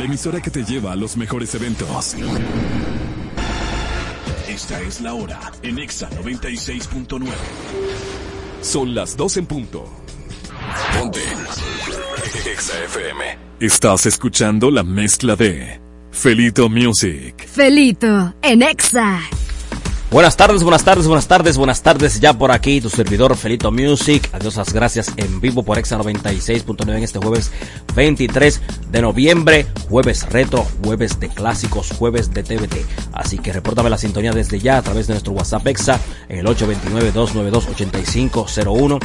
[0.00, 2.16] La emisora que te lleva a los mejores eventos.
[4.48, 7.26] Esta es la hora en Exa 96.9.
[8.62, 9.84] Son las 2 en punto.
[10.98, 11.20] Ponte
[12.50, 13.38] Exa FM.
[13.60, 17.46] Estás escuchando la mezcla de Felito Music.
[17.46, 19.20] Felito en Exa.
[20.10, 22.18] Buenas tardes, buenas tardes, buenas tardes, buenas tardes.
[22.18, 24.28] Ya por aquí tu servidor Felito Music.
[24.32, 27.52] Adiós, las gracias en vivo por Exa 96.9 en este jueves
[27.94, 28.60] 23
[28.90, 29.66] de noviembre.
[29.88, 32.86] Jueves retro, jueves de clásicos, jueves de TVT.
[33.12, 36.46] Así que repórtame la sintonía desde ya a través de nuestro WhatsApp Exa en el
[36.46, 39.00] 829-292-8501.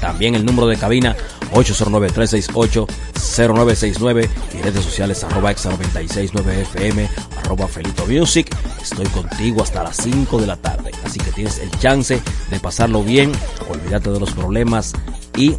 [0.00, 1.16] También el número de cabina
[1.52, 7.08] 809-368-0969 y redes sociales arroba exa 969fm
[7.42, 8.54] arroba Felito Music.
[8.80, 12.20] Estoy contigo hasta las 5 de la tarde, así que tienes el chance
[12.50, 13.32] de pasarlo bien,
[13.68, 14.92] olvídate de los problemas
[15.36, 15.56] y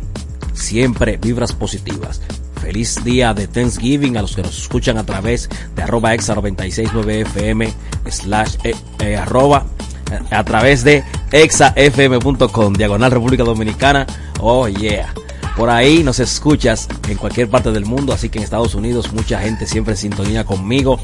[0.53, 2.21] siempre vibras positivas.
[2.67, 7.71] Feliz día de Thanksgiving a los que nos escuchan a través de arroba exa 969fm
[8.09, 9.65] slash eh, eh, arroba
[10.11, 14.05] eh, a través de exafm.com diagonal República Dominicana.
[14.41, 15.13] Oh yeah.
[15.55, 19.39] Por ahí nos escuchas en cualquier parte del mundo, así que en Estados Unidos mucha
[19.39, 20.99] gente siempre sintonía conmigo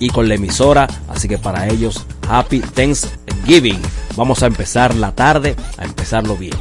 [0.00, 3.80] y con la emisora, así que para ellos Happy Thanksgiving.
[4.16, 6.56] Vamos a empezar la tarde, a empezarlo bien,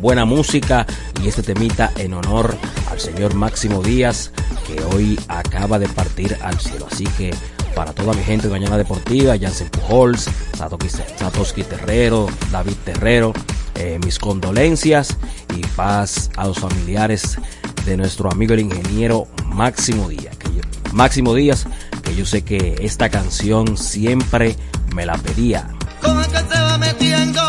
[0.00, 0.86] buena música
[1.22, 2.56] y este temita en honor
[2.90, 4.32] al señor Máximo Díaz,
[4.66, 6.86] que hoy acaba de partir al cielo.
[6.90, 7.34] Así que
[7.74, 13.32] para toda mi gente de Mañana Deportiva, Jansen Pujols, Satoshi, Terrero, David Terrero,
[13.76, 15.16] eh, mis condolencias
[15.56, 17.38] y paz a los familiares
[17.84, 20.36] de nuestro amigo el ingeniero Máximo Díaz.
[20.36, 20.62] Que yo-
[20.92, 21.66] Máximo Díaz,
[22.02, 24.56] que yo sé que esta canción siempre
[24.94, 25.68] me la pedía.
[26.02, 27.40] Como es que va metiendo